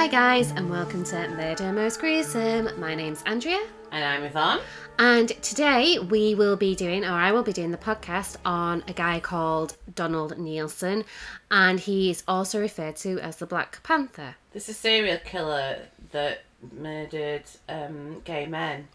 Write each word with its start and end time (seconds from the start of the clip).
Hi, 0.00 0.08
guys, 0.08 0.50
and 0.52 0.70
welcome 0.70 1.04
to 1.04 1.28
Murder 1.28 1.74
Most 1.74 2.00
Gruesome. 2.00 2.70
My 2.80 2.94
name's 2.94 3.22
Andrea, 3.26 3.60
And 3.92 4.02
I'm 4.02 4.22
Yvonne. 4.22 4.60
and 4.98 5.28
today 5.42 5.98
we 5.98 6.34
will 6.34 6.56
be 6.56 6.74
doing, 6.74 7.04
or 7.04 7.10
I 7.10 7.32
will 7.32 7.42
be 7.42 7.52
doing, 7.52 7.70
the 7.70 7.76
podcast 7.76 8.36
on 8.42 8.82
a 8.88 8.94
guy 8.94 9.20
called 9.20 9.76
Donald 9.94 10.38
Neilson, 10.38 11.04
and 11.50 11.78
he 11.78 12.08
is 12.08 12.24
also 12.26 12.58
referred 12.58 12.96
to 12.96 13.18
as 13.18 13.36
the 13.36 13.46
Black 13.46 13.82
Panther. 13.82 14.36
This 14.54 14.70
is 14.70 14.76
a 14.76 14.78
serial 14.78 15.18
killer 15.18 15.80
that 16.12 16.44
murdered 16.72 17.42
um, 17.68 18.22
gay 18.24 18.46
men 18.46 18.88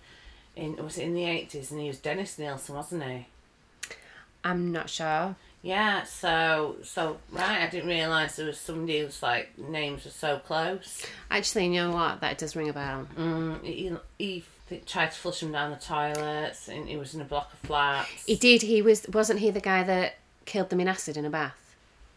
in 0.56 0.76
was 0.78 0.98
it 0.98 1.04
in 1.04 1.14
the 1.14 1.26
eighties 1.26 1.70
and 1.70 1.82
he 1.82 1.88
was 1.88 2.00
Dennis 2.00 2.40
Nilsen, 2.40 2.74
wasn't 2.74 3.04
he? 3.04 3.28
I'm 4.44 4.72
not 4.72 4.90
sure. 4.90 5.36
Yeah, 5.66 6.04
so 6.04 6.76
so 6.84 7.18
right, 7.32 7.64
I 7.64 7.68
didn't 7.68 7.90
realise 7.90 8.36
there 8.36 8.46
was 8.46 8.60
somebody 8.60 9.00
whose 9.00 9.24
like 9.24 9.58
names 9.58 10.06
were 10.06 10.12
so 10.12 10.38
close. 10.38 11.04
Actually, 11.32 11.66
you 11.66 11.82
know 11.82 11.90
what? 11.90 12.22
That 12.22 12.38
does 12.38 12.56
ring 12.56 12.70
a 12.70 12.74
bell. 12.74 13.08
Mm, 13.18 13.64
he, 13.64 13.92
he 14.20 14.44
tried 14.86 15.08
to 15.12 15.18
flush 15.18 15.42
him 15.42 15.52
down 15.52 15.72
the 15.72 15.78
toilets 15.78 16.68
and 16.68 16.88
he 16.88 16.98
was 16.98 17.16
in 17.16 17.22
a 17.22 17.24
block 17.24 17.52
of 17.52 17.58
flats. 17.68 18.26
He 18.28 18.36
did. 18.36 18.62
He 18.62 18.84
was. 18.84 19.08
Wasn't 19.12 19.40
he 19.40 19.50
the 19.50 19.60
guy 19.60 19.82
that 19.82 20.18
killed 20.46 20.70
them 20.70 20.82
in 20.82 20.88
acid 20.88 21.18
in 21.18 21.26
a 21.26 21.32
bath? 21.32 21.76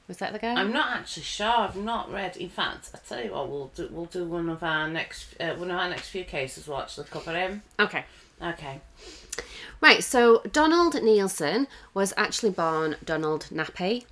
Was 0.09 0.18
that 0.18 0.34
the 0.34 0.38
guy? 0.38 0.52
I'm 0.52 0.70
not 0.70 0.98
actually 0.98 1.23
sure. 1.23 1.46
I've 1.48 1.74
not 1.74 2.12
read. 2.12 2.37
In 2.37 2.51
fact, 2.51 2.90
I 2.95 2.98
tell 2.98 3.24
you 3.24 3.32
what, 3.32 3.48
we'll 3.48 3.70
do. 3.74 3.88
We'll 3.90 4.04
do 4.04 4.26
one 4.26 4.51
of 4.51 4.62
our 4.62 4.88
next 4.88 5.34
uh, 5.40 5.54
one 5.54 5.70
of 5.70 5.78
our 5.78 5.88
next 5.88 6.10
few 6.10 6.24
cases. 6.24 6.68
We'll 6.68 6.82
actually 6.82 7.06
cover 7.10 7.32
him. 7.32 7.62
Okay. 7.80 8.04
Okay. 8.42 8.82
Right, 9.80 10.02
so 10.02 10.42
Donald 10.52 10.95
Neilson 10.95 11.66
was 11.95 12.12
actually 12.16 12.50
born 12.50 12.96
Donald 13.05 13.46
Nappey. 13.52 14.04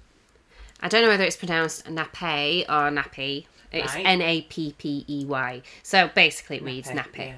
I 0.81 0.89
don't 0.89 1.03
know 1.03 1.09
whether 1.09 1.25
it's 1.25 1.37
pronounced 1.37 1.87
Nappy 1.87 2.63
or 2.69 2.91
Nappy. 2.91 3.47
It's 3.73 3.95
Right. 3.95 4.07
N 4.07 4.23
A 4.23 4.43
P 4.43 4.75
P 4.79 5.05
E 5.09 5.25
Y. 5.25 5.63
So 5.83 6.09
basically 6.15 6.59
it 6.59 6.63
reads 6.63 6.89
Nappy. 6.89 7.19
Yeah. 7.19 7.35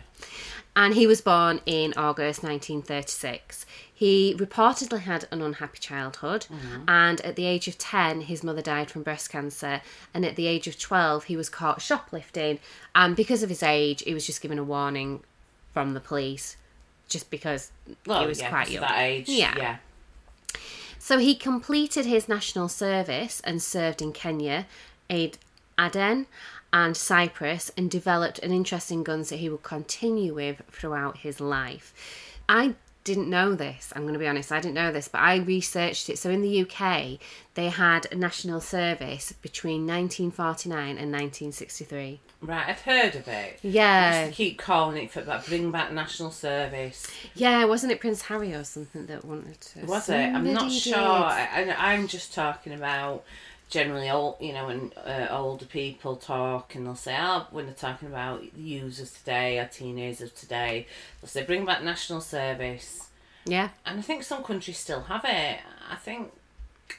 And 0.76 0.94
he 0.94 1.06
was 1.06 1.20
born 1.20 1.60
in 1.66 1.92
August 1.96 2.42
1936. 2.44 3.66
He 3.92 4.36
reportedly 4.38 5.00
had 5.00 5.26
an 5.32 5.42
unhappy 5.42 5.80
childhood, 5.80 6.46
mm-hmm. 6.48 6.84
and 6.86 7.20
at 7.22 7.34
the 7.34 7.46
age 7.46 7.66
of 7.66 7.78
10, 7.78 8.20
his 8.22 8.44
mother 8.44 8.62
died 8.62 8.88
from 8.88 9.02
breast 9.02 9.28
cancer. 9.28 9.80
And 10.14 10.24
at 10.24 10.36
the 10.36 10.46
age 10.46 10.68
of 10.68 10.78
12, 10.78 11.24
he 11.24 11.36
was 11.36 11.48
caught 11.48 11.82
shoplifting. 11.82 12.60
And 12.94 13.16
because 13.16 13.42
of 13.42 13.48
his 13.48 13.64
age, 13.64 14.02
he 14.02 14.14
was 14.14 14.24
just 14.24 14.40
given 14.40 14.56
a 14.56 14.62
warning 14.62 15.24
from 15.72 15.94
the 15.94 16.00
police, 16.00 16.56
just 17.08 17.30
because 17.30 17.70
Well, 18.06 18.22
he 18.22 18.26
was 18.26 18.40
yeah, 18.40 18.50
quite 18.50 18.70
young. 18.70 18.82
That 18.82 18.98
age. 18.98 19.28
Yeah. 19.28 19.54
Yeah. 19.56 19.76
So 20.98 21.18
he 21.18 21.34
completed 21.34 22.04
his 22.04 22.28
national 22.28 22.68
service 22.68 23.40
and 23.44 23.62
served 23.62 24.02
in 24.02 24.12
Kenya, 24.12 24.66
Aid 25.08 25.38
Aden, 25.80 26.26
and 26.72 26.96
Cyprus, 26.96 27.70
and 27.76 27.90
developed 27.90 28.38
an 28.40 28.52
interest 28.52 28.90
in 28.90 29.02
guns 29.02 29.30
that 29.30 29.36
he 29.36 29.48
would 29.48 29.62
continue 29.62 30.34
with 30.34 30.60
throughout 30.70 31.18
his 31.18 31.40
life. 31.40 31.94
I 32.48 32.74
didn't 33.08 33.30
know 33.30 33.54
this, 33.54 33.90
I'm 33.96 34.02
going 34.02 34.12
to 34.12 34.18
be 34.18 34.28
honest, 34.28 34.52
I 34.52 34.60
didn't 34.60 34.74
know 34.74 34.92
this, 34.92 35.08
but 35.08 35.22
I 35.22 35.36
researched 35.36 36.10
it. 36.10 36.18
So 36.18 36.28
in 36.28 36.42
the 36.42 36.62
UK, 36.62 37.18
they 37.54 37.70
had 37.70 38.06
a 38.12 38.14
national 38.14 38.60
service 38.60 39.32
between 39.32 39.86
1949 39.86 40.80
and 40.90 41.10
1963. 41.10 42.20
Right, 42.42 42.68
I've 42.68 42.82
heard 42.82 43.16
of 43.16 43.26
it. 43.26 43.58
Yeah. 43.62 44.30
Keep 44.30 44.58
calling 44.58 45.02
it 45.02 45.10
for 45.10 45.22
that 45.22 45.46
bring 45.46 45.70
back 45.70 45.90
national 45.90 46.30
service. 46.30 47.06
Yeah, 47.34 47.64
wasn't 47.64 47.92
it 47.92 48.00
Prince 48.00 48.22
Harry 48.22 48.54
or 48.54 48.62
something 48.62 49.06
that 49.06 49.24
wanted 49.24 49.60
to? 49.60 49.86
Was 49.86 50.10
it? 50.10 50.16
I'm 50.16 50.52
not 50.52 50.70
sure. 50.70 50.92
did. 50.92 51.00
I, 51.00 51.74
I'm 51.78 52.08
just 52.08 52.34
talking 52.34 52.74
about 52.74 53.24
generally 53.68 54.08
old, 54.10 54.36
you 54.40 54.52
know, 54.52 54.66
when 54.66 54.92
uh, 55.04 55.26
older 55.30 55.66
people 55.66 56.16
talk 56.16 56.74
and 56.74 56.86
they'll 56.86 56.94
say, 56.94 57.16
oh, 57.20 57.46
when 57.50 57.66
they're 57.66 57.74
talking 57.74 58.08
about 58.08 58.42
the 58.54 58.60
users 58.60 59.12
today, 59.12 59.58
our 59.58 59.66
teenagers 59.66 60.20
of 60.22 60.34
today, 60.34 60.86
they'll 61.20 61.28
say 61.28 61.44
bring 61.44 61.64
back 61.64 61.82
national 61.82 62.20
service. 62.20 63.08
Yeah. 63.44 63.68
And 63.86 63.98
I 63.98 64.02
think 64.02 64.22
some 64.22 64.42
countries 64.42 64.78
still 64.78 65.02
have 65.02 65.24
it. 65.24 65.60
I 65.90 65.96
think 65.96 66.32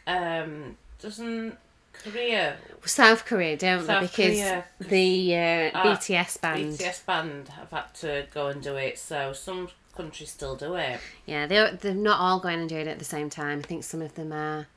um, 0.08 0.78
doesn't 1.02 1.58
Korea 1.94 2.56
South 2.86 3.26
Korea, 3.26 3.58
don't 3.58 3.86
they? 3.86 4.00
Because 4.00 4.16
Korea, 4.16 4.66
the 4.80 5.36
uh, 5.36 5.72
Ah, 5.74 5.84
BTS 5.98 6.42
band. 6.42 6.74
BTS 6.74 7.06
band 7.06 7.48
have 7.50 7.72
had 7.72 7.94
to 7.96 8.26
go 8.34 8.48
and 8.48 8.62
do 8.62 8.76
it, 8.76 8.98
so 8.98 9.34
some 9.34 9.70
countries 9.96 10.30
still 10.32 10.56
do 10.56 10.76
it. 10.76 11.00
Yeah, 11.26 11.46
they're 11.46 11.72
they're 11.74 11.94
not 11.94 12.20
all 12.20 12.40
going 12.40 12.60
and 12.60 12.70
doing 12.70 12.82
it 12.82 12.88
at 12.88 13.00
the 13.00 13.06
same 13.06 13.30
time. 13.30 13.60
I 13.60 13.68
think 13.68 13.84
some 13.84 14.02
of 14.02 14.16
them 14.16 14.32
are 14.32 14.68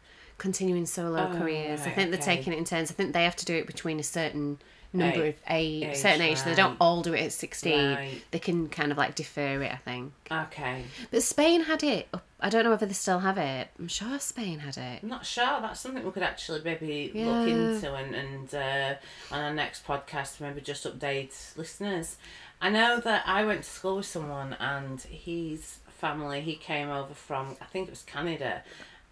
continuing 0.43 0.87
solo 0.87 1.31
Oh, 1.33 1.39
careers. 1.39 1.81
I 1.83 1.91
think 1.91 2.11
they're 2.11 2.21
okay. 2.21 2.37
taking 2.37 2.53
it 2.53 2.59
in 2.59 2.65
turns. 2.65 2.91
I 2.91 2.95
think 2.95 3.13
they 3.15 3.25
have 3.25 3.37
to 3.37 3.45
do 3.47 3.55
it 3.55 3.67
between 3.67 3.99
a 4.01 4.03
certain 4.03 4.59
number 4.95 5.23
Age- 5.25 5.35
of 5.35 5.41
a 5.49 5.55
age, 5.91 5.97
certain 5.97 6.21
age. 6.21 6.37
so 6.39 6.51
They 6.51 6.55
don't 6.55 6.77
all 6.79 7.01
do 7.01 7.15
it 7.15 7.21
at 7.23 7.33
sixteen. 7.33 7.95
Right. 7.95 8.23
They 8.31 8.39
can 8.39 8.69
kind 8.69 8.93
of 8.93 8.99
like 8.99 9.15
defer 9.15 9.63
it. 9.63 9.73
I 9.73 9.77
think. 9.77 10.13
Okay. 10.31 10.85
But 11.11 11.23
Spain 11.23 11.63
had 11.63 11.83
it. 11.83 12.09
I 12.41 12.49
don't 12.51 12.65
know 12.65 12.71
whether 12.71 12.87
they 12.87 12.93
still 12.93 13.21
have 13.21 13.39
it. 13.39 13.69
I'm 13.79 13.89
sure 13.89 14.19
Spain 14.19 14.59
had 14.59 14.77
it. 14.77 15.03
I'm 15.03 15.09
not 15.09 15.25
sure. 15.25 15.61
That's 15.63 15.81
something 15.81 16.05
we 16.05 16.11
could 16.11 16.25
actually 16.25 16.61
maybe 16.65 17.13
Yeah. 17.15 17.27
look 17.31 17.49
into 17.49 17.95
and, 17.95 18.15
and 18.15 18.55
uh, 18.55 18.95
on 19.35 19.41
our 19.41 19.55
next 19.55 19.87
podcast, 19.87 20.41
maybe 20.41 20.61
just 20.61 20.85
update 20.85 21.57
listeners. 21.57 22.17
I 22.61 22.69
know 22.69 23.01
that 23.01 23.23
I 23.27 23.45
went 23.45 23.63
to 23.65 23.71
school 23.71 23.97
with 23.97 24.07
someone 24.07 24.55
and 24.61 25.01
his 25.03 25.79
family, 26.01 26.41
he 26.43 26.55
came 26.57 26.91
over 26.91 27.15
from, 27.15 27.57
I 27.61 27.65
think 27.67 27.87
it 27.89 27.91
was 27.91 28.03
Canada, 28.03 28.63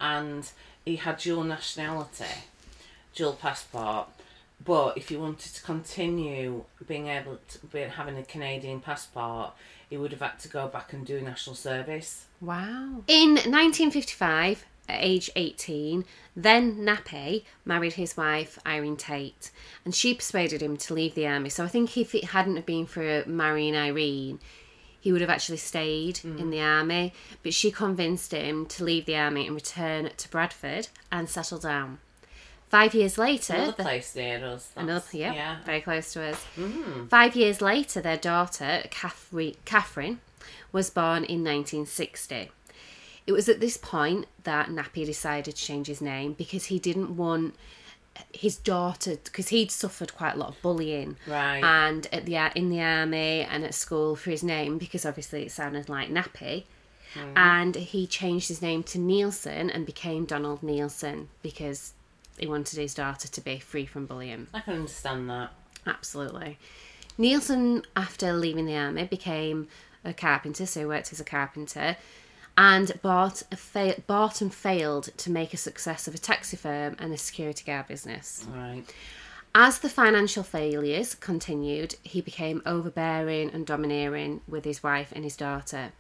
and 0.01 0.49
he 0.85 0.97
had 0.97 1.19
dual 1.19 1.45
nationality, 1.45 2.25
dual 3.15 3.35
passport. 3.35 4.09
But 4.63 4.99
if 4.99 5.09
he 5.09 5.17
wanted 5.17 5.55
to 5.55 5.63
continue 5.63 6.65
being 6.87 7.07
able 7.07 7.39
to 7.49 7.67
be 7.67 7.81
having 7.81 8.19
a 8.19 8.23
Canadian 8.23 8.81
passport, 8.81 9.53
he 9.89 9.97
would 9.97 10.13
have 10.13 10.21
had 10.21 10.39
to 10.41 10.49
go 10.49 10.69
back 10.69 10.93
and 10.93 11.07
do 11.07 11.21
national 11.21 11.57
service. 11.57 12.27
Wow. 12.41 13.05
In 13.07 13.31
1955, 13.31 14.67
at 14.91 14.99
age 15.03 15.31
18, 15.37 16.05
then 16.37 16.79
Nappey 16.79 17.45
married 17.65 17.95
his 17.95 18.17
wife 18.17 18.59
Irene 18.67 18.97
Tate, 18.97 19.51
and 19.85 19.95
she 19.95 20.15
persuaded 20.15 20.61
him 20.61 20.77
to 20.79 20.95
leave 20.95 21.15
the 21.15 21.27
army. 21.27 21.49
So 21.49 21.65
I 21.65 21.69
think 21.69 21.97
if 21.97 22.15
it 22.15 22.25
hadn't 22.25 22.57
have 22.57 22.67
been 22.67 22.87
for 22.87 23.25
marrying 23.27 23.77
Irene, 23.77 24.41
he 25.01 25.13
would 25.13 25.21
have 25.23 25.31
actually 25.31 25.57
stayed 25.59 26.21
in 26.25 26.51
the 26.51 26.61
army. 26.61 27.13
But 27.43 27.55
she 27.55 27.71
convinced 27.71 28.33
him 28.33 28.67
to 28.67 28.85
leave 28.85 29.07
the 29.07 29.17
army 29.17 29.47
and 29.47 29.55
return 29.55 30.11
to 30.17 30.29
Bradford 30.31 30.89
and 31.11 31.29
settle 31.29 31.59
down. 31.59 31.99
Five 32.69 32.95
years 32.95 33.19
later, 33.19 33.55
Another 33.55 33.73
the- 33.73 33.83
place 33.83 34.15
near 34.15 34.45
us. 34.45 34.71
Another, 34.77 35.05
yeah. 35.13 35.57
very 35.65 35.81
close 35.81 36.13
to 36.13 36.23
us. 36.23 36.45
Mm. 36.57 37.11
Five 37.11 37.35
years 37.35 37.61
later, 37.61 38.01
their 38.01 38.17
daughter, 38.17 38.85
Catherine, 38.91 39.55
Catherine, 39.65 40.21
was 40.71 40.89
born 40.89 41.25
in 41.25 41.43
1960. 41.43 42.51
It 43.27 43.33
was 43.33 43.49
at 43.49 43.59
this 43.61 43.77
point 43.77 44.27
that 44.45 44.69
Nappey 44.69 45.05
decided 45.05 45.57
to 45.57 45.63
change 45.63 45.89
his 45.89 46.01
name 46.01 46.33
because 46.35 46.67
he 46.67 46.79
didn't 46.79 47.17
want 47.17 47.55
his 48.33 48.57
daughter, 48.57 49.17
because 49.23 49.49
he'd 49.49 49.71
suffered 49.71 50.15
quite 50.15 50.35
a 50.35 50.39
lot 50.39 50.51
of 50.51 50.63
bullying, 50.63 51.17
Right. 51.27 51.63
and 51.63 52.07
at 52.13 52.27
the 52.27 52.37
in 52.55 52.71
the 52.71 52.81
army 52.81 53.43
and 53.43 53.65
at 53.65 53.75
school 53.75 54.17
for 54.17 54.31
his 54.31 54.43
name 54.43 54.79
because 54.79 55.05
obviously 55.07 55.45
it 55.45 55.53
sounded 55.53 55.89
like 55.89 56.09
Nappy. 56.11 56.65
Hmm. 57.15 57.33
And 57.37 57.75
he 57.75 58.07
changed 58.07 58.47
his 58.49 58.63
name 58.63 58.83
to 58.85 58.99
Neilson 58.99 59.75
and 59.75 59.85
became 59.85 60.25
Donald 60.27 60.61
Neilson 60.63 61.27
because 61.43 61.93
he 62.39 62.47
wanted 62.47 62.79
his 62.79 62.95
daughter 62.95 63.27
to 63.27 63.41
be 63.41 63.59
free 63.59 63.85
from 63.85 64.07
bullying. 64.07 64.47
I 64.55 64.61
can 64.61 64.75
understand 64.75 65.29
that. 65.29 65.51
Absolutely. 65.87 66.59
Neilson, 67.19 67.85
after 67.97 68.33
leaving 68.33 68.65
the 68.67 68.77
army, 68.77 69.05
became 69.05 69.67
a 70.05 70.13
carpenter, 70.15 70.67
so 70.67 70.81
he 70.81 70.87
worked 70.87 71.13
as 71.13 71.21
a 71.21 71.25
carpenter, 71.25 71.97
and 72.61 72.93
bought, 73.01 73.43
a 73.51 73.57
fa- 73.57 73.97
and 74.07 74.55
failed 74.55 75.05
to 75.17 75.31
make 75.31 75.55
a 75.55 75.57
success 75.57 76.07
of 76.07 76.15
a 76.15 76.19
taxi 76.19 76.59
firm 76.59 76.95
and 76.99 77.11
a 77.11 77.17
security 77.17 77.65
guard 77.65 77.89
business. 77.89 78.45
Right. 78.55 78.85
As 79.55 79.79
the 79.79 79.89
financial 79.89 80.43
failures 80.43 81.15
continued, 81.15 81.95
he 82.03 82.21
became 82.21 82.61
overbearing 82.67 83.51
and 83.51 83.67
domineering 83.67 84.43
with 84.47 84.67
his 84.67 84.83
wife 84.83 85.11
and 85.13 85.25
his 85.25 85.37
daughter. 85.37 85.93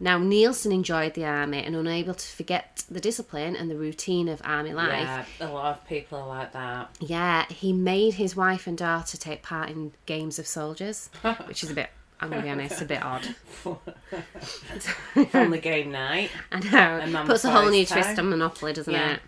Now, 0.00 0.18
Neilson 0.18 0.72
enjoyed 0.72 1.12
the 1.12 1.26
army 1.26 1.62
and 1.62 1.76
unable 1.76 2.14
to 2.14 2.26
forget 2.26 2.84
the 2.88 3.00
discipline 3.00 3.54
and 3.54 3.70
the 3.70 3.76
routine 3.76 4.28
of 4.28 4.40
army 4.44 4.72
life. 4.72 5.28
Yeah, 5.38 5.48
a 5.48 5.52
lot 5.52 5.76
of 5.76 5.86
people 5.86 6.18
are 6.20 6.28
like 6.28 6.52
that. 6.52 6.96
Yeah, 7.00 7.44
he 7.50 7.74
made 7.74 8.14
his 8.14 8.34
wife 8.34 8.66
and 8.66 8.78
daughter 8.78 9.18
take 9.18 9.42
part 9.42 9.68
in 9.68 9.92
games 10.06 10.38
of 10.38 10.46
soldiers, 10.46 11.10
which 11.44 11.62
is 11.62 11.70
a 11.70 11.74
bit, 11.74 11.90
I'm 12.20 12.30
to 12.30 12.42
be 12.42 12.48
honest, 12.50 12.80
a 12.80 12.84
bit 12.84 13.02
odd. 13.02 13.24
From 15.30 15.50
the 15.50 15.58
game 15.58 15.92
night. 15.92 16.30
I 16.52 16.60
know. 16.60 17.18
And 17.18 17.26
Puts 17.26 17.44
a 17.44 17.50
whole 17.50 17.70
new 17.70 17.86
Forest 17.86 18.08
twist 18.08 18.18
on 18.18 18.30
Monopoly, 18.30 18.72
doesn't 18.72 18.92
Yeah. 18.92 19.14
it? 19.14 19.20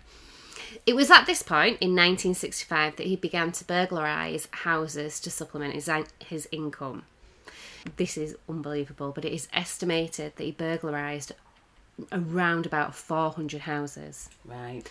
It 0.85 0.95
was 0.95 1.11
at 1.11 1.25
this 1.25 1.43
point 1.43 1.77
in 1.79 1.91
1965 1.95 2.95
that 2.95 3.07
he 3.07 3.15
began 3.15 3.51
to 3.53 3.63
burglarise 3.65 4.47
houses 4.51 5.19
to 5.21 5.29
supplement 5.29 5.73
his, 5.75 5.89
his 6.19 6.47
income. 6.51 7.03
This 7.97 8.17
is 8.17 8.35
unbelievable, 8.49 9.11
but 9.13 9.25
it 9.25 9.33
is 9.33 9.47
estimated 9.53 10.33
that 10.35 10.43
he 10.43 10.51
burglarised 10.51 11.31
around 12.11 12.65
about 12.65 12.95
400 12.95 13.61
houses 13.61 14.29
Right. 14.45 14.83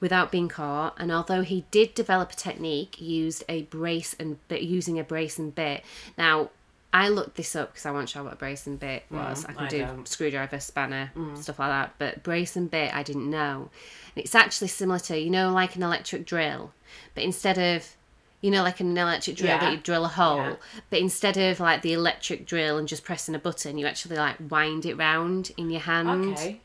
without 0.00 0.30
being 0.32 0.48
caught. 0.48 0.94
And 0.98 1.12
although 1.12 1.42
he 1.42 1.64
did 1.70 1.94
develop 1.94 2.32
a 2.32 2.36
technique, 2.36 3.00
used 3.00 3.44
a 3.48 3.62
brace 3.62 4.14
and 4.18 4.38
using 4.48 4.98
a 4.98 5.04
brace 5.04 5.38
and 5.38 5.54
bit. 5.54 5.84
Now, 6.16 6.50
I 6.94 7.08
looked 7.08 7.36
this 7.36 7.54
up 7.56 7.72
because 7.72 7.84
I 7.86 7.90
wasn't 7.90 8.08
sure 8.10 8.22
what 8.24 8.32
a 8.32 8.36
brace 8.36 8.66
and 8.66 8.78
bit 8.78 9.02
was. 9.10 9.44
I 9.44 9.52
can 9.52 9.64
I 9.64 9.68
do 9.68 9.78
don't. 9.80 10.06
screwdriver, 10.08 10.60
spanner, 10.60 11.10
stuff 11.34 11.58
like 11.58 11.68
that. 11.70 11.94
But 11.98 12.22
brace 12.22 12.54
and 12.56 12.70
bit, 12.70 12.94
I 12.94 13.02
didn't 13.02 13.28
know. 13.28 13.68
And 14.14 14.24
it's 14.24 14.34
actually 14.34 14.68
similar 14.68 15.00
to 15.00 15.18
you 15.18 15.28
know, 15.28 15.52
like 15.52 15.74
an 15.76 15.82
electric 15.82 16.24
drill, 16.24 16.72
but 17.14 17.24
instead 17.24 17.58
of 17.58 17.96
you 18.40 18.50
know, 18.50 18.62
like 18.62 18.78
an 18.80 18.96
electric 18.96 19.36
drill 19.36 19.48
Yeah. 19.52 19.58
that 19.60 19.72
you 19.72 19.78
drill 19.78 20.04
a 20.04 20.08
hole, 20.08 20.36
Yeah. 20.36 20.54
but 20.90 20.98
instead 21.00 21.36
of 21.38 21.60
like 21.60 21.80
the 21.82 21.94
electric 21.94 22.44
drill 22.46 22.76
and 22.78 22.86
just 22.86 23.02
pressing 23.02 23.34
a 23.34 23.38
button, 23.38 23.78
you 23.78 23.86
actually 23.86 24.16
like 24.16 24.36
wind 24.50 24.84
it 24.86 24.96
round 24.96 25.50
in 25.56 25.70
your 25.70 25.80
hand. 25.80 26.34
Okay. 26.38 26.60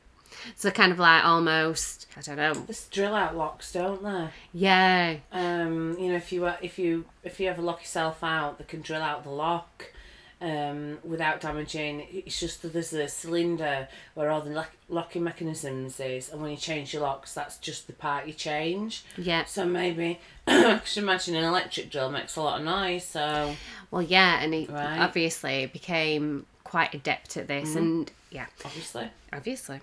So 0.57 0.69
kind 0.71 0.91
of 0.91 0.99
like 0.99 1.23
almost, 1.25 2.05
I 2.17 2.21
don't 2.21 2.35
know. 2.35 2.53
There's 2.53 2.85
drill 2.89 3.15
out 3.15 3.35
locks, 3.35 3.71
don't 3.71 4.03
there? 4.03 4.13
uh, 4.25 4.29
Yeah, 4.53 5.15
Um, 5.31 5.97
you 5.97 6.09
know, 6.09 6.15
if 6.17 6.31
you 6.31 6.45
if 6.61 6.77
you 6.77 7.05
if 7.23 7.39
you 7.39 7.47
ever 7.49 7.61
lock 7.61 7.79
yourself 7.79 8.23
out, 8.23 8.57
they 8.57 8.65
can 8.65 8.81
drill 8.81 9.01
out 9.01 9.23
the 9.23 9.29
lock. 9.31 9.85
Um, 10.41 10.97
without 11.03 11.41
damaging. 11.41 12.06
It's 12.12 12.39
just 12.39 12.62
that 12.62 12.74
there's 12.74 12.94
a 12.94 13.07
cylinder 13.07 13.88
where 14.13 14.30
all 14.30 14.41
the 14.41 14.51
lock- 14.51 14.75
locking 14.88 15.24
mechanisms 15.24 16.00
is, 16.00 16.30
and 16.31 16.41
when 16.41 16.51
you 16.51 16.57
change 16.57 16.94
your 16.94 17.01
locks, 17.03 17.33
that's 17.33 17.57
just 17.57 17.88
the 17.88 17.94
part 17.94 18.27
you 18.27 18.33
change. 18.33 19.03
Yeah. 19.18 19.45
So 19.45 19.65
maybe, 19.65 20.19
I 20.47 20.81
should 20.86 21.03
imagine 21.03 21.36
an 21.36 21.44
electric 21.44 21.89
drill 21.91 22.09
makes 22.09 22.36
a 22.36 22.41
lot 22.41 22.59
of 22.59 22.65
noise. 22.65 23.03
So 23.06 23.56
Well, 23.91 24.01
yeah, 24.01 24.41
and 24.41 24.53
he 24.53 24.65
Right. 24.65 25.00
obviously 25.00 25.65
became 25.68 26.45
quite 26.63 26.94
adept 26.94 27.35
at 27.38 27.47
this, 27.47 27.75
and 27.75 28.12
yeah, 28.31 28.45
obviously, 28.63 29.09
obviously. 29.33 29.80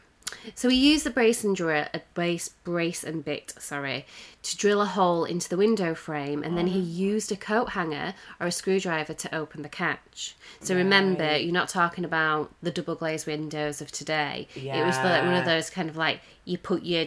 So 0.55 0.69
he 0.69 0.77
used 0.77 1.05
the 1.05 1.11
brace 1.11 1.45
and 1.45 1.55
drill, 1.55 1.87
a 1.93 1.97
uh, 1.97 2.01
brace, 2.15 2.49
brace 2.49 3.05
and 3.05 3.25
bit, 3.25 3.55
sorry, 3.59 4.07
to 4.43 4.57
drill 4.57 4.81
a 4.81 4.87
hole 4.87 5.25
into 5.25 5.49
the 5.49 5.57
window 5.57 5.95
frame, 5.95 6.43
and 6.43 6.57
then 6.57 6.69
he 6.69 6.81
oh. 6.81 6.83
used 6.83 7.33
a 7.33 7.37
coat 7.37 7.71
hanger 7.71 8.15
or 8.41 8.47
a 8.47 8.53
screwdriver 8.53 9.15
to 9.15 9.35
open 9.35 9.63
the 9.63 9.69
catch. 9.69 10.35
So 10.61 10.75
remember, 10.75 11.25
Right. 11.25 11.45
you're 11.45 11.53
not 11.53 11.69
talking 11.69 12.05
about 12.05 12.53
the 12.63 12.71
double 12.71 12.95
glazed 12.95 13.27
windows 13.27 13.81
of 13.81 13.91
today. 13.91 14.49
It 14.55 14.85
was 14.85 14.97
the, 14.97 15.03
one 15.05 15.33
Yeah. 15.33 15.39
of 15.39 15.45
those 15.45 15.71
kind 15.71 15.89
of 15.89 15.97
like 15.97 16.21
you 16.45 16.59
put 16.59 16.83
your 16.83 17.07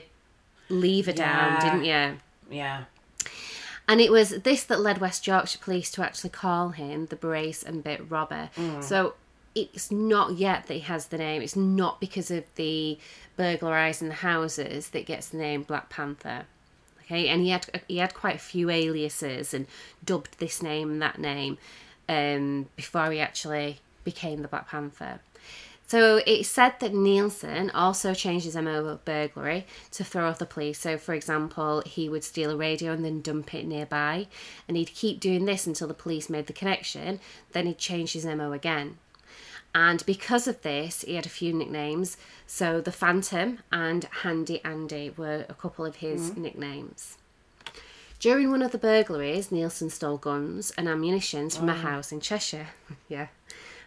lever 0.69 1.13
down, 1.13 1.53
Yeah. 1.53 1.59
didn't 1.59 1.85
you? 1.85 2.57
yeah. 2.57 2.83
And 3.87 3.99
it 3.99 4.11
was 4.11 4.29
this 4.29 4.63
that 4.65 4.79
led 4.79 4.99
West 4.99 5.25
Yorkshire 5.25 5.57
Police 5.59 5.89
to 5.91 6.03
actually 6.03 6.29
call 6.29 6.69
him 6.69 7.07
the 7.07 7.15
brace 7.15 7.63
and 7.63 7.83
bit 7.83 7.99
robber. 8.07 8.51
Mm. 8.55 8.83
So 8.83 9.15
it's 9.55 9.91
not 9.91 10.33
yet 10.33 10.67
that 10.67 10.73
he 10.73 10.79
has 10.81 11.07
the 11.07 11.17
name. 11.17 11.41
It's 11.41 11.55
not 11.55 11.99
because 11.99 12.31
of 12.31 12.43
the 12.55 12.97
burglarising 13.37 14.07
the 14.07 14.15
houses 14.15 14.89
that 14.89 15.05
gets 15.05 15.29
the 15.29 15.37
name 15.37 15.63
Black 15.63 15.89
Panther. 15.89 16.45
Okay, 17.01 17.27
and 17.27 17.41
he 17.41 17.49
had 17.49 17.81
he 17.87 17.97
had 17.97 18.13
quite 18.13 18.35
a 18.35 18.39
few 18.39 18.69
aliases 18.69 19.53
and 19.53 19.65
dubbed 20.05 20.37
this 20.39 20.61
name 20.61 20.91
and 20.91 21.01
that 21.01 21.17
name 21.17 21.57
um, 22.07 22.67
before 22.75 23.11
he 23.11 23.19
actually 23.19 23.79
became 24.03 24.41
the 24.41 24.47
Black 24.47 24.69
Panther. 24.69 25.19
So 25.87 26.21
it's 26.27 26.47
said 26.47 26.75
that 26.81 26.93
Neilson 26.93 27.71
also 27.73 28.13
changed 28.13 28.45
his 28.45 28.55
MO 28.55 28.85
of 28.85 29.03
burglary 29.05 29.65
to 29.89 30.03
throw 30.03 30.29
off 30.29 30.37
the 30.37 30.45
police. 30.45 30.77
So, 30.77 30.99
for 30.99 31.15
example, 31.15 31.81
he 31.83 32.07
would 32.07 32.23
steal 32.23 32.51
a 32.51 32.55
radio 32.55 32.93
and 32.93 33.03
then 33.03 33.21
dump 33.21 33.55
it 33.55 33.65
nearby, 33.65 34.27
and 34.67 34.77
he'd 34.77 34.93
keep 34.93 35.19
doing 35.19 35.45
this 35.45 35.65
until 35.65 35.87
the 35.87 35.95
police 35.95 36.29
made 36.29 36.45
the 36.45 36.53
connection. 36.53 37.19
Then 37.53 37.65
he'd 37.65 37.79
change 37.79 38.13
his 38.13 38.23
MO 38.23 38.51
again. 38.51 38.97
And 39.73 40.03
because 40.05 40.47
of 40.47 40.61
this, 40.61 41.01
he 41.01 41.15
had 41.15 41.25
a 41.25 41.29
few 41.29 41.53
nicknames. 41.53 42.17
So, 42.47 42.81
the 42.81 42.91
Phantom 42.91 43.59
and 43.71 44.05
Handy 44.23 44.63
Andy 44.65 45.11
were 45.15 45.45
a 45.47 45.53
couple 45.53 45.85
of 45.85 45.97
his 45.97 46.31
mm. 46.31 46.37
nicknames. 46.37 47.17
During 48.19 48.51
one 48.51 48.61
of 48.61 48.71
the 48.71 48.77
burglaries, 48.77 49.47
Neilson 49.47 49.89
stole 49.89 50.17
guns 50.17 50.71
and 50.77 50.89
ammunition 50.89 51.49
from 51.49 51.69
a 51.69 51.73
house 51.73 52.11
in 52.11 52.19
Cheshire. 52.19 52.67
yeah. 53.07 53.27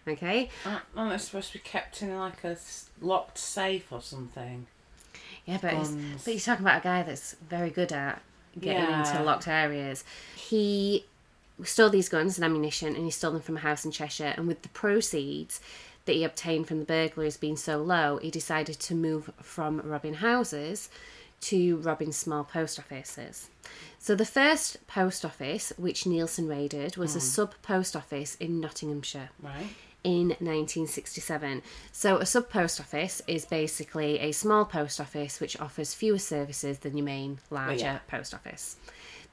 Okay. 0.08 0.48
Aren't 0.96 1.10
they 1.10 1.18
supposed 1.18 1.48
to 1.48 1.58
be 1.58 1.64
kept 1.64 2.02
in 2.02 2.16
like 2.16 2.42
a 2.42 2.56
locked 3.00 3.38
safe 3.38 3.92
or 3.92 4.00
something? 4.00 4.66
Yeah, 5.44 5.58
but, 5.60 5.74
but 6.24 6.30
you're 6.30 6.40
talking 6.40 6.64
about 6.64 6.80
a 6.80 6.84
guy 6.84 7.02
that's 7.02 7.34
very 7.48 7.70
good 7.70 7.92
at 7.92 8.22
getting 8.58 8.82
Yeah. 8.82 9.00
into 9.00 9.22
locked 9.22 9.48
areas. 9.48 10.04
He 10.34 11.06
stole 11.64 11.90
these 11.90 12.08
guns 12.08 12.36
and 12.36 12.44
ammunition 12.44 12.94
and 12.94 13.04
he 13.04 13.10
stole 13.10 13.32
them 13.32 13.42
from 13.42 13.56
a 13.56 13.60
house 13.60 13.84
in 13.84 13.90
Cheshire. 13.90 14.34
And 14.36 14.46
with 14.46 14.62
the 14.62 14.68
proceeds 14.70 15.60
that 16.04 16.14
he 16.14 16.24
obtained 16.24 16.66
from 16.66 16.80
the 16.80 16.84
burglaries 16.84 17.36
being 17.36 17.56
so 17.56 17.78
low, 17.82 18.18
he 18.18 18.30
decided 18.30 18.78
to 18.80 18.94
move 18.94 19.30
from 19.40 19.80
robbing 19.84 20.14
houses 20.14 20.88
to 21.42 21.76
robbing 21.78 22.12
small 22.12 22.44
post 22.44 22.78
offices. 22.78 23.50
So 23.98 24.14
the 24.14 24.24
first 24.24 24.84
post 24.86 25.24
office 25.24 25.72
which 25.76 26.04
Neilson 26.04 26.48
raided 26.48 26.96
was 26.96 27.14
a 27.14 27.18
hmm. 27.18 27.24
sub 27.24 27.54
post 27.62 27.94
office 27.94 28.36
in 28.36 28.60
Nottinghamshire 28.60 29.30
Right. 29.40 29.66
in 30.04 30.28
1967. 30.28 31.62
So, 31.90 32.18
a 32.18 32.26
sub 32.26 32.48
post 32.48 32.80
office 32.80 33.22
is 33.26 33.44
basically 33.44 34.18
a 34.18 34.32
small 34.32 34.64
post 34.64 35.00
office 35.00 35.40
which 35.40 35.58
offers 35.60 35.94
fewer 35.94 36.18
services 36.18 36.78
than 36.78 36.96
your 36.96 37.06
main 37.06 37.38
oh, 37.50 37.54
larger 37.56 37.84
yeah. 37.84 37.98
post 38.08 38.34
office. 38.34 38.76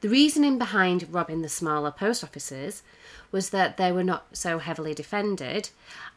The 0.01 0.09
reasoning 0.09 0.57
behind 0.57 1.13
robbing 1.13 1.41
the 1.41 1.49
smaller 1.49 1.91
post 1.91 2.23
offices 2.23 2.83
was 3.31 3.49
that 3.49 3.77
they 3.77 3.91
were 3.91 4.03
not 4.03 4.25
so 4.31 4.59
heavily 4.59 4.93
defended, 4.93 5.69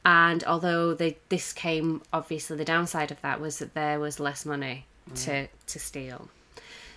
and 0.04 0.44
although 0.44 0.94
they, 0.94 1.18
this 1.28 1.52
came, 1.52 2.02
obviously, 2.12 2.56
the 2.56 2.64
downside 2.64 3.10
of 3.10 3.20
that 3.22 3.40
was 3.40 3.58
that 3.58 3.74
there 3.74 3.98
was 3.98 4.20
less 4.20 4.46
money 4.46 4.86
mm. 5.10 5.24
to, 5.24 5.48
to 5.66 5.78
steal. 5.78 6.28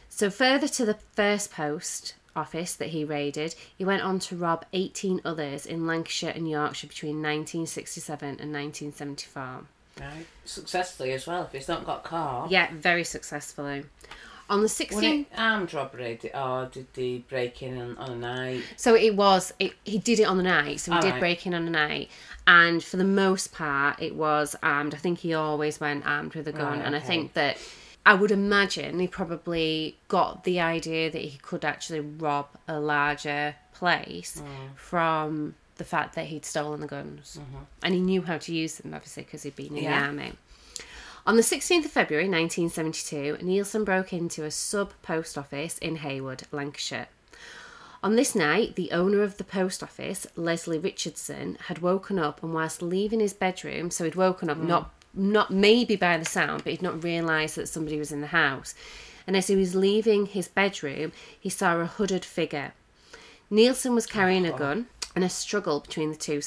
So, 0.10 0.30
further 0.30 0.68
to 0.70 0.86
the 0.86 0.98
first 1.16 1.52
post 1.52 2.16
office 2.36 2.76
that 2.76 2.90
he 2.90 3.04
raided, 3.04 3.56
he 3.78 3.84
went 3.84 4.04
on 4.04 4.20
to 4.20 4.36
rob 4.36 4.66
18 4.74 5.22
others 5.26 5.66
in 5.66 5.88
Lancashire 5.88 6.34
and 6.36 6.50
Yorkshire 6.50 6.88
between 6.88 7.16
1967 7.16 8.28
and 8.28 8.54
1974. 8.54 9.62
Right. 10.00 10.26
Successfully 10.44 11.14
as 11.14 11.26
well. 11.26 11.44
If 11.44 11.56
it's 11.56 11.68
not 11.68 11.86
got 11.86 12.04
caught. 12.04 12.52
Yeah, 12.52 12.70
very 12.74 13.04
successfully. 13.04 13.86
On 14.50 14.60
the 14.60 14.64
Was 14.64 14.74
16th, 14.74 15.22
it 15.22 15.28
armed 15.38 15.74
robbery 15.74 16.20
or 16.34 16.70
did 16.72 16.88
they 16.94 17.18
break 17.28 17.64
in 17.64 17.80
on, 17.80 17.98
on 17.98 18.12
a 18.12 18.16
night? 18.16 18.64
so 18.78 18.94
it 18.96 19.16
was, 19.16 19.52
it, 19.60 19.74
he 19.84 19.98
did 19.98 20.20
it 20.20 20.26
on 20.26 20.38
the 20.38 20.44
night, 20.44 20.80
so 20.80 20.92
he 20.94 21.00
did 21.00 21.06
Alright. 21.08 21.20
break 21.20 21.48
in 21.48 21.54
on 21.56 21.66
the 21.66 21.72
night. 21.72 22.10
And 22.46 22.84
for 22.84 22.98
the 22.98 23.04
most 23.04 23.52
part, 23.54 24.00
it 24.02 24.14
was 24.16 24.56
armed. 24.62 24.94
I 24.94 24.98
think 24.98 25.20
he 25.20 25.34
always 25.34 25.80
went 25.80 26.06
armed 26.06 26.36
with 26.36 26.48
a 26.48 26.52
gun. 26.52 26.78
Right, 26.78 26.86
and 26.86 26.94
I 26.96 27.00
okay. 27.00 27.08
think 27.08 27.34
that 27.34 27.58
I 28.06 28.14
would 28.14 28.30
imagine 28.30 29.00
he 29.00 29.08
probably 29.08 29.98
got 30.10 30.44
the 30.44 30.60
idea 30.60 31.10
that 31.10 31.22
he 31.22 31.40
could 31.40 31.66
actually 31.66 32.02
rob 32.02 32.48
a 32.68 32.80
larger 32.80 33.56
place 33.74 34.42
Mm. 34.46 34.78
from 34.78 35.56
the 35.78 35.84
fact 35.84 36.14
that 36.16 36.28
he'd 36.28 36.46
stolen 36.46 36.82
the 36.82 36.88
guns. 36.88 37.40
And 37.84 37.94
he 37.96 38.00
knew 38.00 38.22
how 38.22 38.38
to 38.38 38.54
use 38.54 38.78
them, 38.78 38.94
obviously, 38.94 39.24
because 39.24 39.42
he'd 39.44 39.56
been 39.56 39.66
in 39.68 39.74
Mm-hmm. 39.74 39.84
Yeah. 39.84 40.00
the 40.02 40.06
army. 40.08 40.34
On 41.28 41.38
the 41.38 41.42
16th 41.42 41.86
of 41.86 41.92
February 41.92 42.30
1972, 42.30 43.38
Neilson 43.44 43.84
broke 43.84 44.14
into 44.14 44.44
a 44.44 44.52
sub 44.52 44.94
post 45.02 45.40
office 45.40 45.80
in 45.80 45.96
Heywood, 45.98 46.44
Lancashire. 46.52 47.08
On 48.04 48.16
this 48.16 48.36
night, 48.36 48.76
the 48.76 48.92
owner 48.92 49.24
of 49.24 49.38
the 49.38 49.44
post 49.44 49.82
office, 49.82 50.28
Leslie 50.36 50.78
Richardson, 50.78 51.58
had 51.62 51.80
woken 51.80 52.20
up 52.20 52.44
and 52.44 52.54
whilst 52.54 52.84
leaving 52.84 53.22
his 53.22 53.34
bedroom, 53.34 53.90
so 53.90 54.04
he'd 54.04 54.14
woken 54.14 54.52
up 54.52 54.60
mm. 54.60 54.68
not 54.68 54.92
not 55.16 55.50
maybe 55.50 55.96
by 55.96 56.16
the 56.18 56.26
sound, 56.26 56.64
but 56.64 56.72
he'd 56.72 56.84
not 56.84 57.04
realised 57.04 57.56
that 57.56 57.70
somebody 57.70 57.98
was 57.98 58.12
in 58.12 58.22
the 58.22 58.28
house. 58.28 58.76
And 59.26 59.36
as 59.36 59.48
he 59.48 59.56
was 59.56 59.74
leaving 59.74 60.28
his 60.28 60.48
bedroom, 60.48 61.12
he 61.40 61.50
saw 61.50 61.78
a 61.78 61.88
hooded 61.88 62.24
figure. 62.24 62.74
Neilson 63.50 63.96
was 63.96 64.06
carrying 64.06 64.46
a 64.46 64.54
oh. 64.54 64.58
gun, 64.58 64.88
and 65.16 65.24
a 65.24 65.30
struggle 65.30 65.80
between 65.80 66.12
the 66.12 66.18
two 66.18 66.42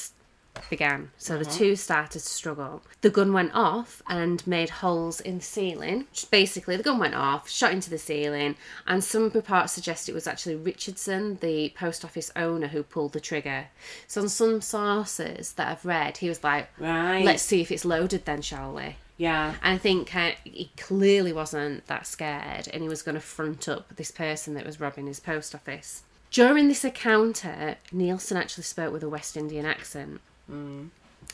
began. 0.71 1.11
So 1.19 1.39
the 1.39 1.45
two 1.45 1.77
started 1.77 2.13
to 2.13 2.19
struggle. 2.21 2.83
The 3.01 3.11
gun 3.11 3.33
went 3.33 3.53
off 3.55 4.03
and 4.09 4.47
made 4.47 4.71
holes 4.71 5.21
in 5.21 5.39
the 5.39 5.45
ceiling. 5.45 6.07
Basically, 6.31 6.77
the 6.77 6.83
gun 6.83 6.99
went 6.99 7.15
off, 7.15 7.49
shot 7.49 7.73
into 7.73 7.91
the 7.91 7.99
ceiling, 7.99 8.57
and 8.87 9.03
some 9.03 9.29
reports 9.31 9.73
suggest 9.73 10.09
it 10.09 10.15
was 10.15 10.27
actually 10.27 10.57
Richardson, 10.57 11.39
the 11.41 11.71
post 11.71 12.05
office 12.05 12.31
owner, 12.37 12.69
who 12.69 12.83
pulled 12.83 13.13
the 13.13 13.21
trigger. 13.21 13.67
So 14.07 14.23
on 14.23 14.29
some 14.29 14.61
sources 14.61 15.53
that 15.53 15.69
I've 15.69 15.85
read, 15.85 16.19
he 16.19 16.29
was 16.29 16.43
like, 16.45 16.69
Right. 16.79 17.25
"Let's 17.25 17.43
see 17.43 17.61
if 17.61 17.71
it's 17.71 17.85
loaded, 17.85 18.25
then, 18.25 18.43
shall 18.43 18.75
we?" 18.75 18.97
Yeah. 19.19 19.55
And 19.63 19.75
I 19.75 19.79
think 19.79 20.15
uh, 20.15 20.31
he 20.45 20.71
clearly 20.77 21.33
wasn't 21.33 21.87
that 21.89 22.07
scared 22.07 22.69
and 22.73 22.83
he 22.83 22.89
was 22.89 23.03
going 23.03 23.17
to 23.17 23.21
front 23.21 23.69
up 23.69 23.97
this 23.97 24.13
person 24.13 24.55
that 24.55 24.65
was 24.65 24.81
robbing 24.81 25.09
his 25.09 25.21
post 25.21 25.55
office. 25.55 26.05
During 26.31 26.69
this 26.69 26.85
encounter, 26.85 27.77
Neilson 27.93 28.37
actually 28.37 28.65
spoke 28.65 28.93
with 28.93 29.03
a 29.03 29.09
West 29.09 29.37
Indian 29.37 29.67
accent. 29.67 30.21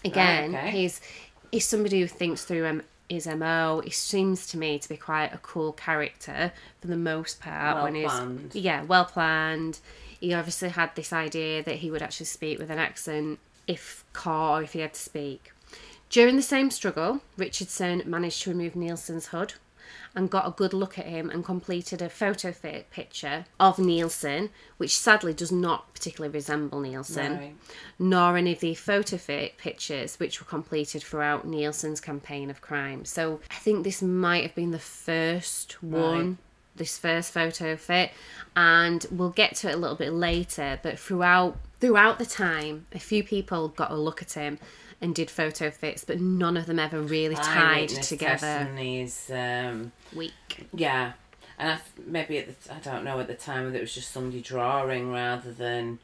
Again, 0.04 0.52
Right, 0.52 0.64
okay. 0.66 0.70
he's, 0.70 1.00
he's 1.50 1.66
somebody 1.66 2.00
who 2.00 2.06
thinks 2.06 2.44
through 2.44 2.66
um, 2.66 2.82
his 3.08 3.26
MO. 3.26 3.80
He 3.84 3.90
seems 3.90 4.46
to 4.48 4.58
me 4.58 4.78
to 4.78 4.88
be 4.88 4.96
quite 4.96 5.32
a 5.32 5.38
cool 5.38 5.72
character 5.72 6.52
for 6.80 6.86
the 6.88 6.96
most 6.96 7.40
part. 7.40 7.76
Well 7.76 7.84
when 7.84 7.94
he's 7.94 8.10
planned. 8.10 8.54
Yeah, 8.54 8.82
well 8.82 9.04
planned. 9.04 9.78
He 10.20 10.32
obviously 10.34 10.70
had 10.70 10.94
this 10.94 11.12
idea 11.12 11.62
that 11.62 11.76
he 11.76 11.90
would 11.90 12.02
actually 12.02 12.26
speak 12.26 12.58
with 12.58 12.70
an 12.70 12.78
accent 12.78 13.38
if 13.66 14.04
caught 14.12 14.60
or 14.60 14.62
if 14.62 14.72
he 14.72 14.80
had 14.80 14.94
to 14.94 15.00
speak. 15.00 15.52
During 16.10 16.36
the 16.36 16.42
same 16.42 16.70
struggle, 16.70 17.22
Richardson 17.36 18.02
managed 18.06 18.42
to 18.42 18.50
remove 18.50 18.74
Neilson's 18.76 19.26
hood 19.26 19.54
and 20.16 20.30
got 20.30 20.46
a 20.46 20.50
good 20.52 20.72
look 20.72 20.98
at 20.98 21.06
him 21.06 21.28
and 21.28 21.44
completed 21.44 22.00
a 22.00 22.08
photo 22.08 22.52
fit 22.52 22.90
picture 22.90 23.46
of 23.58 23.76
Neilson, 23.78 24.50
which 24.76 24.96
sadly 24.96 25.34
does 25.34 25.50
not 25.50 25.92
particularly 25.92 26.32
resemble 26.32 26.80
Neilson, 26.80 27.38
Right. 27.38 27.56
nor 27.98 28.36
any 28.36 28.52
of 28.52 28.60
the 28.60 28.74
photo 28.74 29.16
fit 29.16 29.58
pictures 29.58 30.18
which 30.20 30.40
were 30.40 30.46
completed 30.46 31.02
throughout 31.02 31.46
Neilson's 31.46 32.00
campaign 32.00 32.48
of 32.50 32.60
crime. 32.60 33.04
So 33.04 33.40
I 33.50 33.54
think 33.56 33.82
this 33.84 34.02
might 34.02 34.42
have 34.44 34.54
been 34.54 34.70
the 34.70 34.78
first 34.78 35.82
one. 35.82 36.28
Right. 36.28 36.36
This 36.76 36.98
first 36.98 37.32
photo 37.32 37.76
fit, 37.76 38.10
and 38.56 39.06
we'll 39.08 39.30
get 39.30 39.54
to 39.56 39.68
it 39.68 39.74
a 39.74 39.76
little 39.76 39.94
bit 39.96 40.12
later. 40.12 40.80
But 40.82 40.98
throughout 40.98 41.56
throughout 41.80 42.18
the 42.18 42.26
time, 42.26 42.86
a 42.92 42.98
few 42.98 43.22
people 43.22 43.68
got 43.68 43.92
a 43.92 43.96
look 43.96 44.22
at 44.22 44.32
him 44.32 44.58
and 45.04 45.14
did 45.14 45.30
photo 45.30 45.70
fits, 45.70 46.02
but 46.02 46.18
none 46.18 46.56
of 46.56 46.64
them 46.64 46.78
ever 46.78 47.00
really 47.00 47.34
tied 47.34 47.90
together. 47.90 48.66
is, 48.78 49.30
um, 49.30 49.92
Weak. 50.16 50.66
yeah, 50.72 51.12
and 51.58 51.72
I, 51.72 51.78
maybe 52.06 52.38
at 52.38 52.64
the, 52.64 52.74
I 52.74 52.78
don't 52.78 53.04
know 53.04 53.20
at 53.20 53.26
the 53.26 53.34
time 53.34 53.64
whether 53.64 53.76
it 53.76 53.82
was 53.82 53.94
just 53.94 54.10
somebody 54.10 54.40
drawing 54.40 55.12
rather 55.12 55.52
than 55.52 55.98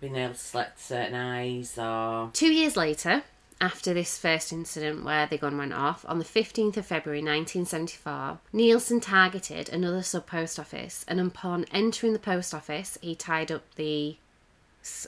being 0.00 0.16
able 0.16 0.34
to 0.34 0.38
select 0.40 0.80
certain 0.80 1.14
eyes 1.14 1.78
or 1.78 2.30
Two 2.32 2.52
years 2.52 2.76
later, 2.76 3.22
after 3.60 3.94
this 3.94 4.18
first 4.18 4.52
incident 4.52 5.04
where 5.04 5.28
the 5.28 5.38
gun 5.38 5.56
went 5.56 5.72
off, 5.72 6.04
on 6.08 6.18
the 6.18 6.24
15th 6.24 6.76
of 6.76 6.86
February 6.86 7.20
1974, 7.20 8.40
Neilson 8.52 9.00
targeted 9.00 9.68
another 9.68 10.02
sub 10.02 10.26
post 10.26 10.58
office 10.58 11.04
and 11.06 11.20
upon 11.20 11.66
entering 11.70 12.14
the 12.14 12.18
post 12.18 12.52
office, 12.52 12.98
he 13.00 13.14
tied 13.14 13.52
up 13.52 13.62
the 13.76 14.16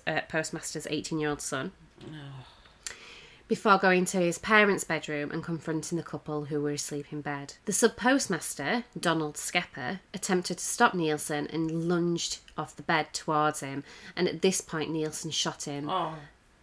uh, 0.07 0.21
postmaster's 0.29 0.87
18 0.89 1.19
year 1.19 1.31
old 1.31 1.41
son. 1.41 1.73
Before 3.53 3.77
going 3.77 4.07
to 4.07 4.17
his 4.17 4.39
parents' 4.39 4.83
bedroom 4.83 5.31
and 5.31 5.45
confronting 5.45 5.99
the 5.99 6.03
couple 6.03 6.47
who 6.47 6.63
were 6.63 6.71
asleep 6.71 7.13
in 7.13 7.21
bed. 7.21 7.53
The 7.67 7.73
sub 7.75 7.97
postmaster, 7.97 8.85
Donald 8.99 9.37
Skepper, 9.37 10.01
attempted 10.15 10.57
to 10.57 10.65
stop 10.65 10.95
Neilson 10.95 11.53
and 11.53 11.87
lunged 11.87 12.39
off 12.57 12.75
the 12.75 12.83
bed 12.83 13.13
towards 13.13 13.61
him, 13.61 13.85
and 14.17 14.27
at 14.27 14.41
this 14.41 14.63
point, 14.63 14.91
Neilson 14.91 15.31
shot 15.31 15.65
him 15.65 15.91
oh 15.91 16.15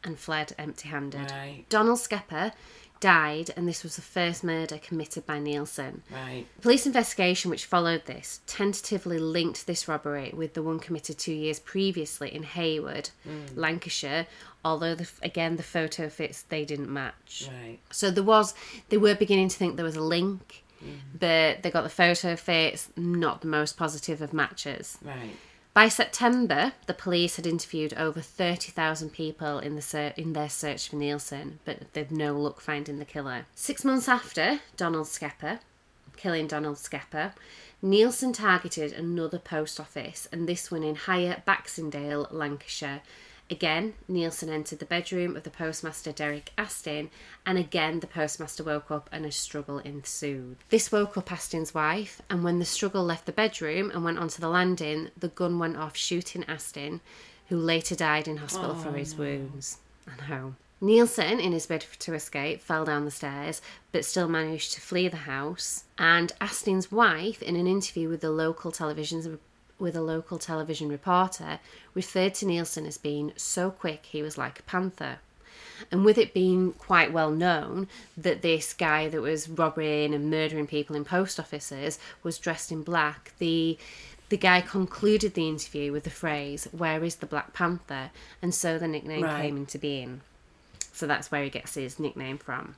and 0.04 0.18
fled 0.18 0.56
empty 0.58 0.90
handed. 0.90 1.30
right 1.30 1.64
Donald 1.70 2.00
Skepper 2.00 2.54
died, 3.00 3.50
and 3.56 3.68
this 3.68 3.84
was 3.84 3.96
the 3.96 4.02
first 4.02 4.44
murder 4.44 4.78
committed 4.78 5.26
by 5.26 5.40
Neilson. 5.40 6.02
right 6.12 6.46
The 6.58 6.62
police 6.62 6.86
investigation 6.86 7.50
which 7.50 7.66
followed 7.66 8.06
this 8.06 8.42
tentatively 8.46 9.20
linked 9.20 9.68
this 9.68 9.88
robbery 9.88 10.34
with 10.36 10.54
the 10.54 10.64
one 10.64 10.80
committed 10.80 11.18
two 11.18 11.34
years 11.34 11.60
previously 11.60 12.34
in 12.34 12.44
Heywood, 12.44 13.12
mm. 13.28 13.56
Lancashire, 13.56 14.28
although 14.64 14.96
the, 14.96 15.10
again 15.22 15.56
the 15.56 15.64
photo 15.64 16.10
fits 16.10 16.42
they 16.44 16.66
didn't 16.66 16.92
match. 16.92 17.50
right 17.50 17.80
So 17.92 18.12
there 18.12 18.24
was, 18.24 18.54
they 18.90 18.98
were 18.98 19.16
beginning 19.16 19.50
to 19.50 19.58
think 19.58 19.76
there 19.76 19.86
was 19.86 19.96
a 19.96 20.02
link, 20.02 20.64
mm. 20.84 20.98
but 21.18 21.64
they 21.64 21.72
got 21.72 21.84
the 21.84 21.90
photo 21.90 22.36
fits, 22.36 22.90
not 22.96 23.42
the 23.42 23.48
most 23.48 23.78
positive 23.78 24.22
of 24.22 24.34
matches. 24.34 24.98
right 25.04 25.32
By 25.74 25.88
September, 25.88 26.74
the 26.88 26.94
police 26.94 27.38
had 27.38 27.48
interviewed 27.48 27.94
over 27.94 28.22
30,000 28.22 29.12
people 29.12 29.60
in, 29.60 29.76
the 29.76 29.82
ser- 29.82 30.14
in 30.18 30.34
their 30.34 30.50
search 30.50 30.90
for 30.90 30.98
Neilson, 30.98 31.54
but 31.66 31.94
they'd 31.94 32.12
no 32.12 32.38
luck 32.38 32.60
finding 32.60 33.00
the 33.00 33.06
killer. 33.06 33.46
Six 33.56 33.86
months 33.86 34.08
after 34.08 34.60
Donald 34.76 35.08
Skepper, 35.08 35.60
killing 36.18 36.48
Donald 36.48 36.78
Skepper, 36.78 37.34
Neilson 37.84 38.34
targeted 38.34 38.92
another 38.92 39.40
post 39.40 39.80
office, 39.80 40.28
and 40.34 40.48
this 40.48 40.70
one 40.70 40.84
in 40.84 40.96
Higher 40.96 41.42
Baxenden, 41.48 42.28
Lancashire. 42.32 43.02
Again, 43.52 43.96
Neilson 44.08 44.50
entered 44.50 44.78
the 44.78 44.86
bedroom 44.86 45.36
of 45.36 45.42
the 45.44 45.50
postmaster 45.50 46.12
Derek 46.12 46.52
Astin, 46.56 47.10
and 47.46 47.58
again 47.58 48.00
the 48.00 48.08
postmaster 48.08 48.64
woke 48.64 48.92
up 48.92 49.10
and 49.12 49.26
a 49.26 49.32
struggle 49.32 49.80
ensued. 49.80 50.58
This 50.70 50.92
woke 50.92 51.18
up 51.18 51.32
Astin's 51.32 51.74
wife, 51.74 52.22
and 52.30 52.44
when 52.44 52.60
the 52.60 52.66
struggle 52.66 53.04
left 53.04 53.26
the 53.26 53.32
bedroom 53.32 53.90
and 53.92 54.04
went 54.04 54.20
onto 54.20 54.40
the 54.40 54.50
landing, 54.50 55.10
the 55.18 55.30
gun 55.30 55.58
went 55.58 55.78
off, 55.78 55.98
shooting 55.98 56.44
Astin, 56.48 57.02
who 57.48 57.58
later 57.58 57.96
died 57.96 58.28
in 58.28 58.38
hospital 58.38 58.76
from 58.76 58.94
his 58.94 59.16
wounds. 59.16 59.80
And 60.06 60.22
home. 60.22 60.58
Neilson, 60.82 61.42
in 61.42 61.52
his 61.52 61.66
bid 61.66 61.86
to 62.00 62.14
escape, 62.14 62.62
fell 62.62 62.86
down 62.86 63.04
the 63.04 63.12
stairs, 63.12 63.62
but 63.92 64.06
still 64.06 64.30
managed 64.30 64.74
to 64.74 64.82
flee 64.82 65.08
the 65.08 65.18
house. 65.18 65.84
And 65.98 66.32
Astin's 66.40 66.92
wife, 66.92 67.42
in 67.42 67.56
an 67.56 67.68
interview 67.68 68.08
with 68.08 68.22
the 68.22 68.30
local 68.30 68.72
television 68.72 69.40
with 69.80 69.96
a 69.96 70.02
local 70.02 70.38
television 70.38 70.90
reporter, 70.90 71.60
referred 71.94 72.36
to 72.36 72.46
Neilson 72.46 72.88
as 72.88 72.98
being 72.98 73.34
so 73.36 73.72
quick 73.72 74.06
he 74.06 74.22
was 74.22 74.38
like 74.38 74.60
a 74.60 74.64
panther. 74.64 75.20
And 75.92 76.04
with 76.04 76.18
it 76.18 76.34
being 76.34 76.74
quite 76.74 77.14
well 77.14 77.32
known 77.32 77.88
that 78.18 78.42
this 78.42 78.74
guy 78.74 79.08
that 79.08 79.22
was 79.22 79.48
robbing 79.48 80.14
and 80.14 80.30
murdering 80.30 80.68
people 80.68 80.96
in 80.96 81.06
post 81.06 81.40
offices 81.40 81.98
was 82.22 82.38
dressed 82.38 82.72
in 82.72 82.84
black, 82.84 83.32
the 83.40 83.78
the 84.28 84.38
guy 84.38 84.62
concluded 84.62 85.34
the 85.34 85.50
interview 85.50 85.92
with 85.92 86.04
the 86.04 86.10
phrase, 86.12 86.68
Where 86.72 87.04
is 87.04 87.16
the 87.16 87.26
Black 87.26 87.52
Panther? 87.54 88.12
And 88.44 88.54
so 88.54 88.78
the 88.78 88.88
nickname 88.88 89.24
Right. 89.24 89.42
came 89.42 89.58
into 89.58 89.80
being. 89.80 90.22
So 90.94 91.08
that's 91.08 91.32
where 91.32 91.44
he 91.44 91.50
gets 91.50 91.74
his 91.74 91.98
nickname 92.00 92.38
from. 92.38 92.76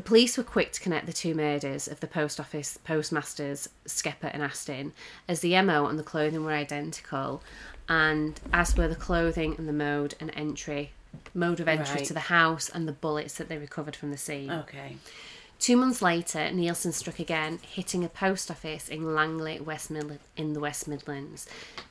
The 0.00 0.06
police 0.06 0.38
were 0.38 0.44
quick 0.44 0.72
to 0.72 0.80
connect 0.80 1.04
the 1.04 1.12
two 1.12 1.34
murders 1.34 1.86
of 1.86 2.00
the 2.00 2.06
post 2.06 2.40
office 2.40 2.78
postmasters 2.84 3.68
Skepper 3.84 4.28
and 4.28 4.42
Astin, 4.42 4.94
as 5.28 5.40
the 5.40 5.60
MO 5.60 5.88
and 5.88 5.98
the 5.98 6.02
clothing 6.02 6.42
were 6.42 6.52
identical, 6.54 7.42
and 7.86 8.40
as 8.50 8.74
were 8.78 8.88
the 8.88 8.96
clothing 8.96 9.54
and 9.58 9.68
the 9.68 9.74
mode 9.74 10.14
and 10.18 10.32
entry, 10.34 10.92
mode 11.34 11.60
of 11.60 11.68
entry 11.68 11.96
Right. 11.96 12.04
to 12.06 12.14
the 12.14 12.20
house 12.20 12.70
and 12.70 12.88
the 12.88 12.92
bullets 12.92 13.34
that 13.34 13.50
they 13.50 13.58
recovered 13.58 13.94
from 13.94 14.10
the 14.10 14.16
scene. 14.16 14.50
okay 14.50 14.96
Two 15.60 15.76
months 15.76 16.00
later, 16.00 16.38
Neilson 16.38 16.94
struck 16.94 17.18
again, 17.18 17.58
hitting 17.62 18.02
a 18.02 18.08
post 18.08 18.50
office 18.50 18.88
in 18.88 19.14
Langley, 19.14 19.60
West 19.60 19.90
Mid- 19.90 20.18
in 20.34 20.54
the 20.54 20.60
West 20.60 20.88
Midlands. 20.88 21.46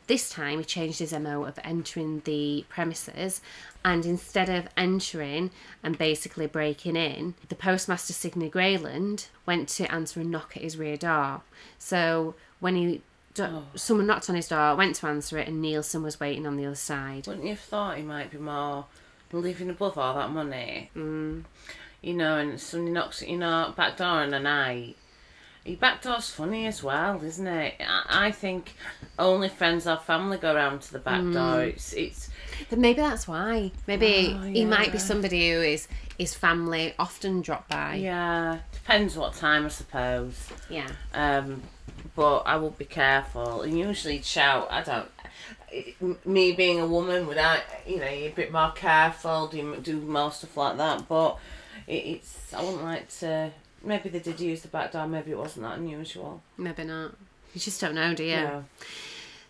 This 0.08 0.28
time, 0.28 0.58
he 0.58 0.66
changed 0.66 0.98
his 0.98 1.14
MO 1.14 1.44
of 1.46 1.60
entering 1.64 2.22
the 2.26 2.66
premises, 2.68 3.42
and 3.86 4.08
instead 4.08 4.50
of 4.50 4.70
entering 4.76 5.52
and 5.84 6.00
basically 6.00 6.48
breaking 6.48 6.96
in, 6.96 7.36
the 7.50 7.56
postmaster 7.56 8.12
Sidney 8.12 8.50
Grayland 8.50 9.28
went 9.46 9.70
to 9.70 9.90
answer 9.92 10.20
a 10.22 10.24
knock 10.24 10.58
at 10.58 10.64
his 10.64 10.76
rear 10.76 10.98
door. 10.98 11.42
So 11.78 12.34
when 12.60 12.76
he 12.76 13.04
do- 13.36 13.68
someone 13.76 14.08
knocked 14.08 14.32
on 14.32 14.36
his 14.36 14.48
door, 14.48 14.76
went 14.76 14.96
to 14.96 15.06
answer 15.08 15.38
it, 15.38 15.48
and 15.48 15.64
Neilson 15.64 16.02
was 16.02 16.20
waiting 16.20 16.48
on 16.48 16.58
the 16.58 16.66
other 16.66 16.76
side. 16.76 17.28
Wouldn't 17.28 17.46
you 17.46 17.52
have 17.52 17.60
thought 17.60 17.98
he 17.98 18.04
might 18.04 18.32
be 18.32 18.40
more 18.40 18.88
living 19.32 19.70
above 19.70 19.96
all 19.96 20.16
that 20.16 20.32
money? 20.32 20.90
Mm. 20.96 21.44
You 22.02 22.14
know, 22.14 22.38
and 22.38 22.60
somebody 22.60 22.92
knocks 22.94 23.22
at 23.22 23.30
your 23.30 23.40
know, 23.40 23.74
back 23.76 23.98
door 23.98 24.24
in 24.24 24.30
the 24.32 24.40
night. 24.40 24.96
Your 25.66 25.78
back 25.78 26.02
door's 26.02 26.30
funny 26.30 26.66
as 26.66 26.82
well, 26.82 27.22
isn't 27.24 27.46
it? 27.46 27.76
I, 27.86 28.28
I 28.28 28.32
think 28.32 28.74
only 29.20 29.50
friends 29.50 29.86
or 29.86 29.98
family 29.98 30.38
go 30.38 30.56
round 30.56 30.82
to 30.84 30.94
the 30.94 31.00
back 31.00 31.22
door. 31.32 31.64
It's 31.64 31.92
it's 31.94 32.30
But 32.70 32.80
maybe 32.80 33.02
that's 33.02 33.28
why. 33.28 33.72
Maybe 33.86 34.36
Oh, 34.40 34.44
he 34.44 34.64
might 34.66 34.92
be 34.94 34.98
somebody 34.98 35.52
who 35.52 35.60
is 35.62 35.88
his 36.18 36.34
family 36.34 36.94
often 36.98 37.42
drop 37.42 37.68
by. 37.68 37.96
yeah 37.96 38.60
depends 38.72 39.18
what 39.18 39.34
time 39.34 39.66
I 39.66 39.70
suppose. 39.70 40.48
Yeah. 40.70 40.88
Um, 41.14 41.62
but 42.16 42.40
I 42.40 42.56
would 42.56 42.78
be 42.78 42.86
careful 42.86 43.62
and 43.62 43.78
usually 43.78 44.22
shout. 44.22 44.70
I 44.72 44.82
don't. 44.82 45.10
Me 46.26 46.54
being 46.54 46.80
a 46.80 46.88
woman, 46.88 47.28
without 47.28 47.62
You 47.86 48.00
know, 48.00 48.10
you're 48.10 48.32
a 48.32 48.34
bit 48.34 48.52
more 48.52 48.72
careful. 48.72 49.48
Do 49.48 49.76
do 49.82 49.98
more 50.02 50.32
stuff 50.32 50.56
like 50.58 50.78
that. 50.78 51.08
But 51.08 51.38
it, 51.90 51.94
it's. 51.94 52.54
I 52.54 52.62
wouldn't 52.64 52.84
like 52.84 53.10
to. 53.20 53.52
Maybe 53.84 54.10
they 54.10 54.20
did 54.20 54.40
use 54.40 54.62
the 54.62 54.68
back 54.68 54.92
door. 54.92 55.08
Maybe 55.08 55.32
it 55.32 55.38
wasn't 55.38 55.66
that 55.66 55.78
unusual. 55.78 56.42
Maybe 56.58 56.84
not. 56.84 57.16
You 57.54 57.62
just 57.62 57.82
don't 57.82 57.96
know, 57.96 58.14
do 58.14 58.24
you? 58.24 58.36
No. 58.36 58.66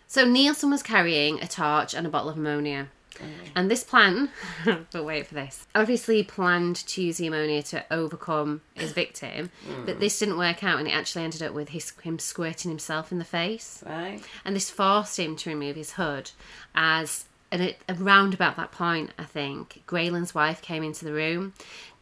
So 0.06 0.26
Neilson 0.26 0.70
was 0.70 0.82
carrying 0.82 1.40
a 1.40 1.46
torch 1.46 1.94
and 1.94 2.06
a 2.06 2.10
bottle 2.10 2.30
of 2.30 2.36
ammonia. 2.36 2.88
Oh. 3.20 3.24
And 3.54 3.70
this 3.70 3.84
plan, 3.84 4.30
but 4.64 5.04
wait 5.04 5.26
for 5.26 5.34
this, 5.34 5.66
obviously 5.74 6.22
planned 6.22 6.76
to 6.76 7.02
use 7.02 7.18
the 7.18 7.26
ammonia 7.26 7.62
to 7.64 7.84
overcome 7.90 8.62
his 8.74 8.92
victim, 8.92 9.50
but 9.84 9.94
hmm. 9.94 10.00
this 10.00 10.18
didn't 10.18 10.38
work 10.38 10.64
out 10.64 10.78
and 10.78 10.88
it 10.88 10.92
actually 10.92 11.24
ended 11.24 11.42
up 11.42 11.52
with 11.52 11.70
his, 11.70 11.92
him 12.02 12.18
squirting 12.18 12.70
himself 12.70 13.12
in 13.12 13.18
the 13.18 13.24
face. 13.24 13.84
Right. 13.86 14.20
And 14.44 14.56
this 14.56 14.70
forced 14.70 15.18
him 15.18 15.36
to 15.36 15.50
remove 15.50 15.76
his 15.76 15.92
hood 15.92 16.30
as 16.74 17.26
and 17.52 17.62
it, 17.62 17.78
around 17.88 18.32
about 18.34 18.56
that 18.56 18.70
point, 18.72 19.10
I 19.18 19.24
think, 19.24 19.82
Grayland's 19.86 20.34
wife 20.34 20.62
came 20.62 20.82
into 20.82 21.04
the 21.04 21.12
room. 21.12 21.52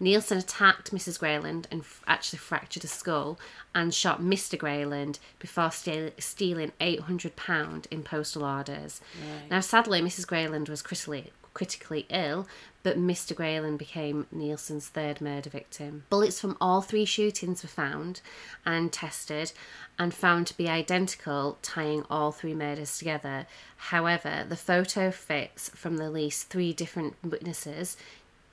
Neilson 0.00 0.38
attacked 0.38 0.92
Mrs. 0.92 1.18
Grayland 1.18 1.66
and 1.70 1.80
f- 1.80 2.02
actually 2.06 2.38
fractured 2.38 2.84
a 2.84 2.88
skull 2.88 3.38
and 3.74 3.94
shot 3.94 4.20
Mr. 4.20 4.58
Grayland 4.58 5.18
before 5.38 5.70
steal- 5.70 6.10
stealing 6.18 6.72
£800 6.80 7.86
in 7.90 8.02
postal 8.02 8.44
orders. 8.44 9.00
Now, 9.50 9.60
sadly, 9.60 10.00
Mrs. 10.00 10.26
Grayland 10.26 10.68
was 10.68 10.82
critically, 10.82 11.32
critically 11.58 12.06
ill, 12.08 12.46
but 12.84 12.96
Mr. 12.96 13.34
Grayland 13.34 13.80
became 13.80 14.28
Neilson's 14.30 14.86
third 14.86 15.20
murder 15.20 15.50
victim. 15.50 16.04
Bullets 16.08 16.40
from 16.40 16.56
all 16.60 16.82
three 16.82 17.04
shootings 17.04 17.64
were 17.64 17.68
found 17.68 18.20
and 18.64 18.92
tested 18.92 19.50
and 19.98 20.14
found 20.14 20.46
to 20.46 20.56
be 20.56 20.68
identical, 20.68 21.58
tying 21.60 22.04
all 22.08 22.30
three 22.30 22.54
murders 22.54 22.96
together. 22.96 23.44
However, 23.76 24.46
the 24.48 24.54
photo 24.54 25.10
fits 25.10 25.68
from 25.70 25.96
the 25.96 26.08
least 26.08 26.48
three 26.48 26.72
different 26.72 27.16
witnesses 27.24 27.96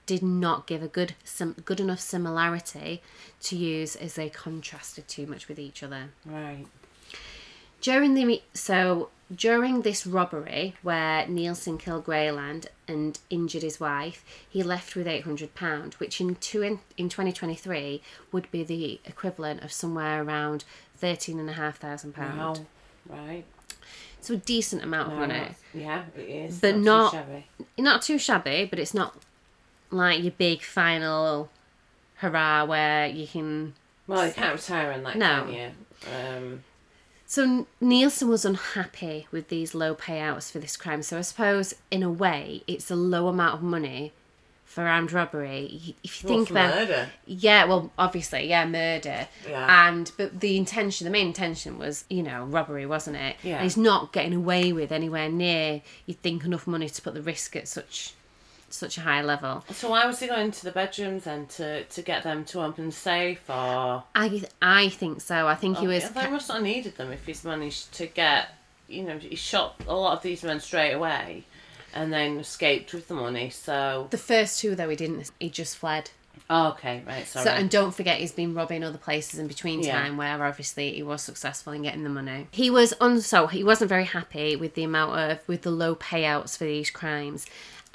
did 0.08 0.24
not 0.24 0.66
give 0.66 0.82
a 0.82 0.88
good 0.88 1.14
some 1.24 1.54
good 1.66 1.80
enough 1.80 2.00
similarity 2.00 3.04
to 3.42 3.56
use 3.56 3.96
as 3.96 4.16
they 4.16 4.30
contrasted 4.30 5.08
too 5.08 5.28
much 5.28 5.48
with 5.48 5.60
each 5.60 5.84
other. 5.84 6.10
Right. 6.26 6.66
During 7.82 8.16
the 8.16 8.42
so 8.54 9.10
during 9.34 9.82
this 9.82 10.06
robbery 10.06 10.76
where 10.84 11.26
Neilson 11.26 11.80
killed 11.80 12.06
Grayland 12.06 12.68
and 12.88 13.18
injured 13.30 13.64
his 13.64 13.80
wife, 13.80 14.24
he 14.48 14.62
left 14.64 14.96
with 14.96 15.08
eight 15.08 15.24
hundred 15.24 15.56
pound, 15.56 15.96
which 15.96 16.22
in 16.22 16.36
two 16.36 16.62
in, 16.62 16.80
in 16.98 17.10
twenty 17.10 17.32
twenty 17.34 17.56
three 17.56 18.02
would 18.32 18.50
be 18.52 18.64
the 18.64 19.00
equivalent 19.06 19.64
of 19.64 19.72
somewhere 19.72 20.22
around 20.24 20.64
thirteen 20.98 21.40
and 21.40 21.50
a 21.50 21.54
half 21.54 21.78
thousand 21.78 22.14
pound. 22.14 22.38
Wow. 23.10 23.16
Right. 23.18 23.46
So 24.22 24.34
a 24.34 24.38
decent 24.38 24.84
amount 24.84 25.08
of 25.10 25.14
No, 25.14 25.20
money. 25.28 25.48
Yeah, 25.74 26.04
it 26.18 26.22
is. 26.22 26.60
But 26.60 26.72
too 26.74 26.82
not- 26.82 27.12
shabby. 27.14 27.48
Not 27.78 28.02
too 28.02 28.18
shabby, 28.18 28.66
but 28.70 28.80
it's 28.80 28.94
not 28.94 29.16
like 29.92 30.22
your 30.24 30.32
big 30.32 30.62
final 30.64 31.50
hurrah 32.16 32.66
where 32.66 33.08
you 33.08 33.28
can 33.28 33.74
Well, 34.08 34.26
you 34.26 34.34
can't 34.34 34.56
retire 34.56 34.92
on 34.92 35.04
that, 35.04 35.16
No. 35.18 35.44
can 35.46 35.54
you? 35.54 35.72
Um, 36.16 36.64
So 37.28 37.66
Neilson 37.82 38.28
was 38.28 38.46
unhappy 38.46 39.28
with 39.32 39.50
these 39.50 39.74
low 39.74 39.96
payouts 39.96 40.52
for 40.52 40.60
this 40.60 40.78
crime. 40.78 41.02
So 41.02 41.18
I 41.18 41.22
suppose, 41.22 41.74
in 41.90 42.04
a 42.04 42.12
way, 42.12 42.64
it's 42.68 42.92
a 42.92 42.96
low 42.96 43.28
amount 43.28 43.56
of 43.56 43.62
money 43.64 44.14
for 44.64 44.84
armed 44.86 45.12
robbery. 45.12 45.96
If 46.04 46.22
you 46.24 46.30
well, 46.30 46.38
think 46.38 46.48
for 46.50 46.54
about, 46.54 46.76
murder. 46.76 47.10
yeah, 47.26 47.66
well, 47.66 47.92
obviously, 47.98 48.48
yeah, 48.50 48.66
murder, 48.66 49.28
Yeah. 49.48 49.88
and 49.88 50.12
but 50.18 50.40
the 50.42 50.58
intention, 50.58 51.06
the 51.06 51.12
main 51.12 51.28
intention 51.28 51.80
was, 51.80 52.04
you 52.10 52.22
know, 52.22 52.44
robbery, 52.44 52.86
wasn't 52.86 53.16
it? 53.18 53.38
Yeah. 53.42 53.56
And 53.56 53.64
he's 53.64 53.78
not 53.78 54.12
getting 54.12 54.34
away 54.34 54.74
with 54.74 54.92
anywhere 54.92 55.30
near. 55.30 55.82
You'd 56.06 56.22
think 56.22 56.44
enough 56.44 56.68
money 56.68 56.90
to 56.90 57.02
put 57.02 57.14
the 57.14 57.22
risk 57.22 57.56
at 57.56 57.68
such 57.68 58.14
such 58.76 58.98
a 58.98 59.02
high 59.02 59.22
level. 59.22 59.64
So 59.72 59.90
why 59.90 60.06
was 60.06 60.20
he 60.20 60.28
going 60.28 60.52
to 60.52 60.64
the 60.64 60.72
bedrooms 60.72 61.24
then 61.24 61.48
to, 61.48 61.84
to 61.84 62.02
get 62.02 62.24
them 62.24 62.46
to 62.46 62.62
open 62.62 62.92
safe 62.92 63.50
or? 63.50 64.04
I 64.14 64.44
I 64.62 64.90
think 64.90 65.22
so. 65.22 65.48
I 65.48 65.56
think 65.56 65.78
he 65.78 65.88
oh, 65.88 65.90
was. 65.90 66.04
Yeah, 66.04 66.24
they 66.24 66.30
must 66.30 66.48
not 66.50 66.56
have 66.56 66.64
needed 66.64 66.96
them 66.98 67.12
if 67.12 67.26
he's 67.26 67.44
managed 67.44 67.92
to 67.94 68.08
get, 68.08 68.50
you 68.88 69.04
know, 69.04 69.18
he 69.18 69.36
shot 69.36 69.82
a 69.88 69.96
lot 69.96 70.18
of 70.18 70.24
these 70.24 70.44
men 70.44 70.60
straight 70.60 70.94
away, 70.94 71.44
and 71.94 72.12
then 72.12 72.38
escaped 72.38 72.94
with 72.94 73.08
the 73.08 73.14
money. 73.14 73.50
So 73.50 74.08
The 74.10 74.18
first 74.18 74.60
two 74.60 74.76
though 74.76 74.90
he 74.90 74.96
didn't. 74.96 75.32
He 75.40 75.50
just 75.50 75.78
fled. 75.78 76.12
oh, 76.50 76.68
okay, 76.74 77.02
right, 77.08 77.26
sorry. 77.26 77.46
So 77.46 77.52
and 77.52 77.70
don't 77.70 77.96
forget 77.96 78.20
he's 78.20 78.34
been 78.34 78.54
robbing 78.54 78.84
other 78.84 78.98
places 79.00 79.40
in 79.40 79.48
between 79.48 79.80
Yeah. 79.82 80.00
time 80.00 80.18
where 80.18 80.44
obviously 80.46 80.94
he 80.94 81.02
was 81.02 81.22
successful 81.24 81.74
in 81.74 81.82
getting 81.84 82.04
the 82.04 82.10
money. 82.10 82.48
He 82.52 82.70
was 82.70 82.94
un 83.00 83.22
so 83.22 83.48
he 83.48 83.64
wasn't 83.64 83.90
very 83.90 84.04
happy 84.04 84.56
with 84.56 84.76
the 84.76 84.84
amount 84.84 85.18
of 85.18 85.40
with 85.48 85.62
the 85.64 85.72
low 85.72 85.96
payouts 85.96 86.58
for 86.58 86.66
these 86.66 86.90
crimes. 86.92 87.46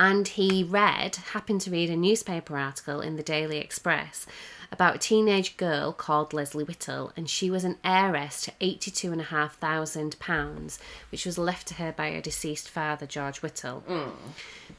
And 0.00 0.26
he 0.26 0.64
read, 0.64 1.16
happened 1.16 1.60
to 1.60 1.70
read 1.70 1.90
a 1.90 1.96
newspaper 1.96 2.56
article 2.56 3.02
in 3.02 3.16
the 3.16 3.22
Daily 3.22 3.58
Express 3.58 4.24
about 4.72 4.94
a 4.96 4.98
teenage 4.98 5.56
girl 5.56 5.92
called 5.92 6.32
Lesley 6.32 6.64
Whittle, 6.64 7.12
and 7.16 7.28
she 7.28 7.50
was 7.50 7.64
an 7.64 7.76
heiress 7.84 8.42
to 8.42 8.52
eighty-two 8.60 9.12
and 9.12 9.20
a 9.20 9.24
half 9.24 9.56
thousand 9.56 10.18
pounds, 10.20 10.78
which 11.10 11.26
was 11.26 11.38
left 11.38 11.66
to 11.68 11.74
her 11.74 11.92
by 11.92 12.12
her 12.12 12.20
deceased 12.20 12.68
father, 12.68 13.06
George 13.06 13.42
Whittle. 13.42 13.82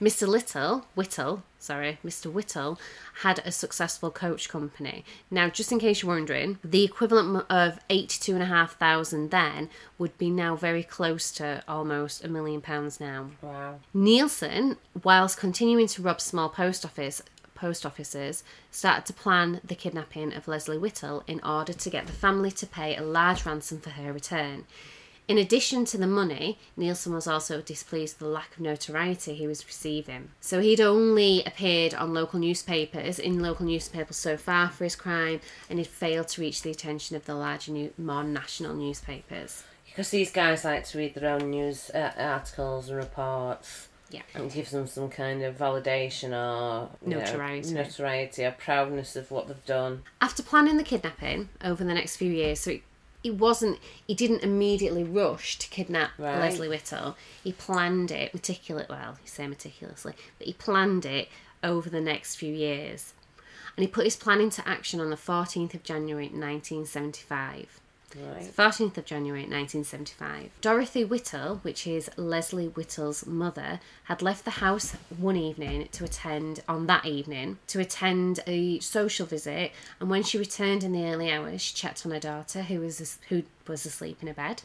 Mr. 0.01 0.27
Little, 0.27 0.85
Whittle, 0.95 1.43
sorry, 1.59 1.99
Mr. 2.03 2.31
Whittle 2.31 2.79
had 3.21 3.39
a 3.45 3.51
successful 3.51 4.09
coach 4.09 4.47
company. 4.49 5.03
Now, 5.29 5.49
just 5.49 5.71
in 5.71 5.79
case 5.79 6.01
you're 6.01 6.13
wondering, 6.13 6.57
the 6.63 6.83
equivalent 6.83 7.45
of 7.49 7.79
eighty-two 7.89 8.33
and 8.33 8.43
a 8.43 8.47
half 8.47 8.77
thousand 8.77 9.29
then 9.31 9.69
would 9.97 10.17
be 10.17 10.29
now 10.29 10.55
very 10.55 10.83
close 10.83 11.31
to 11.33 11.63
almost 11.67 12.23
a 12.23 12.29
million 12.29 12.61
pounds 12.61 12.99
now. 12.99 13.27
wow. 13.41 13.79
Neilson, 13.93 14.77
whilst 15.03 15.37
continuing 15.37 15.87
to 15.87 16.01
rob 16.01 16.21
small 16.21 16.49
post 16.49 16.85
office 16.85 17.21
post 17.61 17.85
offices, 17.85 18.43
started 18.71 19.05
to 19.05 19.13
plan 19.13 19.61
the 19.63 19.75
kidnapping 19.75 20.33
of 20.33 20.47
Lesley 20.47 20.79
Whittle 20.79 21.23
in 21.27 21.39
order 21.43 21.73
to 21.73 21.89
get 21.91 22.07
the 22.07 22.11
family 22.11 22.49
to 22.49 22.65
pay 22.65 22.95
a 22.95 23.03
large 23.03 23.45
ransom 23.45 23.79
for 23.79 23.91
her 23.91 24.11
return. 24.11 24.65
In 25.27 25.37
addition 25.37 25.85
to 25.85 25.97
the 25.97 26.07
money, 26.07 26.57
Neilson 26.77 27.13
was 27.13 27.27
also 27.27 27.61
displeased 27.61 28.15
with 28.15 28.27
the 28.27 28.33
lack 28.33 28.55
of 28.55 28.59
notoriety 28.59 29.35
he 29.35 29.47
was 29.47 29.65
receiving. 29.65 30.29
So 30.41 30.59
he'd 30.59 30.81
only 30.81 31.43
appeared 31.45 31.93
on 31.93 32.13
local 32.13 32.39
newspapers, 32.39 33.19
in 33.19 33.39
local 33.39 33.67
newspapers 33.67 34.17
so 34.17 34.35
far 34.35 34.69
for 34.69 34.83
his 34.83 34.95
crime, 34.95 35.39
and 35.69 35.77
he'd 35.77 35.87
failed 35.87 36.29
to 36.29 36.41
reach 36.41 36.63
the 36.63 36.71
attention 36.71 37.15
of 37.15 37.25
the 37.25 37.35
larger, 37.35 37.71
new, 37.71 37.93
more 37.97 38.23
national 38.23 38.73
newspapers. 38.73 39.63
Because 39.85 40.09
these 40.09 40.31
guys 40.31 40.65
like 40.65 40.85
to 40.87 40.97
read 40.97 41.13
their 41.13 41.33
own 41.35 41.51
news 41.51 41.91
uh, 41.91 42.11
articles 42.17 42.89
and 42.89 42.97
reports. 42.97 43.89
Yeah. 44.11 44.21
And 44.35 44.51
gives 44.51 44.71
them 44.71 44.85
some 44.87 45.09
kind 45.09 45.41
of 45.43 45.57
validation 45.57 46.29
or 46.33 46.89
you 47.03 47.15
know, 47.15 47.19
Notoriety. 47.19 47.73
notoriety 47.73 48.43
or 48.43 48.51
proudness 48.51 49.15
of 49.15 49.31
what 49.31 49.47
they've 49.47 49.65
done. 49.65 50.03
after 50.21 50.43
planning 50.43 50.77
the 50.77 50.83
kidnapping 50.83 51.49
over 51.63 51.83
the 51.83 51.93
next 51.93 52.17
few 52.17 52.31
years, 52.31 52.59
so 52.59 52.71
it, 52.71 52.81
it 53.23 53.35
wasn't, 53.35 53.79
he 54.07 54.13
didn't 54.13 54.43
immediately 54.43 55.03
rush 55.03 55.57
to 55.59 55.67
kidnap 55.69 56.11
Right. 56.17 56.39
Lesley 56.39 56.67
Whittle. 56.67 57.15
He 57.43 57.51
planned 57.53 58.11
it 58.11 58.33
meticulously, 58.33 58.87
well, 58.89 59.17
you 59.23 59.27
say 59.27 59.47
meticulously, 59.47 60.13
but 60.37 60.47
he 60.47 60.53
planned 60.53 61.05
it 61.05 61.29
over 61.63 61.89
the 61.89 62.01
next 62.01 62.35
few 62.35 62.53
years. 62.53 63.13
And 63.77 63.83
he 63.85 63.87
put 63.87 64.03
his 64.05 64.15
plan 64.17 64.41
into 64.41 64.67
action 64.67 64.99
on 64.99 65.09
the 65.09 65.15
14th 65.15 65.73
of 65.73 65.83
January 65.83 66.25
1975. 66.25 67.79
Right. 68.15 68.43
14th 68.43 68.97
of 68.97 69.05
January 69.05 69.41
1975. 69.41 70.51
Dorothy 70.61 71.03
Whittle, 71.03 71.59
which 71.63 71.87
is 71.87 72.09
Lesley 72.17 72.67
Whittle's 72.67 73.25
mother, 73.25 73.79
had 74.05 74.21
left 74.21 74.45
the 74.45 74.51
house 74.51 74.91
one 75.17 75.37
evening 75.37 75.87
to 75.91 76.03
attend, 76.03 76.63
on 76.67 76.87
that 76.87 77.05
evening, 77.05 77.59
to 77.67 77.79
attend 77.79 78.39
a 78.47 78.79
social 78.79 79.25
visit. 79.25 79.71
And 79.99 80.09
when 80.09 80.23
she 80.23 80.37
returned 80.37 80.83
in 80.83 80.91
the 80.91 81.05
early 81.05 81.31
hours, 81.31 81.61
she 81.61 81.73
checked 81.73 82.05
on 82.05 82.11
her 82.11 82.19
daughter, 82.19 82.63
who 82.63 82.79
was, 82.81 83.19
who 83.29 83.43
was 83.67 83.85
asleep 83.85 84.17
in 84.21 84.27
a 84.27 84.33
bed. 84.33 84.63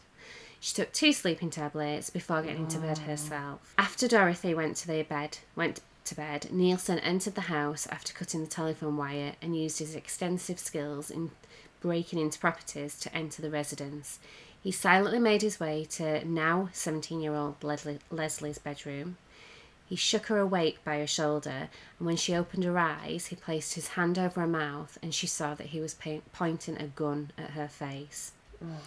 She 0.61 0.75
took 0.75 0.93
two 0.93 1.13
sleeping 1.13 1.51
tablets 1.51 2.11
before 2.11 2.43
getting 2.43 2.63
into 2.63 2.79
bed 2.79 3.01
oh. 3.03 3.07
herself. 3.07 3.75
After 3.79 4.09
Dorothy 4.09 4.55
went 4.55 4.77
to 4.79 4.87
their 4.87 5.05
bed, 5.05 5.39
went 5.55 5.81
to 6.07 6.15
bed, 6.15 6.49
Nielsen 6.51 6.99
entered 7.01 7.35
the 7.35 7.43
house 7.43 7.87
after 7.91 8.13
cutting 8.13 8.41
the 8.41 8.47
telephone 8.47 8.97
wire 8.97 9.35
and 9.43 9.57
used 9.57 9.79
his 9.79 9.95
extensive 9.95 10.59
skills 10.59 11.11
in 11.11 11.31
breaking 11.87 12.19
into 12.19 12.37
properties 12.41 12.99
to 12.99 13.15
enter 13.15 13.41
the 13.41 13.49
residence. 13.49 14.19
He 14.61 14.73
silently 14.73 15.21
made 15.21 15.43
his 15.43 15.61
way 15.61 15.85
to 15.91 16.27
now 16.27 16.69
17 16.73 17.21
year 17.21 17.33
old 17.33 17.63
Lesley's 17.63 18.59
bedroom. 18.59 19.19
He 19.89 19.95
shook 19.95 20.27
her 20.27 20.41
awake 20.41 20.83
by 20.83 20.99
her 20.99 21.07
shoulder, 21.07 21.69
and 21.99 22.07
when 22.07 22.17
she 22.17 22.35
opened 22.35 22.65
her 22.65 22.77
eyes, 22.77 23.27
he 23.27 23.37
placed 23.37 23.75
his 23.75 23.89
hand 23.91 24.19
over 24.19 24.41
her 24.41 24.47
mouth, 24.49 24.99
and 25.01 25.15
she 25.15 25.29
saw 25.29 25.55
that 25.55 25.69
he 25.69 25.79
was 25.79 25.97
pointing 26.33 26.77
a 26.77 26.89
gun 26.89 27.31
at 27.39 27.51
her 27.51 27.69
face. 27.69 28.33
Mm. 28.61 28.79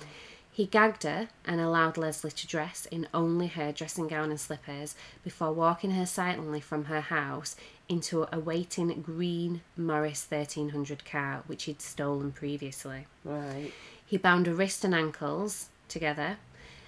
He 0.60 0.66
gagged 0.66 1.04
her 1.04 1.30
and 1.46 1.62
allowed 1.62 1.96
Lesley 1.96 2.32
to 2.32 2.46
dress 2.46 2.86
in 2.88 3.08
only 3.14 3.48
her 3.48 3.72
dressing 3.72 4.10
gown 4.10 4.30
and 4.30 4.38
slippers 4.38 4.94
before 5.24 5.54
walking 5.54 5.92
her 5.92 6.06
silently 6.06 6.60
from 6.60 6.84
her 6.84 7.00
house 7.00 7.56
into 7.88 8.28
a 8.30 8.42
waiting 8.42 9.02
green 9.02 9.62
Morris 9.78 10.28
1300 10.30 11.06
car 11.06 11.44
which 11.48 11.64
he'd 11.64 11.82
stolen 11.82 12.34
previously. 12.34 13.08
Right. 13.24 13.72
He 14.06 14.18
bound 14.18 14.48
her 14.48 14.54
wrist 14.54 14.84
and 14.84 14.94
ankles 14.94 15.70
together 15.88 16.40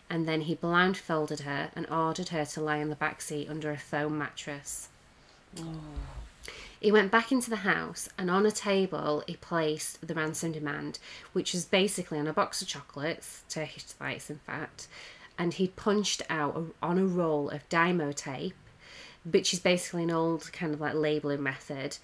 and 0.10 0.28
then 0.28 0.42
he 0.42 0.54
blindfolded 0.54 1.40
her 1.40 1.72
and 1.74 1.90
ordered 1.90 2.28
her 2.28 2.44
to 2.44 2.60
lie 2.60 2.82
on 2.82 2.90
the 2.90 2.98
back 2.98 3.22
seat 3.22 3.50
under 3.50 3.72
a 3.72 3.78
foam 3.78 4.18
mattress. 4.18 4.90
Oh. 5.58 5.80
He 6.82 6.92
went 6.92 7.12
back 7.12 7.32
into 7.32 7.52
the 7.52 7.58
house 7.58 8.10
and 8.18 8.32
on 8.32 8.44
a 8.44 8.52
table 8.52 9.24
he 9.28 9.36
placed 9.36 10.06
the 10.06 10.16
ransom 10.16 10.52
demand, 10.52 10.98
which 11.32 11.54
was 11.54 11.64
basically 11.64 12.18
on 12.18 12.26
a 12.26 12.34
box 12.34 12.60
of 12.60 12.68
chocolates, 12.68 13.44
Turkish 13.48 13.84
delights 13.84 14.32
in 14.32 14.40
fact, 14.40 14.88
and 15.38 15.54
he 15.54 15.68
punched 15.68 16.24
out 16.28 16.58
a, 16.58 16.86
on 16.86 16.98
a 16.98 17.06
roll 17.06 17.50
of 17.50 17.70
Dymo 17.70 18.14
tape, 18.16 18.56
which 19.24 19.54
is 19.54 19.60
basically 19.60 20.04
an 20.04 20.12
old 20.12 20.52
kind 20.52 20.74
of 20.74 20.82
like 20.82 20.96
labelling 20.96 21.44
method. 21.44 21.98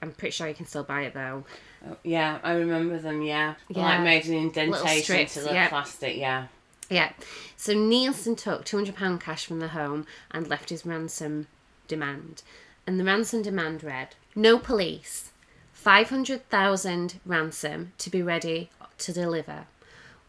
I'm 0.00 0.12
pretty 0.12 0.32
sure 0.32 0.48
you 0.48 0.54
can 0.54 0.66
still 0.66 0.82
buy 0.82 1.02
it 1.02 1.12
though. 1.12 1.44
Oh, 1.86 1.98
yeah, 2.02 2.38
I 2.42 2.54
remember 2.54 2.98
them. 2.98 3.20
Yeah. 3.20 3.56
Yeah. 3.68 3.82
Like 3.82 4.00
made 4.00 4.26
an 4.26 4.34
indentation 4.34 5.02
strips, 5.02 5.34
to 5.34 5.40
the 5.40 5.52
yeah. 5.52 5.68
plastic. 5.68 6.16
Yeah. 6.16 6.46
Yeah. 6.88 7.12
So 7.58 7.74
Neilson 7.74 8.36
took 8.36 8.64
£200 8.64 9.20
cash 9.20 9.44
from 9.44 9.60
the 9.60 9.68
home 9.68 10.06
and 10.30 10.48
left 10.48 10.70
his 10.70 10.86
ransom 10.86 11.48
demand. 11.86 12.42
And 12.86 12.98
the 12.98 13.04
ransom 13.04 13.42
demand 13.42 13.84
read 13.84 14.16
No 14.34 14.58
police, 14.58 15.30
500,000 15.74 17.20
ransom 17.26 17.92
to 17.98 18.08
be 18.08 18.22
ready 18.22 18.70
to 18.96 19.12
deliver. 19.12 19.66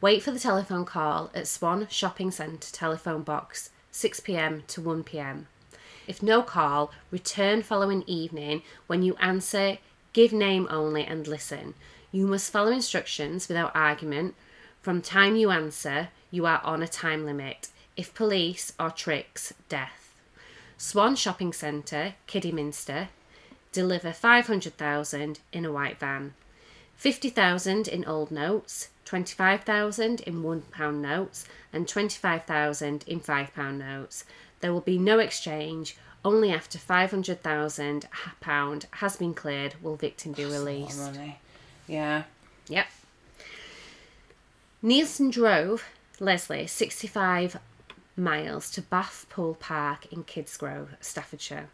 Wait 0.02 0.22
for 0.22 0.32
the 0.32 0.40
telephone 0.40 0.84
call 0.84 1.32
at 1.34 1.48
Swan 1.48 1.88
Shopping 1.90 2.30
Centre 2.30 2.70
telephone 2.74 3.24
box 3.24 3.70
6pm 3.94 4.68
to 4.68 4.82
1pm. 4.82 5.46
If 6.06 6.22
no 6.22 6.42
call, 6.42 6.92
return 7.12 7.64
following 7.64 8.04
evening. 8.06 8.64
When 8.88 9.04
you 9.04 9.16
answer, 9.22 9.78
give 10.12 10.34
name 10.34 10.68
only 10.70 11.06
and 11.06 11.26
listen. 11.26 11.74
You 12.12 12.28
must 12.28 12.52
follow 12.52 12.72
instructions 12.72 13.48
without 13.48 13.74
argument. 13.74 14.36
From 14.82 15.02
time 15.02 15.38
you 15.38 15.50
answer, 15.50 16.10
you 16.30 16.46
are 16.46 16.60
on 16.66 16.84
a 16.84 16.90
time 16.90 17.26
limit. 17.26 17.70
If 17.96 18.14
police 18.14 18.74
or 18.78 18.90
tricks, 18.90 19.54
death. 19.70 20.14
Swan 20.78 21.16
Shopping 21.16 21.54
Centre, 21.54 22.16
Kidderminster, 22.28 23.08
deliver 23.74 24.14
500,000 24.14 25.40
in 25.52 25.66
a 25.66 25.72
white 25.72 26.00
van, 26.00 26.34
50,000 26.96 27.88
in 27.90 28.06
old 28.06 28.32
notes, 28.32 28.90
25,000 29.04 30.22
in 30.22 30.42
1 30.42 30.62
pound 30.72 31.02
notes 31.02 31.46
and 31.74 31.88
25,000 31.88 33.04
in 33.06 33.20
5 33.20 33.54
pound 33.54 33.80
notes. 33.80 34.24
There 34.62 34.72
will 34.72 34.82
be 34.82 34.98
no 34.98 35.20
exchange. 35.20 35.98
Only 36.24 36.54
after 36.54 36.78
500,000 36.78 38.08
pound 38.40 38.86
has 38.92 39.18
been 39.18 39.34
cleared 39.34 39.76
will 39.82 39.98
victim 39.98 40.32
be 40.32 40.46
What 40.46 40.54
released. 40.54 41.20
Yeah. 41.86 42.24
Yep. 42.70 42.86
Neilson 44.82 45.32
drove 45.32 45.84
Lesley 46.20 46.66
65 46.68 47.58
miles 48.16 48.72
to 48.72 48.82
Bath 48.82 49.26
Pool 49.30 49.56
Park 49.56 50.12
in 50.14 50.24
Kidsgrove, 50.24 50.90
Staffordshire, 51.02 51.68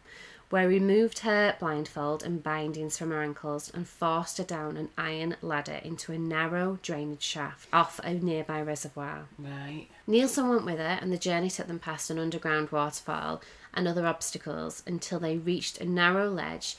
where 0.50 0.68
he 0.68 0.78
removed 0.78 1.20
her 1.20 1.56
blindfold 1.58 2.22
and 2.22 2.42
bindings 2.42 2.98
from 2.98 3.10
her 3.10 3.22
ankles 3.22 3.70
and 3.72 3.86
forced 3.88 4.36
her 4.38 4.44
down 4.44 4.76
an 4.76 4.88
iron 4.98 5.36
ladder 5.42 5.80
into 5.84 6.12
a 6.12 6.18
narrow 6.18 6.78
drainage 6.82 7.22
shaft 7.22 7.68
off 7.72 8.00
a 8.04 8.14
nearby 8.14 8.60
reservoir. 8.60 9.26
Right. 9.38 9.86
Neilson 10.08 10.50
went 10.50 10.64
with 10.64 10.78
her, 10.78 10.98
and 11.00 11.12
the 11.12 11.18
journey 11.18 11.50
took 11.50 11.68
them 11.68 11.78
past 11.78 12.10
an 12.10 12.18
underground 12.18 12.70
waterfall 12.70 13.40
and 13.72 13.86
other 13.86 14.06
obstacles 14.06 14.82
until 14.86 15.20
they 15.20 15.38
reached 15.38 15.80
a 15.80 15.84
narrow 15.84 16.28
ledge 16.28 16.76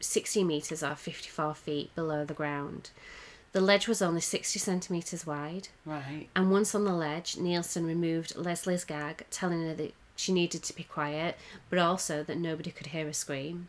60 0.00 0.44
metres 0.44 0.82
or 0.82 0.94
54 0.94 1.54
feet 1.54 1.94
below 1.94 2.24
the 2.24 2.34
ground. 2.34 2.90
The 3.52 3.60
ledge 3.62 3.88
was 3.88 4.02
only 4.02 4.20
60 4.20 4.58
centimetres 4.58 5.26
wide, 5.26 5.68
Right. 5.86 6.28
and 6.36 6.50
once 6.52 6.74
on 6.74 6.84
the 6.84 6.92
ledge, 6.92 7.36
Neilson 7.36 7.86
removed 7.86 8.36
Lesley's 8.36 8.84
gag, 8.84 9.24
telling 9.30 9.62
her 9.62 9.74
that 9.74 9.94
she 10.18 10.32
needed 10.32 10.62
to 10.64 10.74
be 10.74 10.82
quiet, 10.82 11.36
but 11.70 11.78
also 11.78 12.24
that 12.24 12.36
nobody 12.36 12.70
could 12.70 12.88
hear 12.88 13.06
her 13.06 13.12
scream. 13.12 13.68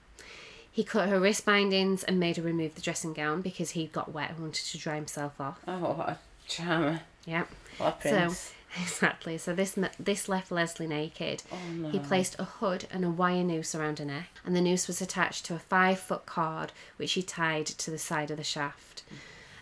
He 0.71 0.83
cut 0.83 1.09
her 1.09 1.19
wrist 1.19 1.45
bindings 1.45 2.03
and 2.03 2.19
made 2.19 2.37
her 2.37 2.43
remove 2.43 2.75
the 2.75 2.81
dressing 2.81 3.13
gown 3.13 3.41
because 3.41 3.71
he 3.71 3.85
got 3.87 4.13
wet 4.13 4.31
and 4.31 4.39
wanted 4.39 4.65
to 4.65 4.77
dry 4.77 4.95
himself 4.95 5.39
off. 5.39 5.59
Oh, 5.67 5.77
what 5.77 6.09
a 6.09 6.19
charmer. 6.47 7.01
Yeah. 7.25 7.45
What. 7.77 8.01
So 8.01 8.33
exactly. 8.81 9.37
So 9.37 9.53
this 9.53 9.77
this 9.99 10.27
left 10.27 10.51
Lesley 10.51 10.87
naked. 10.87 11.43
oh, 11.51 11.57
no. 11.73 11.89
He 11.89 11.99
placed 11.99 12.35
a 12.39 12.45
hood 12.45 12.87
and 12.91 13.05
a 13.05 13.09
wire 13.09 13.43
noose 13.43 13.75
around 13.75 13.99
her 13.99 14.05
neck, 14.05 14.29
and 14.43 14.55
the 14.55 14.61
noose 14.61 14.87
was 14.87 15.01
attached 15.01 15.45
to 15.45 15.55
a 15.55 15.59
five 15.59 15.99
foot 15.99 16.25
cord 16.25 16.71
which 16.97 17.13
he 17.13 17.21
tied 17.21 17.67
to 17.67 17.91
the 17.91 17.99
side 17.99 18.31
of 18.31 18.37
the 18.37 18.43
shaft. 18.43 19.03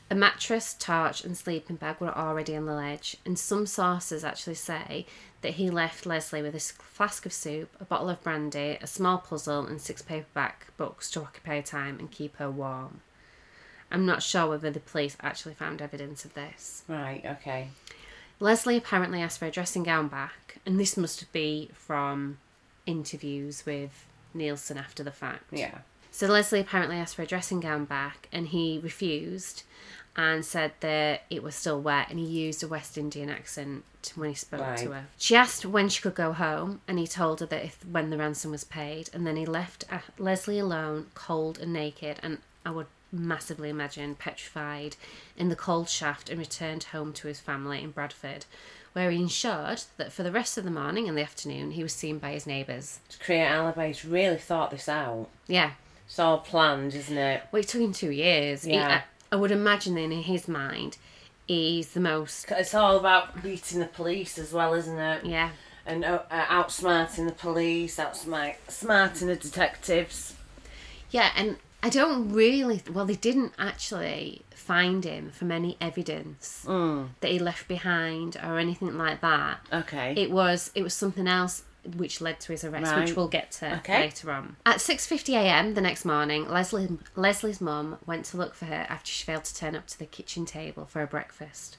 A 0.10 0.16
mattress, 0.16 0.74
torch, 0.74 1.26
and 1.26 1.38
sleeping 1.38 1.76
bag 1.76 2.00
were 2.00 2.18
already 2.18 2.56
on 2.56 2.66
the 2.66 2.74
ledge, 2.74 3.18
and 3.26 3.38
some 3.38 3.66
sources 3.66 4.24
actually 4.24 4.56
say 4.56 5.06
that 5.42 5.56
he 5.56 5.70
left 5.70 6.06
Lesley 6.06 6.42
with 6.42 6.56
a 6.56 6.60
flask 6.60 7.26
of 7.26 7.34
soup, 7.34 7.70
a 7.82 7.86
bottle 7.86 8.10
of 8.10 8.24
brandy, 8.24 8.78
a 8.82 8.88
small 8.88 9.18
puzzle, 9.18 9.66
and 9.66 9.82
six 9.82 10.02
paperback 10.02 10.68
books 10.78 11.12
to 11.12 11.22
occupy 11.22 11.58
her 11.58 11.62
time 11.62 12.00
and 12.00 12.10
keep 12.10 12.38
her 12.38 12.50
warm. 12.50 13.02
I'm 13.92 14.06
not 14.06 14.24
sure 14.24 14.48
whether 14.48 14.72
the 14.72 14.80
police 14.80 15.18
actually 15.22 15.54
found 15.56 15.82
evidence 15.82 16.24
of 16.24 16.34
this. 16.34 16.84
Right, 16.88 17.24
okay. 17.26 17.70
Lesley 18.40 18.78
apparently 18.78 19.22
asked 19.22 19.40
for 19.40 19.46
a 19.46 19.52
dressing 19.52 19.84
gown 19.84 20.08
back, 20.08 20.58
and 20.66 20.80
this 20.80 20.96
must 20.96 21.30
be 21.34 21.70
from 21.74 22.38
interviews 22.86 23.66
with 23.66 24.06
Neilson 24.36 24.78
after 24.78 25.04
the 25.04 25.12
fact. 25.12 25.46
Yeah. 25.52 25.80
So 26.18 26.26
Lesley 26.26 26.60
apparently 26.60 26.98
asked 26.98 27.16
for 27.16 27.22
a 27.22 27.28
dressing 27.28 27.60
gown 27.60 27.86
back, 27.86 28.28
and 28.32 28.48
he 28.48 28.80
refused 28.82 29.62
and 30.16 30.44
said 30.44 30.72
that 30.80 31.22
it 31.30 31.44
was 31.44 31.54
still 31.54 31.80
wet, 31.80 32.10
and 32.10 32.18
he 32.18 32.26
used 32.26 32.64
a 32.64 32.68
West 32.68 32.98
Indian 32.98 33.30
accent 33.30 33.84
when 34.16 34.30
he 34.30 34.36
spoke 34.36 34.62
Right. 34.62 34.80
to 34.80 34.94
her. 34.94 35.06
She 35.20 35.36
asked 35.36 35.64
when 35.64 35.90
she 35.90 36.02
could 36.02 36.16
go 36.16 36.34
home, 36.34 36.82
and 36.88 36.98
he 36.98 37.06
told 37.06 37.42
her 37.42 37.46
that 37.46 37.64
if 37.64 37.86
when 37.86 38.10
the 38.10 38.18
ransom 38.18 38.50
was 38.50 38.64
paid, 38.64 39.12
and 39.14 39.28
then 39.28 39.36
he 39.36 39.46
left 39.46 39.84
uh, 39.92 40.00
Lesley 40.18 40.58
alone, 40.58 41.06
cold 41.14 41.60
and 41.60 41.72
naked, 41.72 42.18
and 42.24 42.40
I 42.66 42.72
would 42.72 42.88
massively 43.12 43.70
imagine 43.70 44.16
petrified 44.16 44.96
in 45.38 45.50
the 45.50 45.56
cold 45.56 45.88
shaft, 45.88 46.32
and 46.32 46.40
returned 46.40 46.86
home 46.86 47.14
to 47.14 47.28
his 47.28 47.40
family 47.40 47.84
in 47.84 47.92
Bradford. 47.92 48.46
Where 48.94 49.12
he 49.12 49.22
ensured 49.22 49.84
that 49.98 50.12
for 50.12 50.24
the 50.24 50.32
rest 50.32 50.58
of 50.58 50.64
the 50.64 50.72
morning 50.72 51.08
and 51.08 51.16
the 51.16 51.22
afternoon 51.22 51.72
he 51.74 51.84
was 51.84 51.94
seen 51.94 52.18
by 52.18 52.32
his 52.32 52.48
neighbours. 52.48 53.02
To 53.10 53.20
create 53.20 53.46
alibis, 53.46 54.04
really 54.04 54.38
thought 54.38 54.72
this 54.72 54.90
out. 54.90 55.30
Yeah, 55.46 55.74
It's 56.08 56.20
all 56.20 56.40
planned, 56.40 56.96
isn't 56.96 57.18
it? 57.18 57.44
Well, 57.52 57.62
it 57.62 57.68
took 57.68 57.82
him 57.82 57.94
two 57.94 58.12
years. 58.12 58.64
He- 58.64 58.74
Yeah. 58.74 59.02
I, 59.32 59.36
I 59.36 59.40
would 59.40 59.52
imagine 59.52 59.98
in 59.98 60.12
his 60.12 60.48
mind, 60.48 60.98
he's 61.48 61.90
the 61.90 62.00
most. 62.00 62.46
It's 62.50 62.74
all 62.74 62.98
about 62.98 63.44
beating 63.44 63.80
the 63.80 63.86
police 63.88 64.38
as 64.40 64.54
well, 64.54 64.74
isn't 64.74 64.98
it? 64.98 65.26
Yeah. 65.26 65.50
And 65.86 66.04
uh, 66.06 66.24
uh, 66.32 66.46
outsmarting 66.46 67.26
the 67.28 67.34
police, 67.34 67.98
outsmart 67.98 68.56
smarting 68.68 69.28
the 69.28 69.36
detectives. 69.36 70.34
Yeah, 71.12 71.30
and 71.36 71.58
I 71.84 71.90
don't 71.90 72.32
really. 72.34 72.82
Well, 72.92 73.06
they 73.06 73.16
didn't 73.16 73.54
actually 73.58 74.42
find 74.52 75.06
him 75.06 75.30
from 75.32 75.50
any 75.52 75.78
evidence 75.80 76.66
Mm. 76.68 77.10
that 77.22 77.32
he 77.32 77.40
left 77.40 77.68
behind 77.70 78.36
or 78.44 78.58
anything 78.60 78.98
like 78.98 79.22
that. 79.22 79.60
Okay. 79.72 80.14
It 80.18 80.30
was 80.32 80.72
it 80.76 80.84
was 80.84 80.94
something 80.94 81.28
else 81.28 81.64
which 81.96 82.22
led 82.22 82.40
to 82.42 82.52
his 82.52 82.64
arrest, 82.64 82.96
which 82.96 83.16
we'll 83.16 83.28
get 83.28 83.52
to 83.52 83.78
Okay. 83.78 84.02
later 84.02 84.32
on. 84.32 84.56
At 84.66 84.82
six 84.82 85.06
fifty 85.08 85.36
a.m. 85.36 85.74
the 85.74 85.82
next 85.82 86.06
morning, 86.06 86.48
Lesley 86.50 86.90
Lesley's 87.16 87.62
mum 87.62 87.98
went 88.06 88.26
to 88.26 88.38
look 88.38 88.54
for 88.54 88.66
her 88.66 88.86
after 88.90 89.10
she 89.12 89.24
failed 89.24 89.46
to 89.46 89.56
turn 89.56 89.76
up 89.76 89.88
to 89.88 90.00
the 90.00 90.06
kitchen 90.06 90.46
table 90.46 90.86
for 90.86 91.00
her 91.00 91.08
breakfast. 91.08 91.78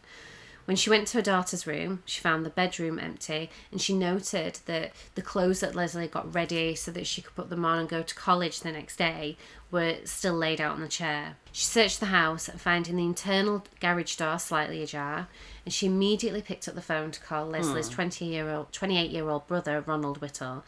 When 0.69 0.77
she 0.77 0.91
went 0.91 1.09
to 1.09 1.17
her 1.17 1.23
daughter's 1.23 1.67
room, 1.67 2.03
she 2.05 2.21
found 2.21 2.45
the 2.45 2.51
bedroom 2.51 2.99
empty 2.99 3.49
and 3.73 3.81
she 3.81 3.95
noted 3.95 4.59
that 4.67 4.93
the 5.15 5.23
clothes 5.23 5.61
that 5.61 5.75
Lesley 5.75 6.09
got 6.09 6.35
ready 6.35 6.75
so 6.75 6.91
that 6.91 7.07
she 7.07 7.23
could 7.23 7.35
put 7.35 7.49
them 7.49 7.65
on 7.65 7.79
and 7.79 7.89
go 7.89 8.03
to 8.03 8.15
college 8.15 8.61
the 8.61 8.71
next 8.71 8.97
day 8.97 9.39
were 9.71 9.97
still 10.05 10.35
laid 10.35 10.61
out 10.61 10.75
on 10.75 10.83
the 10.83 10.89
chair. 10.89 11.37
She 11.53 11.65
searched 11.65 12.01
the 12.01 12.07
house, 12.13 12.51
finding 12.59 12.97
the 12.97 13.05
internal 13.05 13.65
garage 13.81 14.17
door 14.17 14.39
slightly 14.39 14.83
ajar, 14.83 15.29
and 15.65 15.73
she 15.73 15.87
immediately 15.87 16.43
picked 16.43 16.69
up 16.69 16.75
the 16.75 16.83
phone 16.83 17.13
to 17.13 17.21
call 17.21 17.47
Lesley's 17.47 17.89
hmm. 17.89 17.95
20 17.95 18.25
year 18.27 18.51
old, 18.51 18.71
28 18.71 19.11
year 19.11 19.31
old 19.31 19.47
brother, 19.47 19.81
Ronald 19.81 20.21
Whittle, 20.21 20.67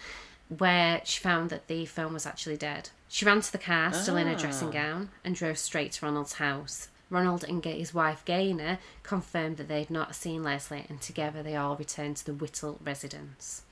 where 0.49 1.03
she 1.05 1.21
found 1.21 1.51
that 1.51 1.67
the 1.67 1.85
phone 1.85 2.15
was 2.15 2.25
actually 2.25 2.57
dead. 2.57 2.89
She 3.07 3.27
ran 3.27 3.43
to 3.43 3.53
the 3.53 3.59
car, 3.59 3.93
still 3.93 4.17
in 4.17 4.29
her 4.29 4.35
dressing 4.35 4.69
ah. 4.69 4.73
gown, 4.73 5.11
and 5.23 5.35
drove 5.35 5.59
straight 5.59 5.93
to 5.93 6.07
Ronald's 6.07 6.35
house. 6.35 6.89
Ronald 7.11 7.45
and 7.45 7.63
his 7.65 7.93
wife 7.93 8.25
Gaynor 8.25 8.79
confirmed 9.03 9.57
that 9.59 9.69
they'd 9.69 9.91
not 9.91 10.15
seen 10.15 10.43
Lesley, 10.43 10.87
and 10.89 11.01
together 11.01 11.43
they 11.43 11.57
all 11.57 11.77
returned 11.77 12.17
to 12.19 12.25
the 12.25 12.35
Whittle 12.35 12.79
residence. 12.83 13.63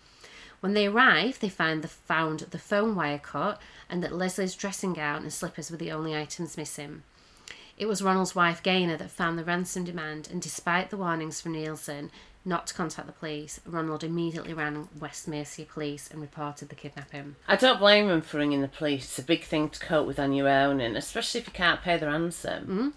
When 0.61 0.75
they 0.75 0.87
arrived, 0.87 1.41
they 1.41 1.49
found 1.49 1.83
the, 1.83 1.89
found 1.89 2.41
the 2.41 2.59
phone 2.59 2.97
wire 2.97 3.19
cut 3.19 3.61
and 3.89 4.03
that 4.03 4.13
Lesley's 4.13 4.57
dressing 4.57 4.93
gown 4.93 5.23
and 5.23 5.33
slippers 5.33 5.71
were 5.71 5.77
the 5.77 5.93
only 5.93 6.17
items 6.17 6.57
missing. 6.57 7.05
It 7.77 7.87
was 7.87 8.03
Ronald's 8.03 8.35
wife 8.35 8.61
Gaynor 8.61 8.97
that 8.97 9.11
found 9.11 9.39
the 9.39 9.45
ransom 9.45 9.85
demand, 9.85 10.29
and 10.33 10.43
despite 10.43 10.91
the 10.91 10.97
warnings 10.97 11.41
from 11.41 11.55
Neilson 11.55 12.11
not 12.45 12.67
to 12.67 12.75
contact 12.75 13.07
the 13.07 13.13
police, 13.13 13.61
Ronald 13.65 14.03
immediately 14.03 14.53
ran 14.53 14.89
West 14.99 15.29
Mercia 15.29 15.65
police 15.65 16.09
and 16.11 16.21
reported 16.21 16.71
the 16.71 16.75
kidnapping. 16.75 17.37
I 17.47 17.55
don't 17.55 17.79
blame 17.79 18.09
them 18.09 18.23
for 18.23 18.39
ringing 18.39 18.63
the 18.63 18.69
police. 18.69 19.05
It's 19.05 19.19
a 19.21 19.23
big 19.23 19.45
thing 19.45 19.69
to 19.69 19.79
cope 19.79 20.09
with 20.09 20.19
on 20.19 20.33
your 20.33 20.49
own, 20.49 20.81
and 20.81 20.97
especially 20.97 21.41
if 21.41 21.47
you 21.47 21.53
can't 21.53 21.83
pay 21.83 21.97
the 21.99 22.07
ransom. 22.07 22.65
Mm-hmm. 22.65 22.89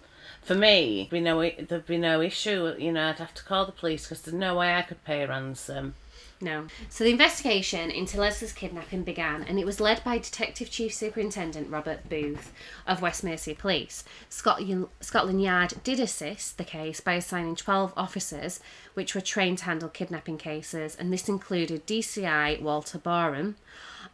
For 0.42 0.56
me, 0.56 1.08
there'd 1.10 1.10
be 1.10 1.20
no 1.20 1.40
there'd 1.40 1.86
be 1.86 1.98
no 1.98 2.20
issue. 2.20 2.74
You 2.78 2.92
know, 2.92 3.08
I'd 3.08 3.18
have 3.18 3.34
to 3.34 3.44
call 3.44 3.64
the 3.64 3.72
police 3.72 4.04
because 4.04 4.22
there's 4.22 4.34
no 4.34 4.56
way 4.56 4.74
I 4.74 4.82
could 4.82 5.04
pay 5.04 5.22
a 5.22 5.28
ransom. 5.28 5.94
No. 6.40 6.66
So 6.88 7.04
the 7.04 7.12
investigation 7.12 7.88
into 7.92 8.20
Lesley's 8.20 8.52
kidnapping 8.52 9.04
began, 9.04 9.44
and 9.44 9.60
it 9.60 9.64
was 9.64 9.78
led 9.78 10.02
by 10.02 10.18
Detective 10.18 10.68
Chief 10.68 10.92
Superintendent 10.92 11.70
Robert 11.70 12.08
Booth 12.08 12.52
of 12.84 13.00
West 13.00 13.22
Mercia 13.22 13.54
Police. 13.54 14.02
Scotland, 14.28 14.88
Scotland 15.00 15.40
Yard 15.40 15.74
did 15.84 16.00
assist 16.00 16.58
the 16.58 16.64
case 16.64 16.98
by 17.00 17.12
assigning 17.12 17.54
12 17.54 17.92
officers, 17.96 18.58
which 18.94 19.14
were 19.14 19.20
trained 19.20 19.58
to 19.58 19.66
handle 19.66 19.88
kidnapping 19.88 20.36
cases, 20.36 20.96
and 20.96 21.12
this 21.12 21.28
included 21.28 21.86
DCI 21.86 22.60
Walter 22.60 22.98
Borum, 22.98 23.54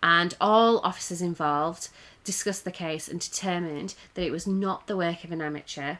and 0.02 0.36
all 0.38 0.80
officers 0.80 1.22
involved 1.22 1.88
discussed 2.24 2.66
the 2.66 2.70
case 2.70 3.08
and 3.08 3.20
determined 3.20 3.94
that 4.12 4.24
it 4.24 4.30
was 4.30 4.46
not 4.46 4.86
the 4.86 4.98
work 4.98 5.24
of 5.24 5.32
an 5.32 5.40
amateur 5.40 5.96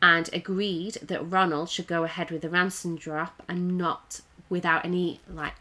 and 0.00 0.30
agreed 0.32 0.94
that 1.02 1.30
Ronald 1.30 1.70
should 1.70 1.86
go 1.86 2.04
ahead 2.04 2.30
with 2.30 2.42
the 2.42 2.50
ransom 2.50 2.96
drop 2.96 3.42
and 3.48 3.76
not 3.76 4.20
without 4.48 4.84
any 4.84 5.20
like 5.28 5.54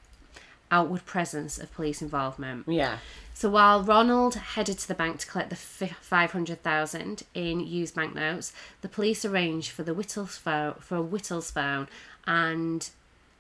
outward 0.72 1.06
presence 1.06 1.58
of 1.58 1.74
police 1.74 2.02
involvement. 2.02 2.66
Yeah. 2.68 2.98
So 3.34 3.50
while 3.50 3.84
Ronald 3.84 4.36
headed 4.36 4.80
to 4.80 4.88
the 4.88 4.96
bank 4.96 5.20
to 5.20 5.28
collect 5.28 5.50
the 5.50 5.56
fi- 5.56 5.96
500,000 6.02 7.24
in 7.34 7.60
used 7.60 7.96
banknotes, 7.96 8.52
the 8.82 8.90
police 8.90 9.24
arranged 9.24 9.72
for 9.72 9.84
the 9.84 9.94
Whittles 9.94 10.38
phone 10.38 10.76
for 10.80 10.98
a 10.98 11.04
Whittles 11.04 11.52
phone 11.52 11.88
and 12.26 12.90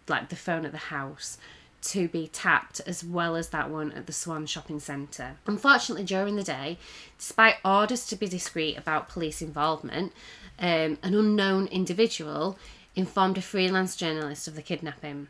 like 0.08 0.30
the 0.30 0.36
phone 0.36 0.66
at 0.66 0.72
the 0.72 0.78
house 0.78 1.38
to 1.82 2.08
be 2.08 2.28
tapped 2.28 2.82
as 2.86 3.04
well 3.04 3.36
as 3.36 3.50
that 3.50 3.70
one 3.70 3.92
at 3.92 4.08
the 4.08 4.14
Swan 4.14 4.46
Shopping 4.46 4.80
Centre. 4.80 5.38
Unfortunately, 5.46 6.04
during 6.04 6.36
the 6.36 6.44
day, 6.44 6.78
despite 7.18 7.56
orders 7.64 8.06
to 8.08 8.16
be 8.16 8.28
discreet 8.28 8.78
about 8.78 9.10
police 9.10 9.42
involvement, 9.42 10.12
um, 10.60 10.98
an 11.04 11.14
unknown 11.14 11.68
individual 11.68 12.58
informed 12.96 13.38
a 13.38 13.42
freelance 13.42 13.96
journalist 13.96 14.48
of 14.48 14.56
the 14.56 14.62
kidnapping. 14.62 15.28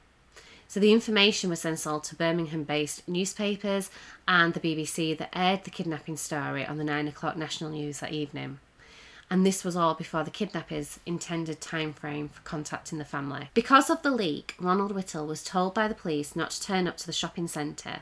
So 0.67 0.79
the 0.79 0.91
information 0.91 1.49
was 1.49 1.61
then 1.61 1.77
sold 1.77 2.03
to 2.05 2.15
Birmingham 2.15 2.63
based 2.63 3.07
newspapers 3.07 3.89
and 4.27 4.53
the 4.53 4.59
BBC 4.59 5.17
that 5.17 5.29
aired 5.33 5.63
the 5.63 5.71
kidnapping 5.71 6.17
story 6.17 6.65
on 6.65 6.77
the 6.77 6.83
9 6.83 7.07
o'clock 7.07 7.37
national 7.37 7.71
news 7.71 7.99
that 7.99 8.11
evening. 8.11 8.59
And 9.29 9.45
this 9.45 9.65
was 9.65 9.75
all 9.75 9.93
before 9.93 10.23
the 10.23 10.31
kidnappers' 10.31 10.99
intended 11.05 11.59
time 11.59 11.91
frame 11.91 12.29
for 12.29 12.41
contacting 12.41 12.97
the 12.97 13.05
family. 13.05 13.49
Because 13.53 13.89
of 13.89 14.01
the 14.01 14.11
leak, 14.11 14.55
Ronald 14.57 14.93
Whittle 14.93 15.27
was 15.27 15.43
told 15.43 15.73
by 15.73 15.89
the 15.89 15.95
police 15.95 16.35
not 16.35 16.51
to 16.51 16.61
turn 16.61 16.87
up 16.87 16.95
to 16.97 17.05
the 17.05 17.11
shopping 17.11 17.47
centre, 17.47 17.99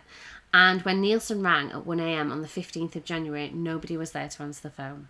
and 0.53 0.83
when 0.83 1.01
Neilson 1.01 1.43
rang 1.43 1.71
at 1.71 1.85
1am 1.85 2.31
on 2.31 2.41
the 2.41 2.47
15th 2.47 2.95
of 2.95 3.03
January, 3.03 3.51
nobody 3.53 3.97
was 3.97 4.11
there 4.11 4.29
to 4.29 4.43
answer 4.43 4.61
the 4.61 4.69
phone. 4.69 5.07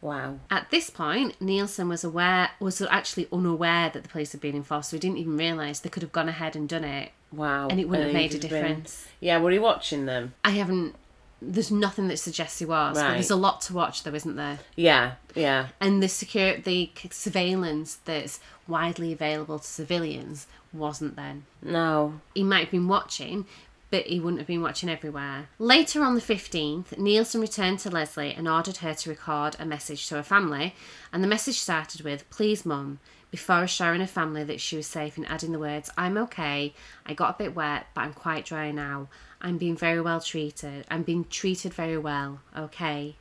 Wow. 0.00 0.38
At 0.50 0.70
this 0.70 0.90
point, 0.90 1.38
Neilson 1.40 1.88
was 1.88 2.04
aware 2.04 2.50
was 2.60 2.80
actually 2.82 3.26
unaware 3.32 3.90
that 3.90 4.02
the 4.02 4.08
police 4.08 4.32
had 4.32 4.40
been 4.40 4.54
informed, 4.54 4.84
so 4.84 4.96
he 4.96 5.00
didn't 5.00 5.18
even 5.18 5.36
realise 5.36 5.80
they 5.80 5.88
could 5.88 6.02
have 6.02 6.12
gone 6.12 6.28
ahead 6.28 6.54
and 6.54 6.68
done 6.68 6.84
it. 6.84 7.10
Wow. 7.32 7.68
And 7.68 7.80
it 7.80 7.88
wouldn't 7.88 8.08
have 8.08 8.14
made 8.14 8.30
a 8.30 8.34
he'd 8.34 8.42
been- 8.42 8.50
difference. 8.50 9.08
Yeah, 9.20 9.38
were 9.38 9.50
you 9.50 9.62
watching 9.62 10.06
them? 10.06 10.34
I 10.44 10.50
haven't 10.50 10.94
there's 11.42 11.70
nothing 11.70 12.08
that 12.08 12.16
suggests 12.18 12.58
he 12.60 12.64
was, 12.64 12.94
but 12.96 13.02
Right. 13.04 13.12
there's 13.14 13.30
a 13.30 13.36
lot 13.36 13.60
to 13.62 13.74
watch 13.74 14.02
though, 14.04 14.14
isn't 14.14 14.36
there? 14.36 14.58
Yeah, 14.74 15.12
yeah. 15.34 15.68
And 15.82 16.02
the 16.02 16.08
secure 16.08 16.56
the 16.56 16.90
surveillance 17.10 17.98
that's 18.06 18.40
widely 18.66 19.12
available 19.12 19.58
to 19.58 19.66
civilians 19.66 20.46
wasn't 20.72 21.14
then. 21.16 21.44
No. 21.62 22.20
he 22.34 22.42
might 22.42 22.60
have 22.64 22.70
been 22.70 22.88
watching, 22.88 23.44
but 23.90 24.06
he 24.06 24.20
wouldn't 24.20 24.40
have 24.40 24.46
been 24.46 24.62
watching 24.62 24.88
everywhere. 24.88 25.48
Later 25.58 26.02
on 26.02 26.14
the 26.14 26.20
15th, 26.20 26.96
Neilson 26.96 27.40
returned 27.40 27.78
to 27.80 27.90
Lesley 27.90 28.34
and 28.34 28.48
ordered 28.48 28.78
her 28.78 28.94
to 28.94 29.10
record 29.10 29.56
a 29.58 29.66
message 29.66 30.08
to 30.08 30.16
her 30.16 30.22
family, 30.22 30.74
and 31.12 31.22
the 31.22 31.28
message 31.28 31.60
started 31.60 32.02
with, 32.02 32.28
Please, 32.30 32.66
Mum, 32.66 32.98
before 33.30 33.62
assuring 33.62 34.00
her 34.00 34.06
family 34.06 34.44
that 34.44 34.60
she 34.60 34.76
was 34.76 34.86
safe 34.86 35.16
and 35.16 35.28
adding 35.28 35.52
the 35.52 35.58
words, 35.58 35.90
I'm 35.96 36.16
okay, 36.18 36.74
I 37.04 37.14
got 37.14 37.34
a 37.34 37.44
bit 37.44 37.54
wet, 37.54 37.86
but 37.94 38.02
I'm 38.02 38.12
quite 38.12 38.44
dry 38.44 38.70
now. 38.70 39.08
I'm 39.40 39.58
being 39.58 39.76
very 39.76 40.00
well 40.00 40.20
treated. 40.20 40.84
I'm 40.90 41.02
being 41.02 41.24
treated 41.24 41.74
very 41.74 41.98
well, 41.98 42.40
okay? 42.56 43.16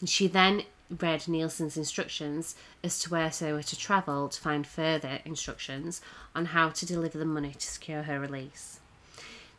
And 0.00 0.08
she 0.08 0.26
then 0.26 0.62
read 1.00 1.20
Neilson's 1.22 1.76
instructions 1.76 2.54
as 2.84 2.98
to 3.00 3.10
where 3.10 3.30
they 3.30 3.52
were 3.52 3.62
to 3.62 3.78
travel 3.78 4.28
to 4.28 4.40
find 4.40 4.66
further 4.66 5.20
instructions 5.24 6.00
on 6.34 6.46
how 6.46 6.68
to 6.70 6.86
deliver 6.86 7.18
the 7.18 7.24
money 7.24 7.52
to 7.52 7.66
secure 7.66 8.02
her 8.02 8.20
release. 8.20 8.80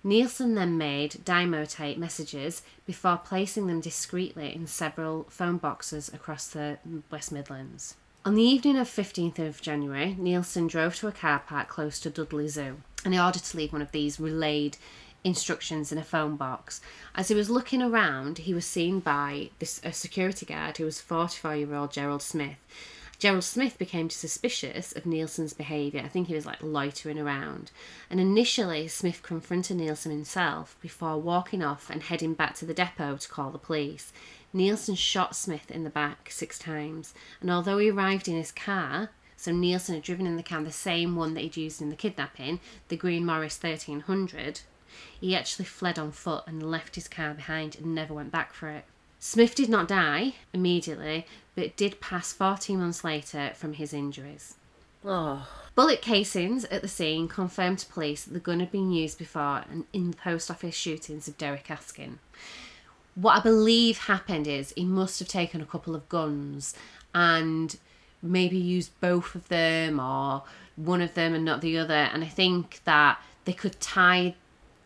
Neilson 0.05 0.55
then 0.55 0.77
made 0.77 1.11
Dymo 1.23 1.69
tape 1.69 1.97
messages 1.97 2.61
before 2.85 3.17
placing 3.17 3.67
them 3.67 3.79
discreetly 3.79 4.53
in 4.53 4.67
several 4.67 5.25
phone 5.29 5.57
boxes 5.57 6.11
across 6.13 6.47
the 6.47 6.77
West 7.09 7.31
Midlands. 7.31 7.95
On 8.25 8.35
the 8.35 8.43
evening 8.43 8.77
of 8.77 8.87
15th 8.87 9.39
of 9.39 9.61
January, 9.61 10.15
Neilson 10.19 10.67
drove 10.67 10.95
to 10.97 11.07
a 11.07 11.11
car 11.11 11.43
park 11.45 11.69
close 11.69 11.99
to 12.01 12.09
Dudley 12.09 12.47
Zoo 12.47 12.77
and 13.05 13.13
he 13.13 13.19
ordered 13.19 13.43
to 13.43 13.57
leave 13.57 13.73
one 13.73 13.81
of 13.81 13.91
these 13.91 14.19
relayed 14.19 14.77
instructions 15.23 15.91
in 15.91 15.97
a 15.97 16.03
phone 16.03 16.35
box. 16.35 16.81
As 17.15 17.29
he 17.29 17.35
was 17.35 17.49
looking 17.49 17.81
around, 17.81 18.39
he 18.39 18.53
was 18.53 18.65
seen 18.65 18.99
by 18.99 19.49
this 19.59 19.79
a 19.83 19.93
security 19.93 20.45
guard 20.45 20.77
who 20.77 20.85
was 20.85 21.01
44-year-old 21.01 21.91
Gerald 21.91 22.21
Smith. 22.21 22.57
Gerald 23.19 23.43
Smith 23.43 23.77
became 23.77 24.09
suspicious 24.09 24.91
of 24.91 25.03
Neilson's 25.03 25.53
behaviour. 25.53 26.01
I 26.01 26.09
think 26.09 26.27
he 26.27 26.35
was 26.35 26.45
like 26.45 26.61
loitering 26.61 27.17
around. 27.17 27.71
And 28.09 28.19
initially, 28.19 28.87
Smith 28.89 29.23
confronted 29.23 29.77
Neilson 29.77 30.11
himself 30.11 30.75
before 30.81 31.17
walking 31.17 31.63
off 31.63 31.89
and 31.89 32.03
heading 32.03 32.33
back 32.33 32.55
to 32.55 32.65
the 32.65 32.73
depot 32.73 33.17
to 33.17 33.29
call 33.29 33.51
the 33.51 33.57
police. 33.57 34.11
Neilson 34.53 34.97
shot 34.97 35.35
Smith 35.35 35.71
in 35.71 35.83
the 35.83 35.89
back 35.89 36.29
six 36.29 36.59
times, 36.59 37.13
and 37.41 37.49
although 37.49 37.77
he 37.79 37.89
arrived 37.89 38.27
in 38.27 38.35
his 38.35 38.51
car, 38.51 39.09
so 39.35 39.51
Neilson 39.51 39.95
had 39.95 40.03
driven 40.03 40.27
in 40.27 40.35
the 40.35 40.43
car, 40.43 40.63
the 40.63 40.71
same 40.71 41.15
one 41.15 41.33
that 41.33 41.41
he'd 41.41 41.57
used 41.57 41.81
in 41.81 41.89
the 41.89 41.95
kidnapping, 41.95 42.59
the 42.87 42.95
Green 42.95 43.25
Morris 43.25 43.57
1300, 43.61 44.61
he 45.19 45.35
actually 45.35 45.65
fled 45.65 45.97
on 45.97 46.11
foot 46.11 46.43
and 46.45 46.69
left 46.69 46.95
his 46.95 47.07
car 47.07 47.33
behind 47.33 47.75
and 47.75 47.95
never 47.95 48.13
went 48.13 48.31
back 48.31 48.53
for 48.53 48.69
it. 48.69 48.85
Smith 49.25 49.55
did 49.55 49.69
not 49.69 49.87
die 49.87 50.33
immediately, 50.51 51.25
but 51.55 51.77
did 51.77 52.01
pass 52.01 52.33
14 52.33 52.77
months 52.77 53.05
later 53.05 53.53
from 53.55 53.71
his 53.71 53.93
injuries. 53.93 54.55
Oh, 55.05 55.47
Bullet 55.75 56.01
casings 56.01 56.65
at 56.65 56.81
the 56.81 56.89
scene 56.89 57.29
confirmed 57.29 57.79
to 57.79 57.85
police 57.85 58.25
that 58.25 58.33
the 58.33 58.41
gun 58.41 58.59
had 58.59 58.69
been 58.69 58.91
used 58.91 59.17
before 59.17 59.63
and 59.71 59.85
in 59.93 60.11
the 60.11 60.17
post 60.17 60.51
office 60.51 60.75
shootings 60.75 61.29
of 61.29 61.37
Derek 61.37 61.71
Astin. 61.71 62.19
What 63.15 63.37
I 63.37 63.39
believe 63.39 63.97
happened 63.97 64.45
is 64.45 64.73
he 64.75 64.83
must 64.83 65.19
have 65.19 65.29
taken 65.29 65.61
a 65.61 65.65
couple 65.65 65.95
of 65.95 66.09
guns 66.09 66.75
and 67.15 67.77
maybe 68.21 68.57
used 68.57 68.91
both 68.99 69.35
of 69.35 69.47
them 69.47 70.01
or 70.01 70.43
one 70.75 71.01
of 71.01 71.13
them 71.13 71.33
and 71.33 71.45
not 71.45 71.61
the 71.61 71.77
other. 71.77 71.93
And 71.93 72.25
I 72.25 72.27
think 72.27 72.81
that 72.83 73.21
they 73.45 73.53
could 73.53 73.79
tie 73.79 74.35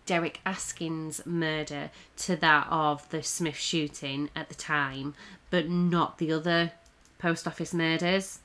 Derek 0.08 0.40
Astin's 0.46 1.24
murder 1.26 1.92
to 2.18 2.36
that 2.38 2.66
of 2.72 3.08
the 3.10 3.22
Smith 3.22 3.58
shooting 3.58 4.32
at 4.36 4.50
the 4.50 4.56
time, 4.56 5.14
but 5.52 5.70
not 5.70 6.18
the 6.18 6.32
other 6.32 6.72
post 7.20 7.48
office 7.48 7.74
murders. 7.74 8.40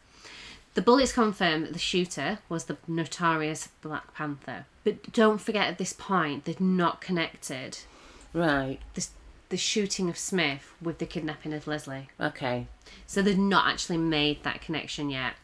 The 0.75 0.83
bullets 0.83 1.13
confirm 1.13 1.63
that 1.63 1.73
the 1.73 1.79
shooter 1.79 2.39
was 2.49 2.65
the 2.65 2.77
notorious 2.87 3.69
Black 3.81 4.13
Panther. 4.15 4.67
But 4.85 5.13
don't 5.13 5.41
forget 5.41 5.69
at 5.69 5.79
this 5.79 5.93
point, 5.93 6.45
they're 6.45 6.55
not 6.59 7.01
connected 7.01 7.79
right. 8.33 8.79
the, 8.95 9.07
the 9.51 9.57
shooting 9.57 10.09
of 10.09 10.19
Smith 10.19 10.73
with 10.81 10.99
the 10.99 11.07
kidnapping 11.07 11.53
of 11.53 11.67
Lesley. 11.67 12.09
Okay. 12.21 12.67
So 13.07 13.23
they've 13.23 13.39
not 13.39 13.71
actually 13.71 13.99
made 13.99 14.43
that 14.43 14.61
connection 14.61 15.11
yet. 15.11 15.35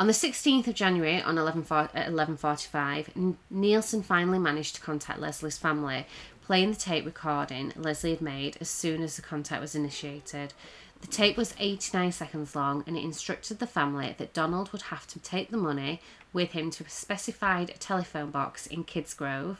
On 0.00 0.06
the 0.06 0.12
16th 0.12 0.68
of 0.68 0.74
January, 0.74 1.20
on 1.20 1.38
11, 1.38 1.62
at 1.72 2.08
11.45, 2.08 3.34
Neilson 3.52 4.04
finally 4.04 4.38
managed 4.38 4.76
to 4.76 4.80
contact 4.80 5.18
Lesley's 5.18 5.58
family, 5.58 6.06
playing 6.40 6.70
the 6.70 6.76
tape 6.76 7.04
recording 7.04 7.72
Lesley 7.74 8.10
had 8.10 8.20
made 8.20 8.56
as 8.60 8.70
soon 8.70 9.02
as 9.02 9.16
the 9.16 9.22
contact 9.22 9.60
was 9.60 9.74
initiated. 9.74 10.54
The 11.00 11.08
tape 11.08 11.36
was 11.36 11.52
89 11.58 12.12
seconds 12.12 12.54
long 12.54 12.84
and 12.86 12.96
it 12.96 13.02
instructed 13.02 13.58
the 13.58 13.66
family 13.66 14.14
that 14.18 14.32
Donald 14.32 14.70
would 14.70 14.82
have 14.82 15.08
to 15.08 15.18
take 15.18 15.50
the 15.50 15.56
money 15.56 16.00
with 16.32 16.52
him 16.52 16.70
to 16.72 16.84
a 16.84 16.88
specified 16.88 17.74
telephone 17.80 18.30
box 18.30 18.68
in 18.68 18.84
Kidsgrove 18.84 19.56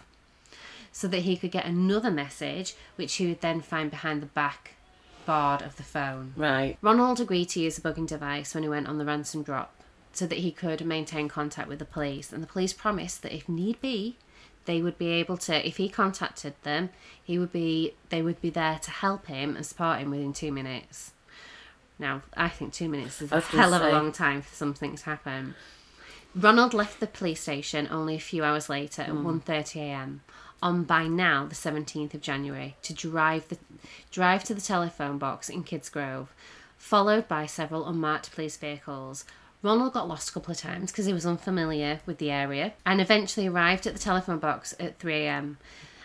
so 0.92 1.08
that 1.08 1.22
he 1.22 1.36
could 1.36 1.50
get 1.50 1.66
another 1.66 2.12
message 2.12 2.74
which 2.94 3.16
he 3.16 3.26
would 3.26 3.40
then 3.40 3.60
find 3.60 3.90
behind 3.90 4.22
the 4.22 4.26
back 4.26 4.74
board 5.26 5.62
of 5.62 5.76
the 5.76 5.82
phone. 5.82 6.32
Right. 6.36 6.78
Ronald 6.80 7.20
agreed 7.20 7.48
to 7.50 7.60
use 7.60 7.76
a 7.76 7.80
bugging 7.80 8.06
device 8.06 8.54
when 8.54 8.62
he 8.62 8.68
went 8.68 8.86
on 8.86 8.98
the 8.98 9.04
ransom 9.04 9.42
drop 9.42 9.77
so 10.12 10.26
that 10.26 10.38
he 10.38 10.50
could 10.50 10.84
maintain 10.84 11.28
contact 11.28 11.68
with 11.68 11.78
the 11.78 11.84
police, 11.84 12.32
and 12.32 12.42
the 12.42 12.46
police 12.46 12.72
promised 12.72 13.22
that 13.22 13.34
if 13.34 13.48
need 13.48 13.80
be, 13.80 14.16
they 14.68 14.82
would 14.82 14.98
be 14.98 15.08
able 15.08 15.38
to 15.38 15.66
if 15.66 15.78
he 15.78 15.88
contacted 15.88 16.54
them, 16.62 16.90
he 17.22 17.38
would 17.38 17.52
be 17.52 17.94
they 18.10 18.20
would 18.20 18.40
be 18.40 18.50
there 18.50 18.78
to 18.80 18.90
help 18.90 19.26
him 19.26 19.56
and 19.56 19.64
support 19.64 19.98
him 19.98 20.10
within 20.10 20.32
2 20.32 20.52
minutes. 20.52 21.12
Now, 21.98 22.22
I 22.36 22.48
think 22.48 22.74
2 22.74 22.88
minutes 22.88 23.22
is 23.22 23.32
a 23.32 23.40
hell 23.40 23.74
of 23.74 23.82
a 23.82 23.90
long 23.90 24.12
time 24.12 24.42
for 24.42 24.54
something 24.54 24.94
to 24.94 25.04
happen. 25.04 25.54
Ronald 26.34 26.74
left 26.74 27.00
the 27.00 27.06
police 27.06 27.40
station 27.40 27.88
only 27.90 28.14
a 28.14 28.20
few 28.20 28.44
hours 28.44 28.68
later 28.68 29.02
at 29.02 29.08
hmm. 29.08 29.26
1:30 29.26 29.76
a.m. 29.76 30.20
on 30.62 30.84
by 30.84 31.06
now 31.06 31.46
the 31.46 31.54
17th 31.54 32.14
of 32.14 32.20
January 32.20 32.76
to 32.82 32.92
drive 32.92 33.48
the 33.48 33.58
drive 34.10 34.44
to 34.44 34.54
the 34.54 34.60
telephone 34.60 35.16
box 35.18 35.48
in 35.48 35.64
Kidsgrove, 35.64 36.28
followed 36.76 37.26
by 37.26 37.46
several 37.46 37.88
unmarked 37.88 38.32
police 38.32 38.58
vehicles. 38.58 39.24
Ronald 39.62 39.92
got 39.92 40.08
lost 40.08 40.30
a 40.30 40.32
couple 40.32 40.52
of 40.52 40.58
times 40.58 40.92
because 40.92 41.06
he 41.06 41.12
was 41.12 41.26
unfamiliar 41.26 42.00
with 42.06 42.18
the 42.18 42.30
area 42.30 42.74
and 42.86 43.00
eventually 43.00 43.48
arrived 43.48 43.86
at 43.86 43.92
the 43.92 43.98
telephone 43.98 44.38
box 44.38 44.74
at 44.78 44.98
3 44.98 45.14
a.m. 45.26 45.58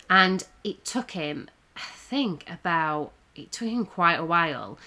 And 0.10 0.44
it 0.64 0.84
took 0.86 1.12
him, 1.12 1.50
I 1.76 1.82
think, 1.82 2.46
about 2.50 3.12
it 3.36 3.52
took 3.52 3.68
him 3.68 3.86
quite 3.86 4.16
a 4.20 4.26
while 4.26 4.78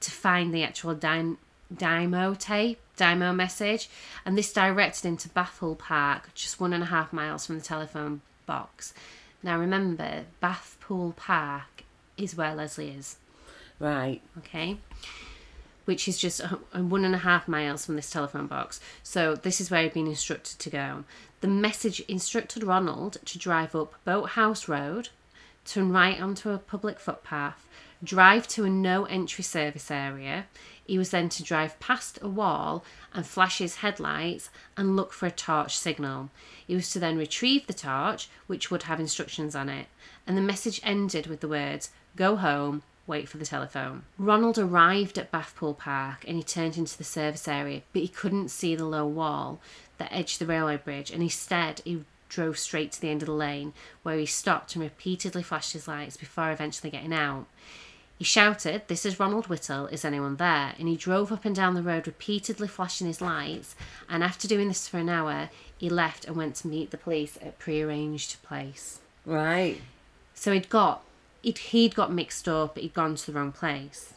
to 0.00 0.10
find 0.10 0.52
the 0.54 0.62
actual 0.64 0.94
dy- 0.94 1.36
Dymo 1.74 2.36
tape, 2.38 2.80
Dymo 2.96 3.34
message, 3.34 3.88
and 4.26 4.36
this 4.36 4.52
directed 4.52 5.06
him 5.06 5.16
to 5.18 5.28
Bathpool 5.30 5.78
Park, 5.78 6.30
just 6.34 6.58
one 6.60 6.72
and 6.72 6.82
a 6.82 6.86
half 6.86 7.12
miles 7.12 7.46
from 7.46 7.58
the 7.58 7.64
telephone 7.64 8.20
box. 8.46 8.92
Now 9.42 9.58
remember, 9.58 10.24
Bathpool 10.42 11.16
Park 11.16 11.84
is 12.16 12.34
where 12.36 12.54
Lesley 12.54 12.90
is, 12.90 13.16
Right. 13.78 14.20
okay? 14.38 14.78
Which 15.90 16.06
is 16.06 16.18
just 16.18 16.40
one 16.72 17.04
and 17.04 17.16
a 17.16 17.18
half 17.18 17.48
miles 17.48 17.84
from 17.84 17.96
this 17.96 18.10
telephone 18.10 18.46
box. 18.46 18.78
So 19.02 19.34
this 19.34 19.60
is 19.60 19.72
where 19.72 19.82
he'd 19.82 19.92
been 19.92 20.06
instructed 20.06 20.60
to 20.60 20.70
go. 20.70 21.02
The 21.40 21.48
message 21.48 21.98
instructed 22.06 22.62
Ronald 22.62 23.16
to 23.24 23.38
drive 23.38 23.74
up 23.74 23.94
Boathouse 24.04 24.68
Road, 24.68 25.08
turn 25.64 25.90
right 25.90 26.20
onto 26.20 26.50
a 26.50 26.58
public 26.58 27.00
footpath, 27.00 27.66
drive 28.04 28.46
to 28.48 28.64
a 28.64 28.70
no 28.70 29.04
entry 29.06 29.42
service 29.42 29.90
area. 29.90 30.46
He 30.86 30.96
was 30.96 31.10
then 31.10 31.28
to 31.30 31.42
drive 31.42 31.80
past 31.80 32.20
a 32.22 32.28
wall 32.28 32.84
and 33.12 33.26
flash 33.26 33.58
his 33.58 33.78
headlights 33.78 34.48
and 34.76 34.94
look 34.94 35.12
for 35.12 35.26
a 35.26 35.32
torch 35.32 35.76
signal. 35.76 36.30
He 36.64 36.76
was 36.76 36.88
to 36.90 37.00
then 37.00 37.18
retrieve 37.18 37.66
the 37.66 37.74
torch, 37.74 38.28
which 38.46 38.70
would 38.70 38.84
have 38.84 39.00
instructions 39.00 39.56
on 39.56 39.68
it, 39.68 39.88
and 40.24 40.36
the 40.36 40.40
message 40.40 40.80
ended 40.84 41.26
with 41.26 41.40
the 41.40 41.48
words, 41.48 41.90
Go 42.14 42.36
home, 42.36 42.84
wait 43.10 43.28
for 43.28 43.36
the 43.36 43.44
telephone. 43.44 44.04
Ronald 44.16 44.58
arrived 44.58 45.18
at 45.18 45.30
Bathpool 45.30 45.76
Park 45.76 46.24
and 46.26 46.36
he 46.36 46.42
turned 46.42 46.78
into 46.78 46.96
the 46.96 47.04
service 47.04 47.46
area, 47.46 47.82
but 47.92 48.02
he 48.02 48.08
couldn't 48.08 48.48
see 48.48 48.74
the 48.74 48.86
low 48.86 49.06
wall 49.06 49.60
that 49.98 50.12
edged 50.12 50.38
the 50.38 50.46
railway 50.46 50.78
bridge, 50.78 51.10
and 51.10 51.22
instead 51.22 51.82
he 51.84 52.04
drove 52.30 52.58
straight 52.58 52.92
to 52.92 53.00
the 53.00 53.10
end 53.10 53.22
of 53.22 53.26
the 53.26 53.34
lane, 53.34 53.74
where 54.02 54.16
he 54.16 54.24
stopped 54.24 54.74
and 54.74 54.82
repeatedly 54.82 55.42
flashed 55.42 55.74
his 55.74 55.86
lights 55.86 56.16
before 56.16 56.50
eventually 56.50 56.90
getting 56.90 57.12
out. 57.12 57.46
He 58.16 58.24
shouted, 58.24 58.82
This 58.86 59.04
is 59.04 59.18
Ronald 59.18 59.48
Whittle, 59.48 59.86
is 59.86 60.04
anyone 60.04 60.36
there? 60.36 60.74
And 60.78 60.88
he 60.88 60.96
drove 60.96 61.32
up 61.32 61.44
and 61.44 61.56
down 61.56 61.74
the 61.74 61.82
road, 61.82 62.06
repeatedly 62.06 62.68
flashing 62.68 63.06
his 63.06 63.20
lights. 63.20 63.74
And 64.08 64.22
after 64.22 64.46
doing 64.46 64.68
this 64.68 64.86
for 64.86 64.98
an 64.98 65.08
hour, 65.08 65.50
he 65.76 65.88
left 65.88 66.26
and 66.26 66.36
went 66.36 66.54
to 66.56 66.68
meet 66.68 66.90
the 66.90 66.98
police 66.98 67.38
at 67.40 67.48
a 67.48 67.52
prearranged 67.52 68.42
place. 68.42 69.00
Right. 69.24 69.80
So 70.34 70.52
he'd 70.52 70.68
got 70.68 71.02
he'd, 71.42 71.58
he'd 71.58 71.94
got 71.94 72.12
mixed 72.12 72.48
up, 72.48 72.78
he'd 72.78 72.94
gone 72.94 73.14
to 73.14 73.26
the 73.26 73.38
wrong 73.38 73.52
place. 73.52 74.14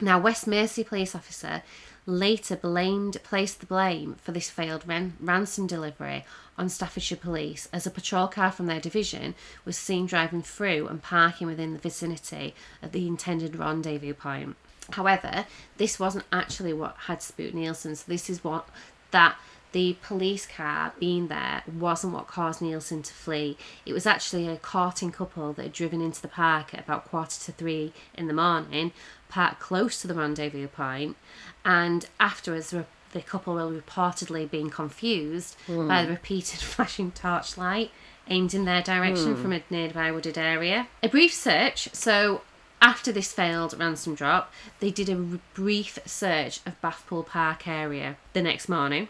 Now, 0.00 0.18
West 0.18 0.46
Mercia 0.46 0.84
police 0.84 1.14
officer 1.14 1.62
later 2.06 2.56
blamed 2.56 3.18
placed 3.22 3.60
the 3.60 3.66
blame 3.66 4.16
for 4.22 4.32
this 4.32 4.50
failed 4.50 4.86
ran, 4.86 5.14
ransom 5.20 5.66
delivery 5.66 6.24
on 6.58 6.68
Staffordshire 6.68 7.16
Police 7.16 7.68
as 7.72 7.86
a 7.86 7.90
patrol 7.90 8.26
car 8.26 8.50
from 8.50 8.66
their 8.66 8.80
division 8.80 9.34
was 9.64 9.76
seen 9.76 10.06
driving 10.06 10.42
through 10.42 10.88
and 10.88 11.02
parking 11.02 11.46
within 11.46 11.72
the 11.72 11.78
vicinity 11.78 12.54
of 12.82 12.92
the 12.92 13.06
intended 13.06 13.56
rendezvous 13.56 14.14
point. 14.14 14.56
However, 14.90 15.46
this 15.76 16.00
wasn't 16.00 16.24
actually 16.32 16.72
what 16.72 16.96
had 17.06 17.22
spooked 17.22 17.54
Neilson. 17.54 17.96
So 17.96 18.04
this 18.08 18.28
is 18.28 18.42
what 18.42 18.68
that 19.12 19.36
the 19.72 19.96
police 20.02 20.46
car 20.46 20.92
being 20.98 21.28
there 21.28 21.62
wasn't 21.78 22.12
what 22.12 22.26
caused 22.26 22.60
Neilson 22.60 23.02
to 23.02 23.12
flee. 23.12 23.56
It 23.84 23.92
was 23.92 24.06
actually 24.06 24.46
a 24.46 24.56
courting 24.56 25.10
couple 25.10 25.52
that 25.54 25.62
had 25.62 25.72
driven 25.72 26.00
into 26.00 26.22
the 26.22 26.28
park 26.28 26.74
at 26.74 26.80
about 26.80 27.06
quarter 27.06 27.40
to 27.44 27.52
three 27.52 27.92
in 28.14 28.28
the 28.28 28.34
morning, 28.34 28.92
parked 29.28 29.60
close 29.60 30.00
to 30.02 30.06
the 30.06 30.14
rendezvous 30.14 30.68
point, 30.68 31.16
and 31.64 32.06
afterwards 32.20 32.70
the, 32.70 32.84
the 33.12 33.22
couple 33.22 33.54
were 33.54 33.80
reportedly 33.80 34.48
being 34.48 34.70
confused 34.70 35.56
hmm. 35.66 35.88
by 35.88 36.04
the 36.04 36.10
repeated 36.10 36.60
flashing 36.60 37.10
torchlight 37.10 37.90
aimed 38.28 38.54
in 38.54 38.64
their 38.64 38.82
direction 38.82 39.34
hmm. 39.34 39.42
from 39.42 39.52
a 39.52 39.62
nearby 39.70 40.12
wooded 40.12 40.38
area. 40.38 40.86
A 41.02 41.08
brief 41.08 41.32
search, 41.32 41.88
so 41.94 42.42
after 42.82 43.10
this 43.10 43.32
failed 43.32 43.78
ransom 43.78 44.14
drop, 44.14 44.52
they 44.80 44.90
did 44.90 45.08
a 45.08 45.16
r- 45.16 45.38
brief 45.54 45.98
search 46.04 46.60
of 46.66 46.80
Bathpool 46.82 47.26
Park 47.26 47.66
area 47.66 48.16
the 48.32 48.42
next 48.42 48.68
morning 48.68 49.08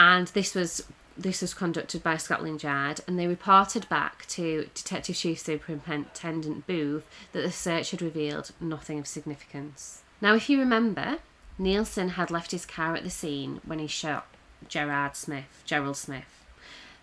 and 0.00 0.28
this 0.28 0.54
was 0.54 0.82
this 1.16 1.42
was 1.42 1.52
conducted 1.52 2.02
by 2.02 2.16
Scotland 2.16 2.62
Yard, 2.62 3.02
and 3.06 3.18
they 3.18 3.26
reported 3.26 3.86
back 3.90 4.24
to 4.28 4.70
Detective 4.74 5.14
Chief 5.14 5.38
Superintendent 5.38 6.66
Booth 6.66 7.06
that 7.32 7.42
the 7.42 7.52
search 7.52 7.90
had 7.90 8.00
revealed 8.00 8.52
nothing 8.58 8.98
of 8.98 9.06
significance. 9.06 10.00
Now, 10.22 10.34
if 10.34 10.48
you 10.48 10.58
remember, 10.58 11.18
Neilson 11.60 12.12
had 12.12 12.30
left 12.30 12.52
his 12.52 12.64
car 12.64 12.96
at 12.96 13.04
the 13.04 13.10
scene 13.10 13.60
when 13.66 13.78
he 13.78 13.86
shot 13.86 14.26
Gerard 14.66 15.14
Smith, 15.14 15.62
Gerald 15.66 15.98
Smith. 15.98 16.46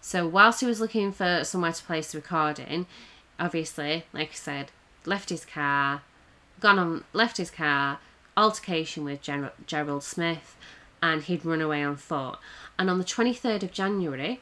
So, 0.01 0.27
whilst 0.27 0.61
he 0.61 0.65
was 0.65 0.81
looking 0.81 1.11
for 1.11 1.43
somewhere 1.43 1.73
to 1.73 1.83
place 1.83 2.11
the 2.11 2.17
recording, 2.17 2.87
obviously, 3.39 4.05
like 4.11 4.31
I 4.31 4.33
said, 4.33 4.71
left 5.05 5.29
his 5.29 5.45
car, 5.45 6.01
gone 6.59 6.79
on, 6.79 7.03
left 7.13 7.37
his 7.37 7.51
car, 7.51 7.99
altercation 8.35 9.03
with 9.03 9.21
Ger- 9.21 9.53
Gerald 9.67 10.03
Smith, 10.03 10.55
and 11.01 11.23
he'd 11.23 11.45
run 11.45 11.61
away 11.61 11.83
on 11.83 11.95
foot. 11.95 12.37
And 12.77 12.89
on 12.89 12.97
the 12.97 13.03
23rd 13.03 13.63
of 13.63 13.71
January, 13.71 14.41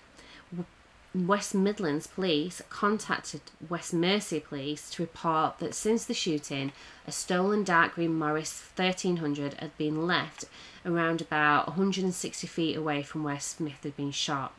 West 1.16 1.56
Midlands 1.56 2.08
Police 2.08 2.62
contacted 2.70 3.40
West 3.70 3.94
Mercia 3.94 4.42
Police 4.42 4.90
to 4.90 5.04
report 5.04 5.60
that 5.60 5.74
since 5.74 6.04
the 6.04 6.14
shooting, 6.14 6.74
a 7.08 7.12
stolen 7.12 7.64
dark 7.64 7.96
green 7.96 8.20
Morris 8.20 8.70
1300 8.76 9.54
had 9.56 9.78
been 9.78 10.06
left 10.06 10.44
around 10.86 11.22
about 11.22 11.68
160 11.68 12.48
feet 12.48 12.76
away 12.76 13.02
from 13.02 13.24
where 13.24 13.40
Smith 13.40 13.82
had 13.84 13.96
been 13.96 14.12
shot. 14.12 14.54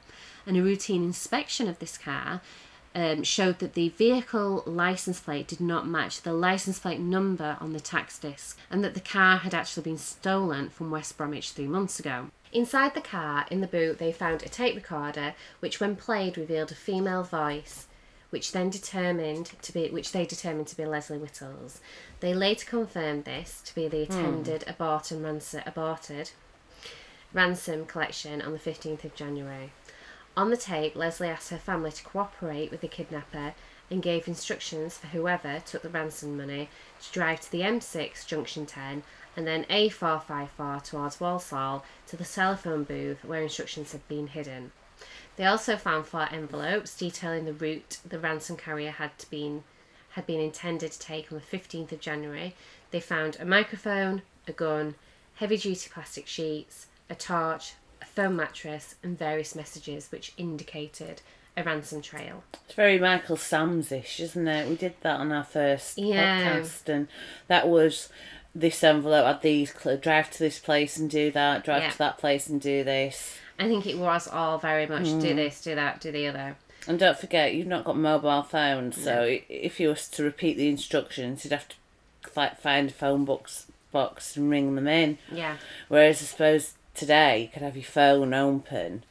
And 0.46 0.56
a 0.56 0.62
routine 0.62 1.02
inspection 1.02 1.68
of 1.68 1.78
this 1.78 1.98
car 1.98 2.40
um, 2.96 3.22
showed 3.22 3.58
that 3.58 3.74
the 3.74 3.90
vehicle 3.90 4.62
license 4.66 5.20
plate 5.20 5.46
did 5.46 5.60
not 5.60 5.86
match 5.86 6.22
the 6.22 6.32
license 6.32 6.78
plate 6.78 6.98
number 6.98 7.58
on 7.60 7.74
the 7.74 7.78
tax 7.78 8.18
disc 8.18 8.58
and 8.70 8.82
that 8.82 8.94
the 8.94 9.00
car 9.00 9.36
had 9.36 9.54
actually 9.54 9.82
been 9.82 9.98
stolen 9.98 10.70
from 10.70 10.90
West 10.90 11.16
Bromwich 11.18 11.52
three 11.52 11.66
months 11.66 12.00
ago. 12.00 12.30
Inside 12.52 12.94
the 12.94 13.02
car, 13.02 13.44
in 13.50 13.60
the 13.60 13.66
boot, 13.66 13.98
they 13.98 14.12
found 14.12 14.42
a 14.42 14.48
tape 14.48 14.74
recorder 14.74 15.34
which, 15.60 15.78
when 15.78 15.94
played, 15.94 16.38
revealed 16.38 16.72
a 16.72 16.74
female 16.74 17.22
voice, 17.22 17.86
which 18.30 18.52
then 18.52 18.70
determined 18.70 19.52
to 19.60 19.72
be 19.74 19.90
which 19.90 20.12
they 20.12 20.24
determined 20.24 20.68
to 20.68 20.76
be 20.76 20.86
Lesley 20.86 21.18
Whittle's. 21.18 21.82
They 22.20 22.32
later 22.32 22.64
confirmed 22.64 23.26
this 23.26 23.60
to 23.66 23.74
be 23.74 23.88
the 23.88 24.02
attended 24.04 24.64
abort 24.66 25.10
and 25.10 25.22
ransom, 25.22 25.62
aborted 25.66 26.30
ransom 27.34 27.84
collection 27.84 28.40
on 28.40 28.52
the 28.52 28.58
15th 28.58 29.04
of 29.04 29.14
January. 29.14 29.72
On 30.36 30.50
the 30.50 30.56
tape, 30.58 30.94
Lesley 30.94 31.28
asked 31.28 31.48
her 31.48 31.56
family 31.56 31.90
to 31.92 32.04
cooperate 32.04 32.70
with 32.70 32.82
the 32.82 32.88
kidnapper 32.88 33.54
and 33.90 34.02
gave 34.02 34.28
instructions 34.28 34.98
for 34.98 35.06
whoever 35.06 35.60
took 35.60 35.80
the 35.80 35.88
ransom 35.88 36.36
money 36.36 36.68
to 37.00 37.12
drive 37.12 37.40
to 37.40 37.50
the 37.50 37.62
M6 37.62 38.26
Junction 38.26 38.66
10 38.66 39.02
and 39.34 39.46
then 39.46 39.64
A454 39.64 40.82
towards 40.82 41.20
Walsall 41.20 41.84
to 42.08 42.16
the 42.16 42.24
telephone 42.24 42.84
booth 42.84 43.24
where 43.24 43.42
instructions 43.42 43.92
had 43.92 44.06
been 44.08 44.26
hidden. 44.26 44.72
They 45.36 45.46
also 45.46 45.76
found 45.76 46.06
four 46.06 46.28
envelopes 46.30 46.96
detailing 46.96 47.46
the 47.46 47.54
route 47.54 47.98
the 48.06 48.18
ransom 48.18 48.56
carrier 48.56 48.90
had 48.90 49.12
been 49.30 49.64
had 50.10 50.26
been 50.26 50.40
intended 50.40 50.92
to 50.92 50.98
take 50.98 51.30
on 51.30 51.38
the 51.38 51.56
15th 51.56 51.92
of 51.92 52.00
January. 52.00 52.54
They 52.90 53.00
found 53.00 53.36
a 53.38 53.44
microphone, 53.44 54.22
a 54.48 54.52
gun, 54.52 54.94
heavy 55.34 55.58
duty 55.58 55.90
plastic 55.92 56.26
sheets, 56.26 56.86
a 57.10 57.14
torch, 57.14 57.74
foam 58.16 58.34
mattress, 58.36 58.96
and 59.02 59.18
various 59.18 59.54
messages 59.54 60.10
which 60.10 60.32
indicated 60.36 61.20
a 61.56 61.62
ransom 61.62 62.02
trail. 62.02 62.42
It's 62.64 62.74
very 62.74 62.98
Michael 62.98 63.36
Sams-ish, 63.36 64.20
isn't 64.20 64.48
it? 64.48 64.68
We 64.68 64.74
did 64.76 64.94
that 65.02 65.20
on 65.20 65.30
our 65.32 65.44
first 65.44 65.98
Yeah. 65.98 66.58
podcast, 66.58 66.88
and 66.88 67.08
that 67.46 67.68
was 67.68 68.08
this 68.54 68.82
envelope 68.82 69.26
had 69.26 69.42
these 69.42 69.72
drive 70.00 70.30
to 70.30 70.38
this 70.38 70.58
place 70.58 70.96
and 70.96 71.10
do 71.10 71.30
that, 71.30 71.62
drive 71.64 71.82
Yeah. 71.82 71.90
to 71.90 71.98
that 71.98 72.18
place 72.18 72.48
and 72.48 72.60
do 72.60 72.82
this. 72.82 73.36
I 73.58 73.68
think 73.68 73.86
it 73.86 73.98
was 73.98 74.26
all 74.26 74.58
very 74.58 74.86
much 74.86 75.04
do 75.04 75.32
mm. 75.32 75.36
this, 75.36 75.62
do 75.62 75.74
that, 75.74 76.00
do 76.00 76.10
the 76.10 76.26
other. 76.26 76.56
And 76.88 76.98
don't 76.98 77.18
forget, 77.18 77.54
you've 77.54 77.66
not 77.66 77.84
got 77.84 77.96
mobile 77.96 78.42
phones, 78.42 79.02
so 79.02 79.38
if 79.48 79.78
you 79.80 79.88
was 79.88 80.08
to 80.08 80.22
repeat 80.22 80.56
the 80.56 80.68
instructions, 80.68 81.44
you'd 81.44 81.52
have 81.52 81.68
to 81.68 81.76
like, 82.34 82.60
find 82.60 82.90
a 82.90 82.92
phone 82.92 83.24
box 83.24 83.66
box 83.92 84.36
and 84.36 84.50
ring 84.50 84.74
them 84.74 84.86
in. 84.88 85.18
Yeah. 85.32 85.56
Whereas 85.88 86.20
I 86.20 86.26
suppose 86.26 86.74
today 86.96 87.42
you 87.42 87.48
could 87.48 87.62
have 87.62 87.76
your 87.76 87.84
phone 87.84 88.34
open 88.34 89.04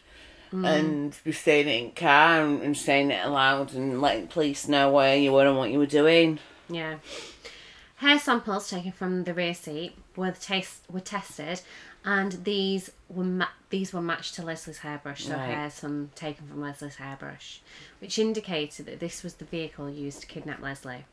mm. 0.52 0.67
and 0.67 1.17
be 1.24 1.32
saying 1.32 1.67
it 1.67 1.84
in 1.84 1.91
car 1.91 2.41
and, 2.41 2.62
and 2.62 2.78
saying 2.78 3.12
it 3.12 3.26
aloud 3.26 3.74
and 3.74 4.02
letting 4.02 4.28
police 4.28 4.67
know 4.67 4.91
where 4.91 5.15
you 5.15 5.32
were 5.32 5.45
and 5.45 5.58
what 5.58 5.71
you 5.71 5.80
were 5.80 5.86
doing. 5.86 6.39
Yeah. 6.69 6.95
Hair 7.98 8.19
samples 8.19 8.69
taken 8.69 8.91
from 8.91 9.24
the 9.24 9.34
rear 9.34 9.54
seat 9.54 9.93
were 10.15 10.32
the 10.32 10.39
taste 10.39 10.82
were 10.91 11.00
tested, 11.00 11.62
and 12.04 12.43
these 12.43 12.91
were 13.08 13.24
ma- 13.24 13.48
these 13.69 13.93
were 13.93 14.02
matched 14.02 14.36
to 14.36 14.43
Lesley's 14.43 14.80
hairbrush. 14.80 15.26
So 15.26 15.34
Right. 15.34 15.45
hair 15.50 15.69
some 15.69 16.12
taken 16.13 16.48
from 16.48 16.62
Lesley's 16.62 16.95
hairbrush, 16.95 17.62
which 18.00 18.19
indicated 18.19 18.86
that 18.88 19.00
this 19.00 19.24
was 19.24 19.36
the 19.36 19.45
vehicle 19.45 19.89
used 19.89 20.21
to 20.21 20.28
kidnap 20.28 20.62
Lesley. 20.62 21.06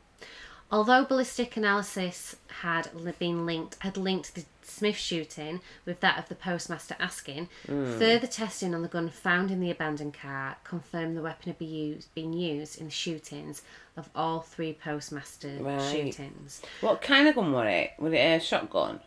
Although 0.73 1.05
ballistic 1.05 1.55
analysis 1.55 2.35
had 2.61 2.89
been 3.19 3.45
linked 3.45 3.77
had 3.81 3.95
linked 3.95 4.33
the 4.33 4.43
Smith 4.63 4.97
shooting 4.97 5.61
with 5.85 5.99
that 5.99 6.17
of 6.17 6.29
the 6.29 6.33
postmaster 6.35 6.95
Astin, 6.99 7.47
hmm. 7.67 7.99
further 7.99 8.25
testing 8.25 8.73
on 8.73 8.81
the 8.81 8.87
gun 8.87 9.07
found 9.09 9.51
in 9.51 9.59
the 9.59 9.69
abandoned 9.69 10.15
car 10.15 10.57
confirmed 10.63 11.15
the 11.15 11.21
weapon 11.21 11.49
had 11.49 11.59
be 11.59 11.65
used, 11.65 12.11
been 12.15 12.33
used 12.33 12.79
in 12.79 12.85
the 12.85 12.91
shootings 12.91 13.61
of 13.95 14.09
all 14.15 14.39
three 14.39 14.73
postmaster 14.73 15.59
Right. 15.59 15.91
shootings. 15.91 16.63
What 16.81 17.03
kind 17.03 17.27
of 17.27 17.35
gun 17.35 17.51
was 17.51 17.67
it? 17.69 17.91
Was 17.99 18.13
it 18.13 18.17
a 18.17 18.39
shotgun? 18.39 18.99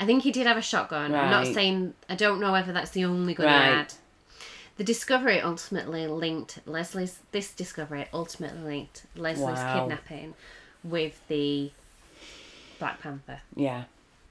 I 0.00 0.06
think 0.06 0.22
he 0.22 0.32
did 0.32 0.46
have 0.46 0.56
a 0.56 0.62
shotgun. 0.62 1.12
Right. 1.12 1.24
I'm 1.24 1.30
not 1.30 1.52
saying 1.52 1.92
I 2.08 2.14
don't 2.14 2.40
know 2.40 2.52
whether 2.52 2.72
that's 2.72 2.92
the 2.92 3.04
only 3.04 3.34
gun 3.34 3.46
he 3.46 3.52
Right. 3.52 3.76
had. 3.76 3.94
The 4.78 4.84
discovery 4.84 5.38
ultimately 5.38 6.06
linked 6.06 6.60
Lesley's. 6.64 7.18
This 7.30 7.52
discovery 7.52 8.06
ultimately 8.14 8.62
linked 8.62 9.02
Lesley's 9.14 9.58
Wow. 9.58 9.80
kidnapping 9.80 10.32
with 10.84 11.26
the 11.28 11.72
Black 12.78 13.00
Panther. 13.00 13.40
Yeah. 13.56 13.84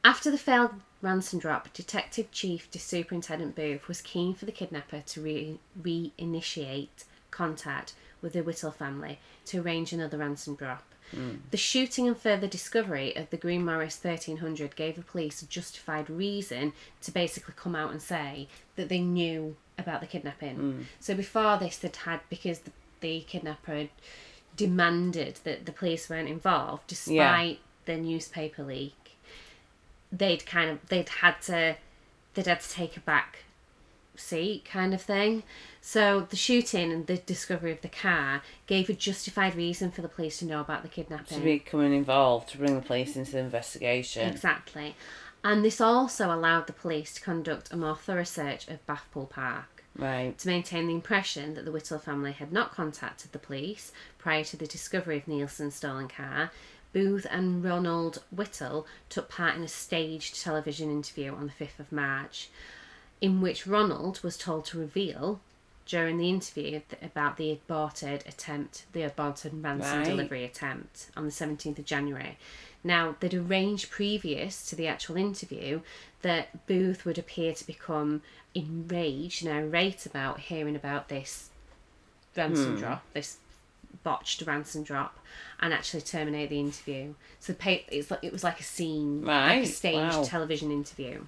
After 0.06 0.30
the 0.30 0.38
failed 0.38 0.72
ransom 1.02 1.40
drop, 1.40 1.74
Detective 1.74 2.32
Chief 2.32 2.70
to 2.72 2.80
Superintendent 2.80 3.56
Booth 3.56 3.88
was 3.88 4.02
keen 4.02 4.34
for 4.34 4.46
the 4.46 4.52
kidnapper 4.52 5.02
to 5.02 5.22
re- 5.22 5.60
reinitiate 5.82 7.06
contact 7.32 7.94
with 8.22 8.34
the 8.34 8.42
Whittle 8.44 8.72
family 8.72 9.20
to 9.46 9.62
arrange 9.62 9.92
another 9.92 10.18
ransom 10.18 10.56
drop. 10.56 10.84
Hmm. 11.12 11.36
The 11.52 11.58
shooting 11.58 12.08
and 12.08 12.18
further 12.18 12.48
discovery 12.48 13.16
of 13.16 13.30
the 13.30 13.38
Green 13.38 13.66
Morris 13.66 14.00
1300 14.02 14.76
gave 14.76 14.96
the 14.96 15.02
police 15.02 15.42
a 15.42 15.46
justified 15.46 16.10
reason 16.10 16.74
to 17.02 17.12
basically 17.12 17.54
come 17.56 17.76
out 17.76 17.92
and 17.92 18.02
say 18.02 18.48
that 18.76 18.90
they 18.90 19.00
knew 19.00 19.56
about 19.78 20.02
the 20.02 20.08
kidnapping. 20.08 20.56
Hmm. 20.56 20.82
So 21.00 21.16
before 21.16 21.58
this, 21.58 21.78
they'd 21.78 21.96
had, 21.96 22.22
because 22.30 22.60
the, 22.60 22.72
the 23.02 23.22
kidnapper 23.22 23.74
had 23.74 23.90
demanded 24.56 25.40
that 25.44 25.66
the 25.66 25.72
police 25.72 26.10
weren't 26.10 26.30
involved, 26.30 26.88
despite 26.88 27.60
the 27.86 27.98
newspaper 27.98 28.64
leak, 28.64 29.18
they'd 30.12 30.46
kind 30.46 30.70
of 30.70 30.88
they'd 30.90 31.10
had 31.10 31.42
to 31.42 31.76
they'd 32.34 32.48
had 32.48 32.62
to 32.62 32.70
take 32.70 32.96
a 32.98 33.00
back 33.02 33.40
seat 34.16 34.64
kind 34.66 34.94
of 34.94 35.02
thing. 35.02 35.44
So 35.82 36.28
the 36.30 36.36
shooting 36.36 36.92
and 36.92 37.08
the 37.08 37.18
discovery 37.18 37.72
of 37.72 37.82
the 37.82 37.90
car 37.90 38.42
gave 38.68 38.90
a 38.90 38.94
justified 38.94 39.56
reason 39.56 39.92
for 39.92 40.02
the 40.02 40.08
police 40.08 40.40
to 40.40 40.46
know 40.46 40.62
about 40.62 40.84
the 40.84 40.88
kidnapping. 40.88 41.40
To 41.40 41.44
becoming 41.44 41.94
involved, 41.94 42.50
to 42.50 42.58
bring 42.58 42.76
the 42.76 42.82
police 42.82 43.16
into 43.16 43.32
the 43.32 43.40
investigation. 43.40 44.30
Exactly. 44.30 44.96
And 45.44 45.66
this 45.66 45.82
also 45.82 46.34
allowed 46.34 46.68
the 46.68 46.74
police 46.74 47.16
to 47.16 47.22
conduct 47.22 47.74
a 47.74 47.76
more 47.76 47.96
thorough 47.98 48.24
search 48.24 48.68
of 48.70 48.86
Bathpool 48.88 49.30
Park 49.30 49.73
Right. 49.96 50.38
to 50.40 50.48
maintain 50.48 50.88
the 50.88 50.94
impression 50.94 51.54
that 51.54 51.66
the 51.66 51.72
Whittle 51.72 52.00
family 52.00 52.32
had 52.32 52.52
not 52.52 52.72
contacted 52.74 53.32
the 53.32 53.40
police 53.40 53.92
prior 54.18 54.44
to 54.46 54.58
the 54.58 54.66
discovery 54.68 55.18
of 55.18 55.28
Neilson's 55.28 55.76
stolen 55.76 56.08
car. 56.08 56.52
Booth 56.94 57.26
and 57.30 57.64
Ronald 57.64 58.24
Whittle 58.32 58.86
took 59.10 59.30
part 59.30 59.56
in 59.56 59.64
a 59.64 59.68
staged 59.68 60.42
television 60.42 60.90
interview 60.92 61.34
on 61.34 61.48
the 61.48 61.66
5th 61.66 61.80
of 61.80 61.92
March, 61.92 62.50
in 63.22 63.42
which 63.42 63.66
Ronald 63.68 64.22
was 64.24 64.38
told 64.38 64.66
to 64.66 64.80
reveal 64.80 65.40
during 65.86 66.18
the 66.18 66.30
interview 66.30 66.82
about 67.02 67.36
the 67.38 67.52
aborted 67.52 68.24
attempt, 68.26 68.86
the 68.94 69.04
aborted 69.04 69.52
ransom 69.64 69.98
Right. 70.00 70.06
delivery 70.06 70.44
attempt 70.46 71.08
on 71.18 71.26
the 71.26 71.32
17th 71.32 71.78
of 71.80 71.86
January. 71.86 72.38
Now, 72.86 73.16
they'd 73.20 73.34
arranged 73.34 73.90
previous 73.92 74.66
to 74.70 74.76
the 74.76 74.88
actual 74.88 75.18
interview 75.18 75.82
that 76.22 76.66
Booth 76.68 77.06
would 77.06 77.18
appear 77.18 77.54
to 77.54 77.68
become 77.68 78.22
enraged 78.56 79.46
and 79.46 79.56
irate 79.56 80.06
about 80.06 80.40
hearing 80.40 80.76
about 80.76 81.10
this 81.10 81.50
ransom 82.36 82.78
drop, 82.78 83.04
this 83.14 83.38
botched 84.04 84.42
ransom 84.44 84.84
drop, 84.84 85.18
and 85.60 85.74
actually 85.74 86.02
terminate 86.02 86.50
the 86.50 86.60
interview. 86.60 87.14
So 87.40 87.56
it's 87.62 88.10
like, 88.12 88.24
it 88.24 88.32
was 88.32 88.44
like 88.44 88.60
a 88.60 88.64
scene, 88.64 89.24
like 89.24 89.52
a 89.56 89.60
Right, 89.60 89.68
staged 89.68 90.16
wow. 90.16 90.24
television 90.24 90.72
interview. 90.72 91.24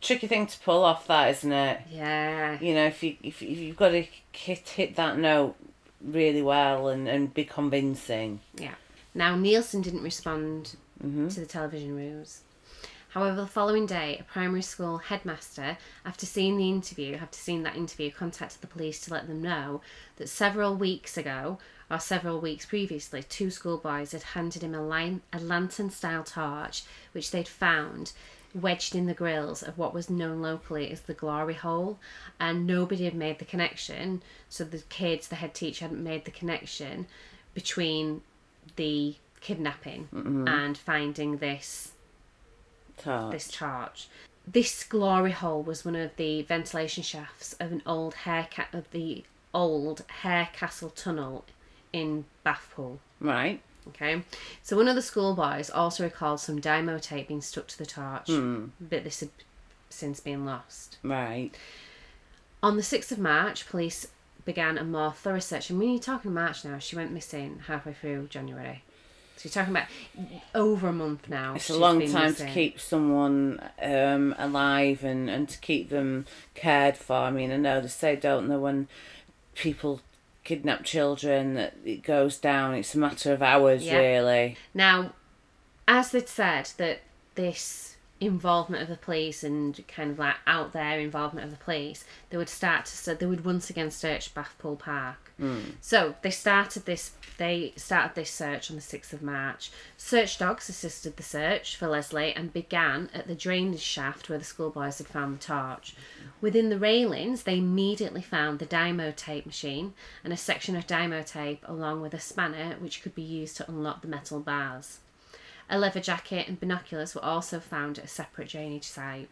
Tricky 0.00 0.26
thing 0.26 0.46
to 0.48 0.58
pull 0.60 0.82
off, 0.82 1.06
that 1.06 1.30
isn't 1.30 1.52
it? 1.52 1.80
Yeah. 1.90 2.58
You 2.60 2.74
know, 2.74 2.86
if 2.86 3.02
you 3.04 3.16
if, 3.22 3.40
if 3.40 3.56
you've 3.58 3.76
got 3.76 3.90
to 3.90 4.04
hit 4.32 4.68
hit 4.68 4.96
that 4.96 5.16
note 5.16 5.54
really 6.04 6.42
well 6.42 6.88
and 6.88 7.08
and 7.08 7.32
be 7.32 7.44
convincing. 7.44 8.40
Yeah. 8.56 8.74
Now, 9.14 9.36
Neilson 9.36 9.82
didn't 9.82 10.02
respond 10.02 10.76
Mm-hmm. 11.04 11.28
to 11.28 11.40
the 11.40 11.46
television 11.46 11.96
ruse. 11.96 12.42
However, 13.12 13.42
the 13.42 13.46
following 13.46 13.84
day, 13.84 14.16
a 14.18 14.24
primary 14.24 14.62
school 14.62 14.96
headmaster, 14.96 15.76
after 16.04 16.24
seeing 16.24 16.56
the 16.56 16.70
interview, 16.70 17.16
after 17.16 17.36
seeing 17.36 17.62
that 17.62 17.76
interview, 17.76 18.10
contacted 18.10 18.62
the 18.62 18.66
police 18.66 19.00
to 19.02 19.12
let 19.12 19.28
them 19.28 19.42
know 19.42 19.82
that 20.16 20.30
several 20.30 20.74
weeks 20.74 21.18
ago, 21.18 21.58
or 21.90 21.98
several 21.98 22.40
weeks 22.40 22.64
previously, 22.64 23.22
two 23.22 23.50
schoolboys 23.50 24.12
had 24.12 24.22
handed 24.22 24.62
him 24.62 24.74
a, 24.74 24.80
line, 24.80 25.20
a 25.30 25.38
lantern-style 25.38 26.24
torch, 26.24 26.84
which 27.12 27.30
they'd 27.30 27.48
found 27.48 28.12
wedged 28.54 28.94
in 28.94 29.04
the 29.04 29.14
grills 29.14 29.62
of 29.62 29.76
what 29.76 29.92
was 29.92 30.08
known 30.08 30.40
locally 30.40 30.90
as 30.90 31.02
the 31.02 31.12
glory 31.12 31.54
hole, 31.54 31.98
and 32.40 32.66
nobody 32.66 33.04
had 33.04 33.14
made 33.14 33.38
the 33.38 33.44
connection. 33.44 34.22
So 34.48 34.64
the 34.64 34.78
kids, 34.88 35.28
the 35.28 35.36
head 35.36 35.52
teacher, 35.52 35.84
hadn't 35.84 36.02
made 36.02 36.24
the 36.24 36.30
connection 36.30 37.06
between 37.52 38.22
the 38.76 39.16
kidnapping 39.42 40.08
mm-hmm. 40.14 40.48
and 40.48 40.78
finding 40.78 41.36
this 41.38 41.91
This 43.30 43.50
torch. 43.50 44.08
This 44.46 44.84
glory 44.84 45.30
hole 45.30 45.62
was 45.62 45.84
one 45.84 45.94
of 45.94 46.16
the 46.16 46.42
ventilation 46.42 47.02
shafts 47.02 47.54
of 47.60 47.72
an 47.72 47.82
old 47.86 48.14
hair 48.14 48.48
ca- 48.50 48.66
of 48.72 48.90
the 48.90 49.24
old 49.54 50.02
Harecastle 50.22 50.94
tunnel 50.94 51.44
in 51.92 52.24
Bathpool. 52.44 52.98
Right. 53.20 53.60
Okay, 53.88 54.22
so 54.62 54.76
one 54.76 54.86
of 54.86 54.94
the 54.94 55.02
schoolboys 55.02 55.68
also 55.68 56.04
recalled 56.04 56.38
some 56.38 56.60
dymo 56.60 57.00
tape 57.00 57.26
being 57.26 57.40
stuck 57.40 57.66
to 57.66 57.78
the 57.78 57.86
torch, 57.86 58.28
hmm. 58.28 58.66
but 58.80 59.02
this 59.02 59.20
had 59.20 59.30
since 59.90 60.20
been 60.20 60.46
lost. 60.46 60.98
Right. 61.02 61.50
On 62.62 62.76
the 62.76 62.82
6th 62.82 63.10
of 63.10 63.18
March, 63.18 63.68
police 63.68 64.06
began 64.44 64.78
a 64.78 64.84
more 64.84 65.12
thorough 65.12 65.40
search. 65.40 65.68
And 65.68 65.78
when 65.78 65.90
you're 65.90 65.98
talking 65.98 66.32
March 66.32 66.64
now, 66.64 66.78
she 66.78 66.96
went 66.96 67.10
missing 67.12 67.62
halfway 67.66 67.92
through 67.92 68.28
January. 68.28 68.84
So 69.42 69.48
you're 69.48 69.64
talking 69.64 69.74
about 69.74 69.88
over 70.54 70.88
a 70.88 70.92
month 70.92 71.28
now. 71.28 71.54
It's 71.56 71.68
a 71.68 71.76
long 71.76 71.98
time 72.06 72.30
missing. 72.30 72.46
to 72.46 72.52
keep 72.52 72.78
someone 72.78 73.60
um, 73.82 74.36
alive 74.38 75.02
and, 75.02 75.28
and 75.28 75.48
to 75.48 75.58
keep 75.58 75.90
them 75.90 76.26
cared 76.54 76.96
for. 76.96 77.16
I 77.16 77.30
mean, 77.32 77.50
I 77.50 77.56
know 77.56 77.80
they 77.80 77.88
say, 77.88 78.14
don't 78.14 78.48
know, 78.48 78.60
when 78.60 78.86
people 79.56 80.00
kidnap 80.44 80.84
children, 80.84 81.54
that 81.54 81.74
it 81.84 82.04
goes 82.04 82.36
down. 82.36 82.74
It's 82.74 82.94
a 82.94 82.98
matter 82.98 83.32
of 83.32 83.42
hours, 83.42 83.84
Yeah. 83.84 83.98
really. 83.98 84.56
Now, 84.74 85.12
as 85.88 86.12
they'd 86.12 86.28
said 86.28 86.70
that 86.76 87.00
this 87.34 87.91
involvement 88.26 88.82
of 88.82 88.88
the 88.88 88.96
police 88.96 89.44
and 89.44 89.86
kind 89.88 90.10
of 90.10 90.18
like 90.18 90.36
out 90.46 90.72
there 90.72 90.98
involvement 90.98 91.44
of 91.44 91.50
the 91.50 91.64
police, 91.64 92.04
they 92.30 92.36
would 92.36 92.48
start 92.48 92.86
to 92.86 92.96
so 92.96 93.14
they 93.14 93.26
would 93.26 93.44
once 93.44 93.70
again 93.70 93.90
search 93.90 94.34
Bathpool 94.34 94.78
Park. 94.78 95.32
Hmm. 95.38 95.60
So 95.80 96.14
they 96.22 96.30
started 96.30 96.86
this. 96.86 97.12
They 97.38 97.72
started 97.76 98.14
this 98.14 98.30
search 98.30 98.70
on 98.70 98.76
the 98.76 98.82
sixth 98.82 99.12
of 99.12 99.22
March. 99.22 99.70
Search 99.96 100.38
dogs 100.38 100.68
assisted 100.68 101.16
the 101.16 101.22
search 101.22 101.76
for 101.76 101.88
Lesley 101.88 102.32
and 102.34 102.52
began 102.52 103.10
at 103.12 103.26
the 103.26 103.34
drainage 103.34 103.80
shaft 103.80 104.28
where 104.28 104.38
the 104.38 104.44
schoolboys 104.44 104.98
had 104.98 105.08
found 105.08 105.38
the 105.38 105.44
torch. 105.44 105.94
Within 106.40 106.68
the 106.68 106.78
railings, 106.78 107.42
they 107.42 107.58
immediately 107.58 108.22
found 108.22 108.58
the 108.58 108.66
dymo 108.66 109.14
tape 109.14 109.46
machine 109.46 109.94
and 110.22 110.32
a 110.32 110.36
section 110.36 110.76
of 110.76 110.86
dymo 110.86 111.24
tape 111.24 111.64
along 111.66 112.02
with 112.02 112.14
a 112.14 112.20
spanner 112.20 112.76
which 112.78 113.02
could 113.02 113.14
be 113.14 113.22
used 113.22 113.56
to 113.56 113.68
unlock 113.68 114.02
the 114.02 114.08
metal 114.08 114.40
bars. 114.40 115.00
A 115.70 115.78
leather 115.78 116.00
jacket 116.00 116.48
and 116.48 116.58
binoculars 116.60 117.14
were 117.14 117.24
also 117.24 117.60
found 117.60 117.98
at 117.98 118.04
a 118.04 118.08
separate 118.08 118.48
drainage 118.48 118.84
site. 118.84 119.28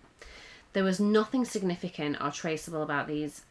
There 0.73 0.85
was 0.85 1.01
nothing 1.01 1.45
significant 1.45 2.17
or 2.21 2.31
traceable 2.31 2.83
about 2.83 3.07
these 3.09 3.43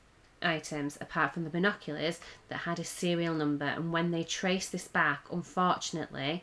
items 0.42 0.98
apart 1.02 1.34
from 1.34 1.44
the 1.44 1.50
binoculars 1.50 2.20
that 2.48 2.60
had 2.60 2.80
a 2.80 2.84
serial 2.86 3.34
number, 3.34 3.66
and 3.66 3.92
when 3.92 4.12
they 4.12 4.24
traced 4.24 4.72
this 4.72 4.88
back, 4.88 5.24
unfortunately, 5.32 6.42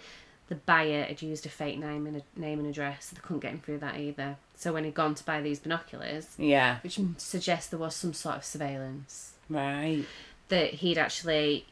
the 0.48 0.54
buyer 0.54 1.02
had 1.04 1.22
used 1.22 1.46
a 1.46 1.48
fake 1.48 1.78
name 1.78 2.06
and, 2.06 2.16
a, 2.18 2.38
name 2.40 2.58
and 2.60 2.68
address, 2.68 3.06
so 3.06 3.14
they 3.16 3.20
couldn't 3.22 3.40
get 3.40 3.52
him 3.52 3.60
through 3.60 3.78
that 3.78 3.96
either. 3.98 4.36
So 4.54 4.72
when 4.72 4.84
he'd 4.84 4.94
gone 4.94 5.14
to 5.16 5.24
buy 5.24 5.40
these 5.40 5.58
binoculars, 5.58 6.34
Yeah. 6.38 6.78
which 6.80 7.00
suggests 7.16 7.68
there 7.70 7.78
was 7.80 7.96
some 7.96 8.12
sort 8.12 8.36
of 8.36 8.44
surveillance, 8.44 9.32
Right. 9.48 10.04
that 10.48 10.74
he'd 10.74 10.98
actually 10.98 11.66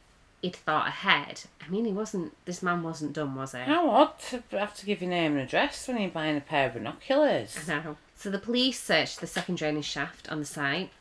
he'd 0.45 0.55
thought 0.55 0.87
ahead. 0.87 1.41
I 1.65 1.69
mean, 1.69 1.85
he 1.85 1.91
wasn't. 1.91 2.33
This 2.45 2.61
man 2.61 2.83
wasn't 2.83 3.13
dumb, 3.13 3.35
was 3.35 3.53
he? 3.53 3.59
How 3.59 3.89
odd 3.89 4.19
to 4.29 4.43
have 4.51 4.75
to 4.75 4.85
give 4.85 5.01
your 5.01 5.09
name 5.09 5.33
and 5.33 5.41
address 5.41 5.87
when 5.87 5.99
you're 5.99 6.11
buying 6.11 6.37
a 6.37 6.41
pair 6.41 6.67
of 6.67 6.75
binoculars. 6.75 7.67
No. 7.67 7.97
So 8.15 8.29
the 8.29 8.39
police 8.39 8.81
searched 8.81 9.21
the 9.21 9.27
second 9.27 9.57
drainage 9.57 9.85
shaft 9.85 10.31
on 10.31 10.39
the 10.39 10.45
site 10.45 10.91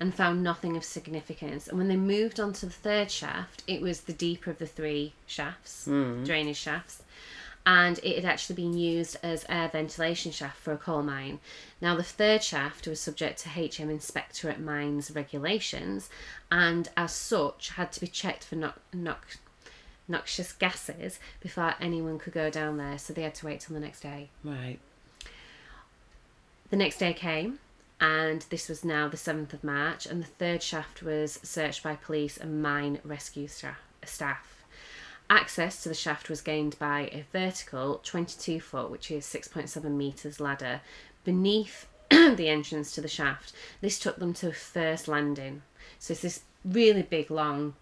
and 0.00 0.14
found 0.14 0.42
nothing 0.42 0.76
of 0.76 0.84
significance. 0.84 1.68
And 1.68 1.78
when 1.78 1.88
they 1.88 1.96
moved 1.96 2.40
on 2.40 2.52
to 2.54 2.66
the 2.66 2.72
third 2.72 3.10
shaft, 3.10 3.62
it 3.66 3.80
was 3.80 4.02
the 4.02 4.12
deeper 4.12 4.50
of 4.50 4.58
the 4.58 4.66
three 4.66 5.12
shafts, 5.26 5.84
hmm. 5.84 6.24
drainage 6.24 6.56
shafts. 6.56 7.02
And 7.66 7.98
it 8.02 8.16
had 8.16 8.26
actually 8.26 8.56
been 8.56 8.76
used 8.76 9.16
as 9.22 9.46
air 9.48 9.68
ventilation 9.68 10.32
shaft 10.32 10.58
for 10.58 10.72
a 10.72 10.76
coal 10.76 11.02
mine. 11.02 11.38
Now, 11.80 11.96
the 11.96 12.02
third 12.02 12.42
shaft 12.42 12.86
was 12.86 13.00
subject 13.00 13.38
to 13.40 13.48
HM 13.48 13.88
Inspectorate 13.88 14.60
Mines 14.60 15.10
regulations, 15.10 16.10
and 16.50 16.90
as 16.96 17.12
such 17.12 17.70
had 17.70 17.90
to 17.92 18.00
be 18.00 18.06
checked 18.06 18.44
for 18.44 18.56
no- 18.56 18.74
nox- 18.92 19.38
noxious 20.06 20.52
gases 20.52 21.18
before 21.40 21.74
anyone 21.80 22.18
could 22.18 22.34
go 22.34 22.50
down 22.50 22.76
there. 22.76 22.98
So 22.98 23.14
they 23.14 23.22
had 23.22 23.34
to 23.36 23.46
wait 23.46 23.60
till 23.60 23.74
the 23.74 23.80
next 23.80 24.00
day. 24.00 24.28
Right. 24.42 24.78
The 26.68 26.76
next 26.76 26.98
day 26.98 27.14
came, 27.14 27.60
and 28.00 28.42
this 28.50 28.68
was 28.68 28.84
now 28.84 29.08
the 29.08 29.16
7th 29.16 29.52
of 29.54 29.64
March, 29.64 30.04
and 30.06 30.20
the 30.20 30.26
third 30.26 30.62
shaft 30.62 31.02
was 31.02 31.40
searched 31.42 31.82
by 31.82 31.96
police 31.96 32.36
and 32.36 32.62
mine 32.62 33.00
rescue 33.04 33.48
staff. 33.48 34.53
Access 35.30 35.82
to 35.82 35.88
the 35.88 35.94
shaft 35.94 36.28
was 36.28 36.40
gained 36.40 36.78
by 36.78 37.08
a 37.12 37.24
vertical 37.32 38.00
22 38.04 38.60
foot, 38.60 38.90
which 38.90 39.10
is 39.10 39.24
6.7 39.24 39.82
metres 39.90 40.38
ladder, 40.38 40.82
beneath 41.24 41.86
the 42.10 42.48
entrance 42.48 42.92
to 42.92 43.00
the 43.00 43.08
shaft. 43.08 43.52
This 43.80 43.98
took 43.98 44.16
them 44.16 44.34
to 44.34 44.48
a 44.48 44.52
first 44.52 45.08
landing. 45.08 45.62
So 45.98 46.12
it's 46.12 46.22
this 46.22 46.42
really 46.64 47.02
big, 47.02 47.30
long 47.30 47.74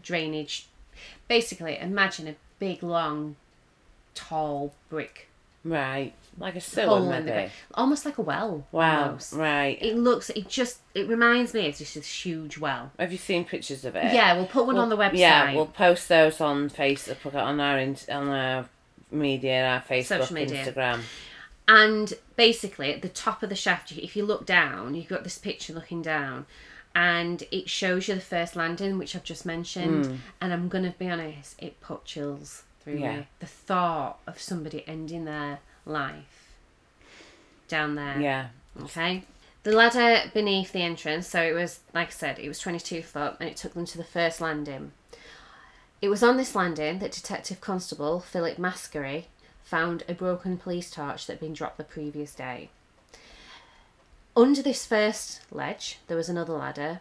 drainage. 0.00 0.66
Basically, 1.28 1.78
imagine 1.78 2.28
a 2.28 2.36
big, 2.58 2.82
long, 2.82 3.36
tall 4.14 4.74
brick 4.88 5.28
Right. 5.64 6.12
Like 6.38 6.56
a 6.56 6.60
sewer, 6.60 6.84
hole 6.86 6.96
in 6.98 7.04
the 7.04 7.10
maybe. 7.20 7.30
ground, 7.30 7.50
almost 7.74 8.04
like 8.04 8.18
a 8.18 8.22
well. 8.22 8.66
Wow. 8.70 9.06
almost. 9.06 9.32
Right. 9.32 9.78
It 9.80 9.96
looks. 9.96 10.30
It 10.30 10.48
just. 10.48 10.80
It 10.94 11.08
reminds 11.08 11.54
me 11.54 11.68
of 11.68 11.76
just 11.76 11.94
this 11.94 12.24
huge 12.24 12.58
well. 12.58 12.92
Have 12.98 13.12
you 13.12 13.18
seen 13.18 13.44
pictures 13.44 13.84
of 13.84 13.96
it? 13.96 14.12
Yeah, 14.12 14.34
we'll 14.36 14.46
put 14.46 14.66
one 14.66 14.76
on 14.76 14.88
the 14.88 14.96
website. 14.96 15.18
Yeah, 15.18 15.54
we'll 15.54 15.66
post 15.66 16.08
those 16.08 16.40
on 16.40 16.68
Facebook, 16.70 17.34
on 17.34 17.60
our 17.60 17.78
in- 17.78 17.96
on 18.10 18.28
our 18.28 18.68
media, 19.10 19.66
our 19.66 19.80
Facebook, 19.80 20.20
Social 20.20 20.34
media. 20.34 20.64
Instagram. 20.64 21.00
And 21.66 22.12
basically, 22.36 22.92
at 22.92 23.00
the 23.00 23.08
top 23.08 23.42
of 23.42 23.48
the 23.48 23.56
shaft, 23.56 23.92
if 23.92 24.16
you 24.16 24.26
look 24.26 24.44
down, 24.44 24.94
you've 24.94 25.08
got 25.08 25.24
this 25.24 25.38
picture 25.38 25.72
looking 25.72 26.02
down, 26.02 26.44
and 26.94 27.42
it 27.50 27.70
shows 27.70 28.08
you 28.08 28.16
the 28.16 28.20
first 28.20 28.54
landing, 28.54 28.98
which 28.98 29.16
I've 29.16 29.24
just 29.24 29.46
mentioned. 29.46 30.06
Hmm. 30.06 30.14
And 30.40 30.52
I'm 30.52 30.68
gonna 30.68 30.94
be 30.98 31.08
honest, 31.08 31.54
it 31.62 31.80
put 31.80 32.04
chills 32.04 32.64
through 32.84 32.98
Yeah. 32.98 33.16
me. 33.16 33.26
The 33.40 33.46
thought 33.46 34.18
of 34.26 34.40
somebody 34.40 34.86
ending 34.86 35.24
their 35.24 35.58
life 35.86 36.52
down 37.68 37.94
there. 37.94 38.20
Yeah. 38.20 38.48
Okay. 38.82 39.24
The 39.62 39.72
ladder 39.72 40.30
beneath 40.34 40.72
the 40.72 40.82
entrance, 40.82 41.26
so 41.26 41.42
it 41.42 41.54
was, 41.54 41.80
like 41.94 42.08
I 42.08 42.10
said, 42.10 42.38
it 42.38 42.48
was 42.48 42.58
22 42.58 43.02
foot 43.02 43.36
and 43.40 43.48
it 43.48 43.56
took 43.56 43.72
them 43.74 43.86
to 43.86 43.96
the 43.96 44.04
first 44.04 44.40
landing. 44.40 44.92
It 46.02 46.10
was 46.10 46.22
on 46.22 46.36
this 46.36 46.54
landing 46.54 46.98
that 46.98 47.12
Detective 47.12 47.62
Constable 47.62 48.20
Philip 48.20 48.58
Maskery 48.58 49.28
found 49.62 50.02
a 50.06 50.12
broken 50.12 50.58
police 50.58 50.90
torch 50.90 51.26
that 51.26 51.34
had 51.34 51.40
been 51.40 51.54
dropped 51.54 51.78
the 51.78 51.84
previous 51.84 52.34
day. 52.34 52.68
Under 54.36 54.60
this 54.60 54.84
first 54.84 55.40
ledge, 55.50 55.98
there 56.08 56.16
was 56.16 56.28
another 56.28 56.52
ladder, 56.52 57.00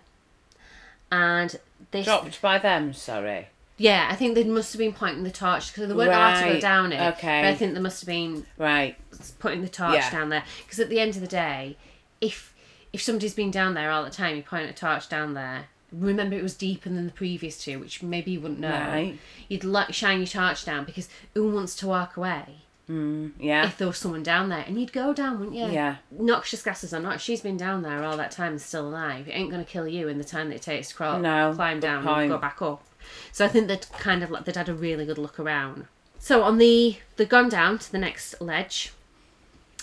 and 1.12 1.60
this 1.92 2.06
Dropped 2.06 2.42
by 2.42 2.60
them, 2.60 2.94
sorry. 2.94 3.50
Yeah, 3.84 4.08
I 4.10 4.16
think 4.16 4.36
they 4.36 4.44
must 4.46 4.72
have 4.74 4.80
been 4.80 4.94
pointing 4.94 5.24
the 5.24 5.32
torch 5.32 5.74
because 5.74 5.88
they 5.90 5.94
weren't 5.94 6.10
allowed 6.10 6.40
to 6.40 6.46
go 6.46 6.52
Right, 6.54 6.62
down 6.62 6.92
it. 6.94 7.02
okay. 7.16 7.42
but 7.42 7.50
I 7.50 7.56
think 7.56 7.74
they 7.74 7.80
must 7.82 8.02
have 8.02 8.08
been 8.08 8.46
Right. 8.58 8.96
putting 9.40 9.62
the 9.62 9.68
torch 9.70 9.96
Yeah. 9.96 10.10
down 10.10 10.30
there 10.30 10.44
because 10.64 10.80
at 10.80 10.90
the 10.90 11.00
end 11.00 11.16
of 11.16 11.22
the 11.22 11.28
day, 11.28 11.78
if 12.22 12.54
if 12.94 13.02
somebody's 13.02 13.34
been 13.34 13.50
down 13.50 13.74
there 13.74 13.90
all 13.92 14.04
the 14.04 14.12
time, 14.12 14.36
you 14.36 14.44
point 14.44 14.70
a 14.70 14.74
torch 14.74 15.10
down 15.10 15.34
there. 15.34 15.66
Remember, 15.92 16.36
it 16.36 16.44
was 16.44 16.54
deeper 16.54 16.90
than 16.90 17.06
the 17.08 17.12
previous 17.12 17.58
two, 17.64 17.80
which 17.80 18.04
maybe 18.04 18.32
you 18.32 18.40
wouldn't 18.40 18.60
know. 18.60 18.70
Right. 18.70 19.18
You'd 19.50 19.64
like 19.64 19.94
shine 19.96 20.20
your 20.20 20.28
torch 20.28 20.64
down 20.64 20.86
because 20.86 21.10
who 21.34 21.50
wants 21.52 21.76
to 21.78 21.88
walk 21.88 22.18
away 22.18 22.62
Mm, 22.90 23.32
yeah. 23.40 23.66
if 23.66 23.78
there 23.80 23.88
was 23.88 23.98
someone 23.98 24.22
down 24.24 24.50
there, 24.50 24.64
and 24.68 24.80
you'd 24.80 24.94
go 24.94 25.12
down, 25.14 25.40
wouldn't 25.40 25.56
you? 25.58 25.66
Yeah. 25.72 25.96
Noxious 26.12 26.62
gases 26.62 26.94
or 26.94 27.00
not, 27.00 27.20
she's 27.22 27.42
been 27.42 27.58
down 27.58 27.82
there 27.82 28.04
all 28.04 28.16
that 28.18 28.30
time 28.32 28.52
and 28.54 28.62
still 28.62 28.88
alive. 28.90 29.28
It 29.28 29.32
ain't 29.32 29.50
going 29.50 29.64
to 29.66 29.70
kill 29.70 29.88
you 29.88 30.08
in 30.08 30.18
the 30.20 30.24
time 30.24 30.50
that 30.50 30.56
it 30.58 30.62
takes 30.62 30.90
to 30.90 30.96
crawl, 30.96 31.18
No, 31.20 31.54
climb 31.56 31.78
good 31.78 31.88
down 31.88 32.04
point. 32.04 32.20
and 32.24 32.30
go 32.32 32.38
back 32.38 32.62
up. 32.62 32.84
So 33.32 33.46
I 33.46 33.48
think 33.48 33.68
they'd 33.68 33.90
kind 33.92 34.24
of 34.24 34.32
like 34.32 34.46
they'd 34.46 34.56
had 34.56 34.70
a 34.70 34.74
really 34.74 35.06
good 35.06 35.18
look 35.18 35.40
around. 35.40 35.88
So 36.20 36.44
on 36.44 36.58
the 36.58 36.98
they'd 37.18 37.30
gone 37.30 37.50
down 37.50 37.80
to 37.80 37.92
the 37.92 37.98
next 37.98 38.40
ledge, 38.40 38.94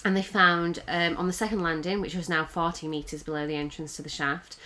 and 0.05 0.17
they 0.17 0.23
found 0.23 0.83
um, 0.89 1.17
on 1.17 1.27
the 1.27 1.33
second 1.33 1.63
landing, 1.63 2.01
which 2.01 2.15
was 2.15 2.29
now 2.29 2.45
forty 2.45 2.89
meters 2.89 3.23
below 3.23 3.47
the 3.47 3.57
entrance 3.57 3.97
to 3.97 4.03
the 4.03 4.09
shaft, 4.09 4.57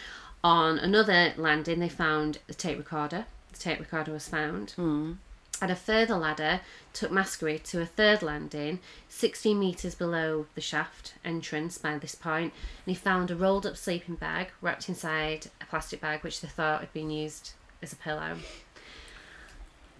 on 0.42 0.78
another 0.78 1.32
landing 1.36 1.80
they 1.80 1.88
found 1.88 2.38
the 2.46 2.55
tape 2.55 2.78
recorder. 2.78 3.26
The 3.52 3.59
tape 3.59 3.80
recorder 3.80 4.12
was 4.12 4.28
found. 4.28 4.74
Mm. 4.76 5.16
And 5.62 5.70
a 5.70 5.76
further 5.76 6.16
ladder 6.16 6.61
took 6.92 7.11
Maskery 7.11 7.59
to 7.61 7.80
a 7.80 7.86
third 7.86 8.22
landing, 8.22 8.80
16 9.09 9.59
metres 9.59 9.94
below 9.94 10.46
the 10.55 10.61
shaft 10.61 11.14
entrance 11.24 11.78
by 11.78 11.96
this 11.96 12.14
point, 12.14 12.52
and 12.84 12.94
he 12.94 13.00
found 13.00 13.30
a 13.30 13.36
rolled 13.36 13.64
up 13.64 13.76
sleeping 13.76 14.16
bag 14.16 14.48
wrapped 14.61 14.88
inside 14.88 15.46
a 15.61 15.64
plastic 15.66 16.00
bag 16.00 16.22
which 16.22 16.40
they 16.40 16.48
thought 16.48 16.80
had 16.80 16.92
been 16.92 17.11
used 17.11 17.52
as 17.82 17.92
a 17.92 17.96
pillow. 17.96 18.36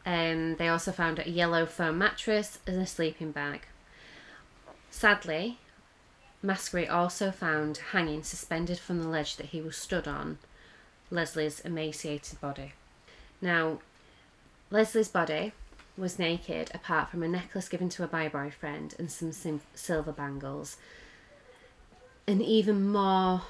Um, 0.07 0.57
they 0.57 0.69
also 0.69 0.93
found 0.93 1.19
a 1.19 1.29
yellow 1.29 1.67
foam 1.67 1.99
mattress 1.99 2.59
and 2.67 2.81
a 2.81 2.87
sleeping 2.87 3.33
bag. 3.33 3.67
Sadly, 4.91 5.59
Maskery 6.43 6.87
also 6.87 7.31
found 7.31 7.79
hanging 7.93 8.23
suspended 8.23 8.79
from 8.79 9.03
the 9.03 9.09
ledge 9.09 9.37
that 9.37 9.47
he 9.47 9.61
was 9.61 9.77
stood 9.77 10.07
on 10.07 10.39
Lesley's 11.11 11.61
emaciated 11.61 12.41
body. 12.41 12.75
Now, 13.41 13.79
Lesley's 14.71 15.09
body 15.09 15.53
was 15.97 16.19
naked 16.19 16.71
apart 16.75 17.09
from 17.11 17.23
a 17.23 17.29
necklace 17.29 17.69
given 17.69 17.89
to 17.89 18.03
her 18.03 18.09
by 18.09 18.25
a 18.25 18.31
boyfriend 18.31 18.95
and 18.99 19.11
some 19.11 19.33
sim- 19.33 19.61
silver 19.75 20.13
bangles. 20.13 20.77
And 22.27 22.43
even 22.43 22.89
more 22.89 23.43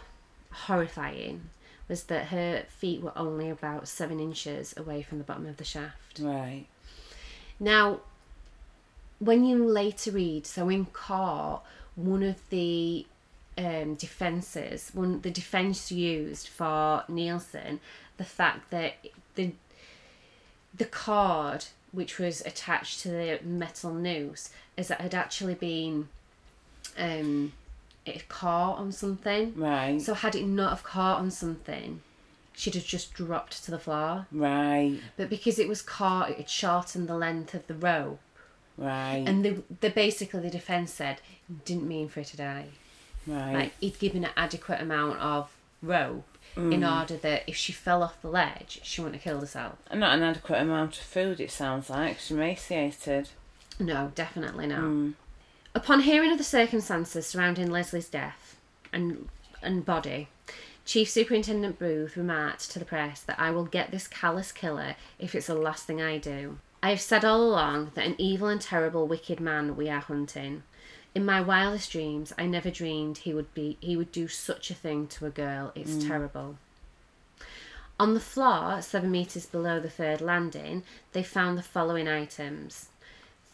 horrifying 0.51 1.49
was 1.89 2.05
that 2.05 2.27
her 2.27 2.65
feet 2.69 3.03
were 3.03 3.17
only 3.17 3.51
about 3.51 3.89
seven 3.89 4.21
inches 4.21 4.75
away 4.77 5.03
from 5.03 5.19
the 5.19 5.25
bottom 5.25 5.47
of 5.47 5.57
the 5.57 5.65
shaft. 5.65 6.19
Right. 6.21 6.67
Now, 7.61 8.01
when 9.19 9.45
you 9.45 9.65
later 9.65 10.13
read, 10.13 10.47
so 10.47 10.69
in 10.69 10.87
court, 10.87 11.63
one 11.95 12.23
of 12.23 12.37
the 12.51 13.07
um, 13.57 13.95
defences, 13.95 14.91
one 14.93 15.21
the 15.21 15.31
defence 15.31 15.93
used 15.93 16.49
for 16.49 17.05
Neilson, 17.09 17.79
the 18.17 18.25
fact 18.25 18.71
that 18.71 18.95
the 19.35 19.53
the 20.77 20.85
cord 20.85 21.67
which 21.93 22.19
was 22.19 22.41
attached 22.41 23.01
to 23.01 23.09
the 23.09 23.39
metal 23.45 23.95
noose 23.95 24.51
is 24.77 24.89
that 24.89 24.99
it 24.99 25.03
had 25.03 25.15
actually 25.15 25.55
been 25.55 26.09
um 26.99 27.53
it 28.07 28.15
had 28.15 28.29
caught 28.29 28.79
on 28.79 28.93
something. 28.93 29.55
Right. 29.57 30.01
So 30.01 30.15
had 30.15 30.35
it 30.35 30.45
not 30.47 30.71
have 30.71 30.85
caught 30.85 31.19
on 31.21 31.31
something, 31.31 32.01
she'd 32.53 32.75
have 32.75 32.85
just 32.85 33.15
dropped 33.15 33.65
to 33.65 33.71
the 33.71 33.79
floor. 33.79 34.27
right. 34.31 34.99
But 35.17 35.31
because 35.31 35.59
it 35.59 35.69
was 35.69 35.83
caught, 35.83 36.31
it 36.31 36.37
had 36.37 36.49
shortened 36.51 37.09
the 37.09 37.17
length 37.17 37.55
of 37.55 37.67
the 37.67 37.75
rope. 37.75 38.21
Right. 38.77 39.25
And 39.27 39.45
the, 39.45 39.63
the 39.81 39.91
basically 39.91 40.41
the 40.41 40.51
defence 40.51 40.93
said 40.93 41.21
didn't 41.65 41.87
mean 41.87 42.09
for 42.09 42.21
her 42.21 42.25
to 42.25 42.37
die. 42.37 42.67
right. 43.27 43.55
Like 43.55 43.73
he'd 43.81 43.99
given 43.99 44.25
an 44.25 44.33
adequate 44.37 44.81
amount 44.81 45.19
of 45.21 45.51
rope 45.83 46.27
in 46.57 46.85
order 46.85 47.17
that 47.17 47.43
if 47.49 47.57
she 47.57 47.73
fell 47.73 48.01
off 48.03 48.21
the 48.23 48.29
ledge, 48.29 48.79
she 48.85 49.01
wouldn't 49.01 49.17
have 49.17 49.25
killed 49.25 49.41
herself. 49.41 49.75
And 49.91 49.99
Not 49.99 50.17
an 50.17 50.23
adequate 50.23 50.61
amount 50.63 50.97
of 50.99 51.03
food, 51.03 51.41
it 51.41 51.51
sounds 51.51 51.91
like. 51.91 52.21
She's 52.21 52.31
emaciated. 52.31 53.31
No, 53.81 54.13
definitely 54.15 54.69
not. 54.69 54.81
Mm. 54.83 55.15
Upon 55.77 56.01
hearing 56.01 56.31
of 56.31 56.39
the 56.39 56.45
circumstances 56.45 57.27
surrounding 57.27 57.71
Lesley's 57.71 58.09
death 58.09 58.57
and 58.93 59.29
and 59.61 59.85
body, 59.85 60.29
Chief 60.85 61.09
Superintendent 61.09 61.79
Booth 61.79 62.17
remarked 62.17 62.71
to 62.71 62.79
the 62.79 62.85
press 62.85 63.21
that 63.23 63.41
I 63.41 63.51
will 63.51 63.65
get 63.65 63.91
this 63.91 64.07
callous 64.07 64.53
killer 64.53 64.95
if 65.19 65.35
it's 65.35 65.49
the 65.49 65.55
last 65.55 65.85
thing 65.85 66.01
I 66.01 66.19
do. 66.19 66.59
I 66.83 66.91
have 66.91 67.01
said 67.01 67.25
all 67.25 67.43
along 67.43 67.93
that 67.95 68.07
an 68.07 68.15
evil 68.19 68.49
and 68.49 68.61
terrible 68.61 69.09
wicked 69.09 69.41
man 69.41 69.75
we 69.75 69.89
are 69.89 70.01
hunting. 70.01 70.63
In 71.15 71.25
my 71.25 71.41
wildest 71.41 71.91
dreams, 71.91 72.33
I 72.39 72.47
never 72.47 72.71
dreamed 72.71 73.19
he 73.19 73.35
would 73.35 73.53
be 73.55 73.77
he 73.81 73.97
would 73.97 74.13
do 74.13 74.29
such 74.29 74.71
a 74.71 74.75
thing 74.75 75.09
to 75.09 75.27
a 75.27 75.31
girl. 75.31 75.73
It's 75.75 75.93
mm. 75.93 76.07
terrible. 76.07 76.59
On 77.99 78.15
the 78.15 78.21
floor, 78.21 78.83
seven 78.83 79.11
metres 79.11 79.47
below 79.47 79.81
the 79.81 79.91
third 79.91 80.21
landing, 80.21 80.83
they 81.13 81.23
found 81.23 81.57
the 81.57 81.63
following 81.63 82.07
items 82.09 82.89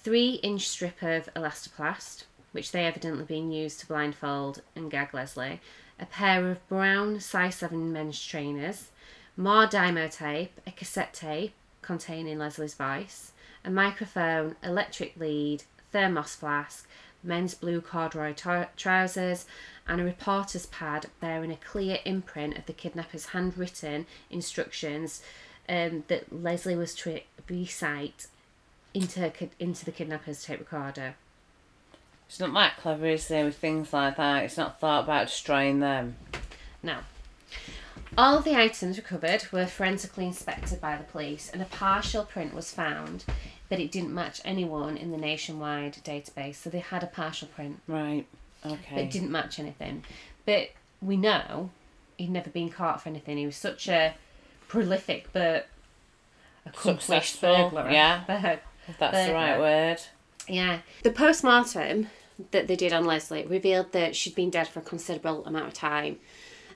three 0.03 0.34
inch 0.42 0.68
strip 0.68 1.03
of 1.03 1.32
elastoplast, 1.34 2.24
which 2.53 2.72
they 2.72 2.84
evidently 2.84 3.24
been 3.24 3.53
used 3.53 3.80
to 3.80 3.86
blindfold 3.86 4.62
and 4.74 4.90
gag 4.90 5.12
Lesley, 5.12 5.61
a 5.98 6.07
pair 6.07 6.51
of 6.51 6.68
brown 6.68 7.20
size 7.20 7.57
7 7.57 7.92
men's 7.92 8.22
trainers, 8.24 8.88
more 9.36 9.66
Dymo 9.66 10.11
tape, 10.11 10.61
a 10.66 10.70
cassette 10.70 11.14
tape 11.14 11.53
containing 11.82 12.38
Lesley's 12.38 12.74
voice, 12.74 13.32
a 13.64 13.70
microphone, 13.70 14.57
electric 14.62 15.16
lead, 15.16 15.64
thermos 15.92 16.34
flask, 16.34 16.88
men's 17.22 17.55
blue 17.55 17.80
corduroy 17.80 18.32
to- 18.32 18.68
trousers, 18.76 19.46
and 19.86 20.01
a 20.01 20.05
reporter's 20.05 20.66
pad 20.66 21.07
bearing 21.20 21.53
a 21.53 21.57
clear 21.57 21.98
imprint 22.05 22.57
of 22.57 22.66
the 22.66 22.72
kidnapper's 22.72 23.26
handwritten 23.26 24.07
instructions 24.30 25.22
um, 25.68 26.05
that 26.09 26.32
Lesley 26.32 26.76
was 26.76 26.94
to 26.94 27.20
recite 27.48 28.26
into 28.95 29.32
into 29.59 29.84
the 29.84 29.93
kidnapper's 29.93 30.43
tape 30.45 30.59
recorder. 30.61 31.14
It's 32.28 32.38
not 32.41 32.55
that 32.55 32.76
clever, 32.76 33.07
is 33.07 33.26
there, 33.28 33.45
with 33.45 33.57
things 33.57 33.93
like 33.93 34.16
that? 34.16 34.45
It's 34.45 34.57
not 34.57 34.78
thought 34.78 35.05
about 35.05 35.26
destroying 35.26 35.80
them. 35.80 36.14
Now, 36.80 37.01
all 38.16 38.38
the 38.41 38.55
items 38.57 38.97
recovered 38.97 39.47
were 39.51 39.66
forensically 39.66 40.26
inspected 40.26 40.80
by 40.80 40.97
the 40.97 41.03
police, 41.03 41.51
and 41.53 41.61
a 41.61 41.64
partial 41.64 42.24
print 42.24 42.55
was 42.55 42.72
found, 42.72 43.24
but 43.68 43.80
it 43.80 43.91
didn't 43.91 44.14
match 44.14 44.41
anyone 44.45 44.97
in 44.97 45.11
the 45.11 45.16
nationwide 45.16 45.95
database. 46.05 46.55
So 46.57 46.70
they 46.70 46.78
had 46.78 47.03
a 47.03 47.07
partial 47.09 47.49
print, 47.49 47.80
Right. 47.88 48.26
but 48.62 48.72
Okay. 48.72 49.03
it 49.03 49.11
didn't 49.11 49.32
match 49.32 49.59
anything. 49.59 50.05
But 50.47 50.70
we 51.03 51.16
know 51.16 51.70
he'd 52.16 52.30
never 52.30 52.51
been 52.51 52.70
caught 52.70 53.03
for 53.03 53.09
anything. 53.09 53.38
He 53.38 53.47
was 53.47 53.57
such 53.57 53.88
a 53.88 54.14
prolific 54.68 55.32
but 55.32 55.66
accomplished 56.64 57.07
Successful, 57.41 57.70
burglar. 57.70 57.91
yeah. 57.91 58.22
But, 58.28 58.62
If 58.89 58.99
that's 58.99 59.26
the 59.26 59.35
right 59.35 59.53
burglar. 59.53 59.66
word. 59.66 60.01
Yeah. 60.49 60.78
The 61.03 61.11
post 61.11 61.45
mortem 61.45 62.09
that 62.51 62.66
they 62.66 62.76
did 62.76 62.93
on 62.93 63.05
Lesley 63.05 63.47
revealed 63.47 63.93
that 63.93 64.16
she'd 64.16 64.35
been 64.35 64.51
dead 64.51 64.68
for 64.68 64.81
a 64.81 64.83
considerable 64.83 65.45
amount 65.45 65.66
of 65.66 65.74
time 65.74 66.18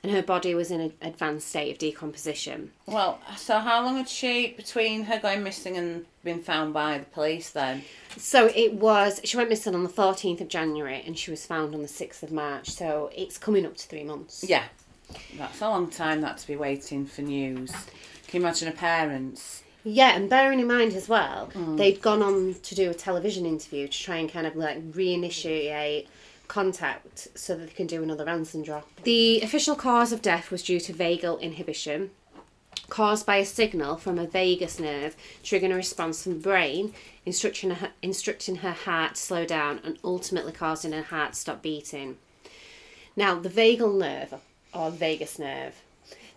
and 0.05 0.13
her 0.13 0.23
body 0.23 0.55
was 0.55 0.71
in 0.71 0.83
an 0.83 0.93
advanced 1.01 1.49
state 1.49 1.73
of 1.73 1.79
decomposition. 1.79 2.71
Well, 2.85 3.19
so 3.39 3.59
how 3.59 3.83
long 3.83 3.97
had 3.97 4.09
she 4.09 4.49
between 4.49 5.05
her 5.05 5.19
going 5.19 5.43
missing 5.43 5.79
and 5.79 6.05
being 6.23 6.43
found 6.43 6.75
by 6.75 6.99
the 6.99 7.07
police 7.07 7.51
then? 7.51 7.83
So 8.19 8.53
it 8.55 8.75
was, 8.75 9.23
she 9.25 9.39
went 9.39 9.49
missing 9.49 9.75
on 9.75 9.83
the 9.83 9.89
14th 9.89 10.43
of 10.43 10.49
January 10.49 11.03
and 11.07 11.19
she 11.19 11.31
was 11.31 11.47
found 11.47 11.75
on 11.75 11.81
the 11.81 11.89
6th 11.89 12.23
of 12.23 12.31
March. 12.31 12.69
So 12.69 13.11
it's 13.17 13.39
coming 13.39 13.65
up 13.65 13.79
to 13.79 13.89
three 13.89 14.05
months. 14.05 14.45
Yeah. 14.47 14.65
That's 15.39 15.63
a 15.63 15.69
long 15.71 15.89
time 15.89 16.21
that 16.21 16.37
to 16.37 16.47
be 16.47 16.57
waiting 16.57 17.07
for 17.07 17.23
news. 17.23 17.73
Can 18.27 18.41
you 18.41 18.47
imagine 18.47 18.69
her 18.69 18.77
parents? 18.77 19.63
Yeah, 19.85 20.17
and 20.17 20.31
bearing 20.31 20.61
in 20.61 20.67
mind 20.67 20.95
as 20.95 21.09
well, 21.09 21.51
mm. 21.53 21.77
they'd 21.77 22.01
gone 22.01 22.23
on 22.23 22.55
to 22.55 22.75
do 22.75 22.91
a 22.91 22.95
television 22.95 23.45
interview 23.45 23.87
to 23.87 23.99
try 23.99 24.17
and 24.17 24.33
kind 24.33 24.47
of 24.47 24.57
like 24.57 24.83
reinitiate 24.93 26.07
contact 26.49 27.29
so 27.35 27.55
that 27.57 27.67
they 27.67 27.73
can 27.73 27.87
do 27.87 28.03
another 28.03 28.25
ransom 28.25 28.63
drop. 28.63 28.89
The 29.03 29.43
official 29.43 29.77
cause 29.77 30.11
of 30.11 30.23
death 30.23 30.51
was 30.51 30.63
due 30.63 30.81
to 30.81 30.93
vagal 30.95 31.41
inhibition, 31.41 32.11
caused 32.89 33.27
by 33.27 33.37
a 33.37 33.45
signal 33.45 33.97
from 33.97 34.19
a 34.19 34.27
vagus 34.27 34.81
nerve 34.81 35.17
triggering 35.43 35.73
a 35.73 35.77
response 35.77 36.23
from 36.23 36.35
the 36.35 36.41
brain, 36.41 36.95
instructing 37.27 37.71
her, 37.71 37.91
instructing 38.03 38.57
her 38.57 38.73
heart 38.73 39.17
to 39.17 39.21
slow 39.21 39.45
down 39.45 39.81
and 39.85 39.99
ultimately 40.03 40.53
causing 40.53 40.93
her 40.93 41.03
heart 41.03 41.35
to 41.35 41.39
stop 41.39 41.63
beating. 41.63 42.17
Now, 43.17 43.39
the 43.39 43.51
vagal 43.51 43.99
nerve 43.99 44.35
or 44.73 44.91
vagus 44.91 45.39
nerve. 45.39 45.83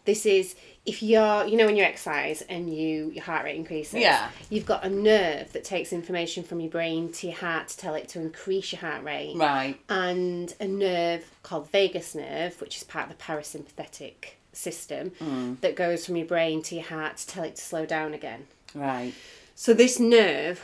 This 0.05 0.25
is 0.25 0.55
if 0.88 1.03
you're, 1.03 1.45
you 1.45 1.57
know, 1.57 1.65
when 1.67 1.75
you 1.75 1.83
exercise 1.83 2.41
and 2.43 2.73
you 2.73 3.11
your 3.13 3.23
heart 3.23 3.43
rate 3.43 3.57
increases. 3.57 3.99
Yeah. 3.99 4.29
You've 4.49 4.65
got 4.65 4.83
a 4.85 4.89
nerve 4.89 5.51
that 5.53 5.63
takes 5.63 5.91
information 5.93 6.43
from 6.43 6.61
your 6.61 6.71
brain 6.71 7.11
to 7.13 7.27
your 7.27 7.35
heart 7.35 7.67
to 7.67 7.77
tell 7.77 7.93
it 7.93 8.07
to 8.09 8.21
increase 8.21 8.71
your 8.71 8.79
heart 8.81 9.03
rate. 9.03 9.35
Right. 9.35 9.77
And 9.89 10.53
a 10.59 10.67
nerve 10.67 11.29
called 11.43 11.69
vagus 11.69 12.15
nerve, 12.15 12.59
which 12.61 12.77
is 12.77 12.83
part 12.83 13.11
of 13.11 13.17
the 13.17 13.23
parasympathetic 13.23 14.35
system, 14.53 15.11
Mm. 15.19 15.59
that 15.61 15.75
goes 15.75 16.05
from 16.05 16.15
your 16.15 16.25
brain 16.25 16.63
to 16.63 16.75
your 16.75 16.85
heart 16.85 17.17
to 17.17 17.27
tell 17.27 17.43
it 17.43 17.57
to 17.57 17.61
slow 17.61 17.85
down 17.85 18.13
again. 18.13 18.47
Right. 18.73 19.13
So 19.55 19.73
this 19.73 19.99
nerve 19.99 20.61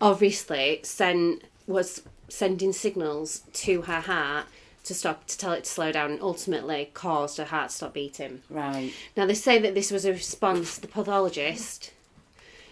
obviously 0.00 0.80
sent 0.82 1.44
was 1.66 2.02
sending 2.28 2.72
signals 2.72 3.42
to 3.52 3.82
her 3.82 4.00
heart 4.00 4.46
to 4.84 4.94
stop 4.94 5.26
to 5.26 5.38
tell 5.38 5.52
it 5.52 5.64
to 5.64 5.70
slow 5.70 5.92
down 5.92 6.10
and 6.10 6.20
ultimately 6.20 6.90
caused 6.92 7.38
her 7.38 7.44
heart 7.44 7.70
to 7.70 7.76
stop 7.76 7.94
beating. 7.94 8.42
Right. 8.50 8.92
Now 9.16 9.26
they 9.26 9.34
say 9.34 9.58
that 9.58 9.74
this 9.74 9.90
was 9.90 10.04
a 10.04 10.12
response 10.12 10.78
the 10.78 10.88
pathologist 10.88 11.92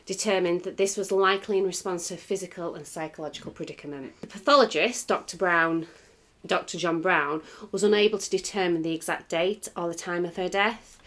determined 0.07 0.65
that 0.65 0.77
this 0.77 0.97
was 0.97 1.13
likely 1.13 1.59
in 1.59 1.65
response 1.65 2.09
to 2.09 2.15
a 2.15 2.17
physical 2.17 2.75
and 2.75 2.85
psychological 2.85 3.53
predicament. 3.53 4.21
The 4.21 4.27
pathologist, 4.27 5.07
Dr. 5.07 5.37
Brown, 5.37 5.87
Dr. 6.45 6.79
John 6.79 7.01
Brown, 7.01 7.43
was 7.71 7.85
unable 7.85 8.19
to 8.19 8.31
determine 8.31 8.83
the 8.83 8.95
exact 8.95 9.29
date 9.29 9.69
or 9.77 9.87
the 9.87 9.95
time 9.95 10.25
of 10.25 10.35
her 10.35 10.49
death. 10.49 10.99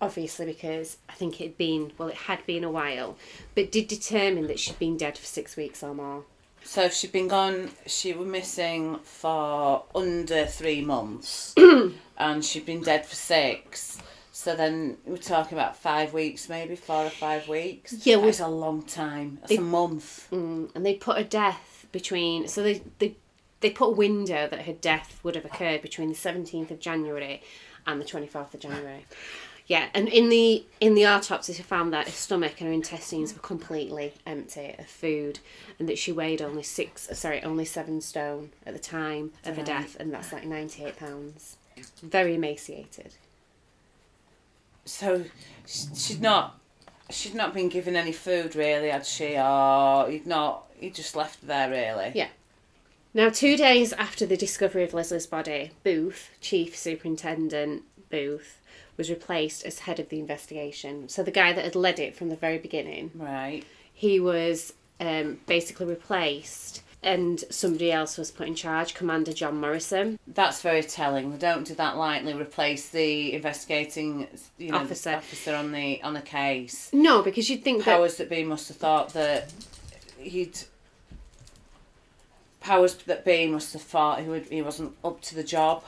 Obviously, 0.00 0.46
because 0.46 0.96
I 1.08 1.12
think 1.12 1.40
it 1.40 1.44
had 1.44 1.58
been, 1.58 1.92
well, 1.96 2.08
it 2.08 2.16
had 2.16 2.44
been 2.44 2.64
a 2.64 2.70
while, 2.70 3.16
but 3.54 3.70
did 3.70 3.86
determine 3.86 4.48
that 4.48 4.58
she'd 4.58 4.80
been 4.80 4.96
dead 4.96 5.16
for 5.16 5.26
six 5.26 5.56
weeks 5.56 5.84
or 5.84 5.94
more. 5.94 6.24
So 6.64 6.88
she'd 6.88 7.12
been 7.12 7.28
gone. 7.28 7.70
She 7.86 8.12
was 8.12 8.26
missing 8.26 8.98
for 9.02 9.84
under 9.94 10.46
three 10.46 10.80
months, 10.80 11.54
and 12.18 12.44
she'd 12.44 12.66
been 12.66 12.82
dead 12.82 13.06
for 13.06 13.14
six. 13.14 13.98
So 14.32 14.56
then 14.56 14.96
we're 15.04 15.16
talking 15.18 15.56
about 15.56 15.76
five 15.76 16.12
weeks, 16.12 16.48
maybe 16.48 16.74
four 16.74 17.04
or 17.06 17.10
five 17.10 17.48
weeks. 17.48 18.04
Yeah, 18.06 18.16
we- 18.16 18.24
that's 18.26 18.40
a 18.40 18.48
long 18.48 18.82
time. 18.82 19.38
That's 19.42 19.52
a 19.58 19.60
month. 19.60 20.28
Mm, 20.32 20.70
and 20.74 20.84
they 20.84 20.94
put 20.94 21.18
a 21.18 21.24
death 21.24 21.86
between, 21.92 22.48
so 22.48 22.62
they, 22.62 22.82
they, 22.98 23.16
they 23.60 23.70
put 23.70 23.88
a 23.90 23.92
window 23.92 24.48
that 24.48 24.62
her 24.62 24.72
death 24.72 25.20
would 25.22 25.36
have 25.36 25.44
occurred 25.44 25.82
between 25.82 26.08
the 26.08 26.14
17th 26.16 26.70
of 26.72 26.80
January 26.80 27.42
and 27.86 28.00
the 28.00 28.04
24th 28.04 28.54
of 28.54 28.60
January. 28.60 29.04
Yeah, 29.66 29.88
and 29.94 30.08
in 30.08 30.28
the 30.28 30.64
in 30.78 30.94
the 30.94 31.06
autopsy, 31.06 31.54
they 31.54 31.62
found 31.62 31.92
that 31.94 32.04
her 32.06 32.12
stomach 32.12 32.60
and 32.60 32.68
her 32.68 32.74
intestines 32.74 33.32
were 33.32 33.40
completely 33.40 34.12
empty 34.26 34.74
of 34.78 34.86
food, 34.86 35.38
and 35.78 35.88
that 35.88 35.96
she 35.98 36.12
weighed 36.12 36.42
only 36.42 36.62
six, 36.62 37.08
sorry, 37.12 37.42
only 37.42 37.64
seven 37.64 38.02
stone 38.02 38.50
at 38.66 38.74
the 38.74 38.78
time 38.78 39.32
of 39.44 39.54
her 39.56 39.62
Right. 39.62 39.66
death, 39.66 39.96
and 39.98 40.12
that's 40.12 40.32
like 40.32 40.44
ninety 40.44 40.84
eight 40.84 40.98
pounds. 40.98 41.56
Very 42.02 42.34
emaciated. 42.34 43.14
So 44.84 45.24
sh- 45.66 45.84
she'd 45.96 46.20
not. 46.20 46.58
She'd 47.10 47.34
not 47.34 47.52
been 47.54 47.68
given 47.68 47.96
any 47.96 48.12
food 48.12 48.54
really, 48.56 48.88
had 48.90 49.06
she? 49.06 49.36
Or 49.38 50.08
he'd 50.10 50.26
not. 50.26 50.64
He 50.78 50.90
just 50.90 51.16
left 51.16 51.40
her 51.40 51.46
there 51.46 51.70
really. 51.70 52.12
Yeah. 52.14 52.28
Now, 53.12 53.28
two 53.30 53.56
days 53.56 53.92
after 53.92 54.26
the 54.26 54.36
discovery 54.36 54.82
of 54.84 54.92
Lesley's 54.92 55.26
body, 55.26 55.70
Booth, 55.84 56.30
Chief 56.40 56.76
Superintendent 56.76 57.82
Booth, 58.10 58.58
was 58.96 59.10
replaced 59.10 59.64
as 59.64 59.80
head 59.80 59.98
of 60.00 60.08
the 60.08 60.18
investigation. 60.20 61.08
So 61.08 61.22
the 61.22 61.30
guy 61.30 61.52
that 61.52 61.64
had 61.64 61.74
led 61.74 61.98
it 61.98 62.14
from 62.16 62.28
the 62.28 62.36
very 62.36 62.58
beginning, 62.58 63.10
Right. 63.14 63.62
he 63.92 64.20
was 64.20 64.72
um, 65.00 65.38
basically 65.46 65.86
replaced, 65.86 66.82
and 67.02 67.44
somebody 67.50 67.92
else 67.92 68.16
was 68.16 68.30
put 68.30 68.46
in 68.46 68.54
charge, 68.54 68.94
Commander 68.94 69.32
John 69.32 69.60
Morrison. 69.60 70.18
That's 70.26 70.62
very 70.62 70.82
telling. 70.82 71.32
They 71.32 71.38
don't 71.38 71.66
do 71.66 71.74
that 71.74 71.96
lightly. 71.96 72.32
Replace 72.32 72.88
the 72.88 73.32
investigating 73.34 74.26
you 74.56 74.70
know, 74.70 74.78
Officer. 74.78 75.10
officer 75.16 75.54
on 75.54 75.72
the 75.72 76.02
on 76.02 76.14
the 76.14 76.22
case. 76.22 76.88
No, 76.92 77.20
because 77.22 77.50
you'd 77.50 77.62
think 77.62 77.84
that 77.84 77.96
powers 77.96 78.16
that 78.16 78.30
be 78.30 78.42
must 78.44 78.68
have 78.68 78.78
thought 78.78 79.12
that 79.14 79.52
he'd 80.18 80.58
powers 82.60 82.94
that 82.94 83.24
be 83.24 83.46
must 83.46 83.72
have 83.74 83.82
thought 83.82 84.20
he 84.20 84.28
would 84.28 84.46
he 84.46 84.62
wasn't 84.62 84.96
up 85.04 85.20
to 85.20 85.34
the 85.34 85.44
job 85.44 85.84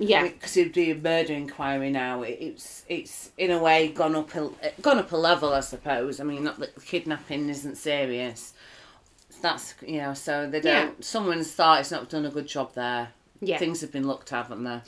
yeah, 0.00 0.22
because 0.24 0.56
it'd 0.56 0.72
be 0.72 0.90
a 0.90 0.94
murder 0.94 1.32
inquiry 1.34 1.90
now 1.90 2.22
it's 2.22 2.84
it's 2.88 3.30
in 3.38 3.50
a 3.50 3.58
way 3.58 3.88
gone 3.88 4.14
up 4.16 4.34
a 4.34 4.50
gone 4.80 4.98
up 4.98 5.12
a 5.12 5.16
level 5.16 5.52
I 5.52 5.60
suppose 5.60 6.20
I 6.20 6.24
mean 6.24 6.44
not 6.44 6.58
that 6.58 6.74
the 6.74 6.80
kidnapping 6.80 7.48
isn't 7.48 7.76
serious 7.76 8.54
that's 9.42 9.74
you 9.86 9.98
know 9.98 10.14
so 10.14 10.48
they 10.48 10.60
don't 10.60 10.88
Yeah. 10.88 10.90
someone's 11.00 11.52
thought 11.52 11.80
it's 11.80 11.90
not 11.90 12.08
done 12.10 12.26
a 12.26 12.30
good 12.30 12.46
job 12.46 12.74
there 12.74 13.08
Yeah. 13.40 13.58
things 13.58 13.80
have 13.80 13.92
been 13.92 14.06
looked 14.06 14.32
at 14.32 14.46
haven't 14.46 14.64
they 14.64 14.80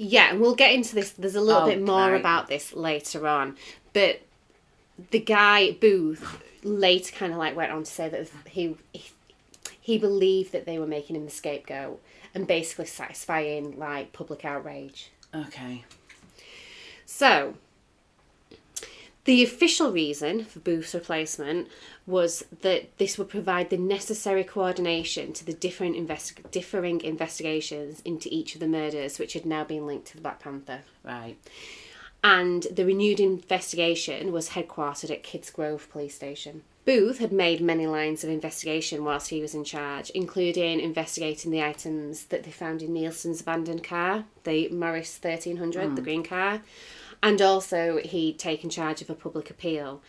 Yeah, 0.00 0.30
and 0.30 0.40
we'll 0.40 0.54
get 0.54 0.72
into 0.72 0.94
this. 0.94 1.10
There's 1.10 1.34
a 1.34 1.40
little 1.40 1.66
bit 1.66 1.82
more 1.82 2.14
about 2.14 2.46
this 2.46 2.72
later 2.72 3.26
on. 3.26 3.56
But 3.92 4.20
the 5.10 5.18
guy, 5.18 5.72
Booth, 5.72 6.40
later 6.62 7.12
kind 7.16 7.32
of 7.32 7.38
like 7.38 7.56
went 7.56 7.72
on 7.72 7.82
to 7.82 7.90
say 7.90 8.08
that 8.08 8.28
he, 8.46 8.76
he 8.92 9.10
he 9.80 9.98
believed 9.98 10.52
that 10.52 10.66
they 10.66 10.78
were 10.78 10.86
making 10.86 11.16
him 11.16 11.24
the 11.24 11.30
scapegoat 11.32 12.00
and 12.34 12.46
basically 12.46 12.86
satisfying 12.86 13.78
like 13.78 14.12
public 14.12 14.44
outrage. 14.44 15.10
okay 15.34 15.84
So, 17.06 17.54
the 19.24 19.42
official 19.42 19.92
reason 19.92 20.44
for 20.46 20.60
Booth's 20.60 20.94
replacement 20.94 21.68
was 22.06 22.44
that 22.62 22.96
this 22.96 23.18
would 23.18 23.28
provide 23.28 23.68
the 23.68 23.76
necessary 23.76 24.42
coordination 24.42 25.34
to 25.34 25.44
the 25.44 25.52
different 25.52 25.96
investi- 25.96 26.50
differing 26.50 27.02
investigations 27.02 28.00
into 28.06 28.30
each 28.32 28.54
of 28.54 28.60
the 28.60 28.66
murders, 28.66 29.18
which 29.18 29.34
had 29.34 29.44
now 29.44 29.64
been 29.64 29.86
linked 29.86 30.06
to 30.06 30.16
the 30.16 30.22
Black 30.22 30.40
Panther. 30.40 30.80
right 31.04 31.36
And 32.24 32.66
the 32.72 32.86
renewed 32.86 33.20
investigation 33.20 34.32
was 34.32 34.50
headquartered 34.50 35.10
at 35.10 35.22
Kidsgrove 35.22 35.90
Police 35.90 36.14
Station. 36.14 36.62
Booth 36.88 37.18
had 37.18 37.32
made 37.32 37.60
many 37.60 37.86
lines 37.86 38.24
of 38.24 38.30
investigation 38.30 39.04
whilst 39.04 39.28
he 39.28 39.42
was 39.42 39.54
in 39.54 39.62
charge, 39.62 40.08
including 40.08 40.80
investigating 40.80 41.50
the 41.50 41.62
items 41.62 42.24
that 42.28 42.44
they 42.44 42.50
found 42.50 42.80
in 42.80 42.94
Neilson's 42.94 43.42
abandoned 43.42 43.84
car, 43.84 44.24
the 44.44 44.70
Morris 44.70 45.18
1300, 45.20 45.96
the 45.96 46.00
hmm. 46.00 46.02
green 46.02 46.22
car, 46.22 46.62
and 47.22 47.42
also 47.42 47.98
he'd 47.98 48.38
taken 48.38 48.70
charge 48.70 49.02
of 49.02 49.10
a 49.10 49.14
public 49.14 49.50
appeal. 49.50 50.00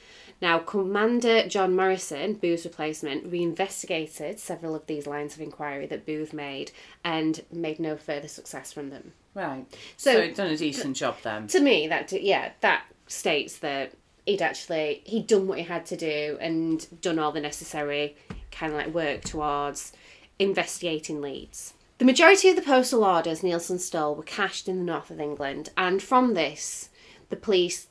Now, 0.42 0.60
Commander 0.60 1.50
John 1.50 1.76
Morrison, 1.76 2.36
Booth's 2.36 2.64
replacement, 2.64 3.30
reinvestigated 3.30 4.40
several 4.40 4.74
of 4.74 4.88
these 4.88 5.06
lines 5.06 5.36
of 5.36 5.42
inquiry 5.42 5.86
that 5.88 6.06
Booth 6.06 6.32
made 6.32 6.72
and 7.04 7.42
made 7.52 7.82
no 7.82 7.98
further 7.98 8.30
success 8.30 8.72
from 8.72 8.90
them. 8.90 9.12
right 9.34 9.66
So- 9.98 10.14
so, 10.14 10.22
he'd 10.22 10.36
done 10.36 10.52
a 10.52 10.56
decent 10.56 10.96
job 10.96 11.18
then 11.24 11.48
To 11.48 11.60
me, 11.60 11.90
that 11.90 12.14
yeah, 12.14 12.54
that 12.62 12.86
states 13.08 13.58
that 13.58 13.92
he'd 14.26 14.42
actually 14.42 15.02
he'd 15.06 15.28
done 15.28 15.48
what 15.48 15.58
he 15.58 15.64
had 15.64 15.86
to 15.88 15.98
do 15.98 16.38
and 16.40 17.02
done 17.02 17.20
all 17.20 17.32
the 17.32 17.42
necessary 17.42 18.16
kind 18.52 18.72
of 18.72 18.78
like 18.78 18.94
work 18.94 19.22
towards 19.22 19.94
investigating 20.38 21.22
leads. 21.22 21.74
The 21.98 22.06
majority 22.06 22.50
of 22.50 22.56
the 22.56 22.62
postal 22.62 23.04
orders 23.04 23.42
Neilson 23.42 23.80
stole 23.80 24.16
were 24.16 24.24
cashed 24.24 24.70
in 24.70 24.78
the 24.78 24.86
north 24.86 25.12
of 25.12 25.20
England, 25.20 25.70
and 25.76 26.02
from 26.02 26.34
this, 26.34 26.90
the 27.30 27.36
police 27.36 27.88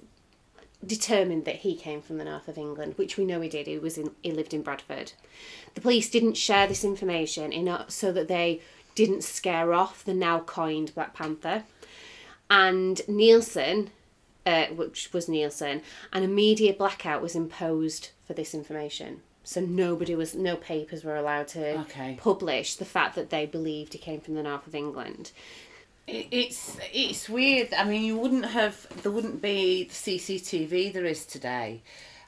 determined 0.84 1.44
that 1.44 1.56
he 1.56 1.76
came 1.76 2.00
from 2.00 2.18
the 2.18 2.24
north 2.24 2.48
of 2.48 2.56
England, 2.56 2.94
which 2.96 3.16
we 3.16 3.24
know 3.24 3.40
he 3.40 3.48
did. 3.48 3.66
He 3.66 3.78
was 3.78 3.98
in 3.98 4.12
he 4.22 4.32
lived 4.32 4.54
in 4.54 4.62
Bradford. 4.62 5.12
The 5.74 5.80
police 5.80 6.08
didn't 6.08 6.36
share 6.36 6.66
this 6.66 6.84
information 6.84 7.52
in 7.52 7.76
so 7.88 8.12
that 8.12 8.28
they 8.28 8.60
didn't 8.94 9.24
scare 9.24 9.72
off 9.72 10.04
the 10.04 10.14
now 10.14 10.40
coined 10.40 10.94
Black 10.94 11.14
Panther. 11.14 11.64
And 12.50 12.96
Neilson, 13.08 13.90
uh, 14.48 14.66
which 14.74 15.12
was 15.12 15.26
Neilson, 15.26 15.82
an 16.12 16.22
immediate 16.22 16.78
blackout 16.78 17.22
was 17.22 17.34
imposed 17.34 18.10
for 18.26 18.32
this 18.34 18.54
information. 18.54 19.22
So 19.44 19.60
nobody 19.60 20.14
was, 20.14 20.34
no 20.34 20.56
papers 20.56 21.04
were 21.04 21.16
allowed 21.16 21.48
to 21.48 21.80
Okay. 21.80 22.16
publish 22.20 22.74
the 22.74 22.84
fact 22.84 23.14
that 23.14 23.30
they 23.30 23.46
believed 23.46 23.92
he 23.92 23.98
came 23.98 24.20
from 24.20 24.34
the 24.34 24.42
north 24.42 24.66
of 24.66 24.74
England. 24.74 25.32
It's 26.10 26.78
it's 26.92 27.28
weird. 27.28 27.74
I 27.74 27.84
mean, 27.84 28.02
you 28.02 28.16
wouldn't 28.18 28.46
have 28.46 28.86
there 29.02 29.12
wouldn't 29.12 29.42
be 29.42 29.84
the 29.84 29.92
CCTV 29.92 30.92
there 30.94 31.04
is 31.04 31.26
today. 31.26 31.82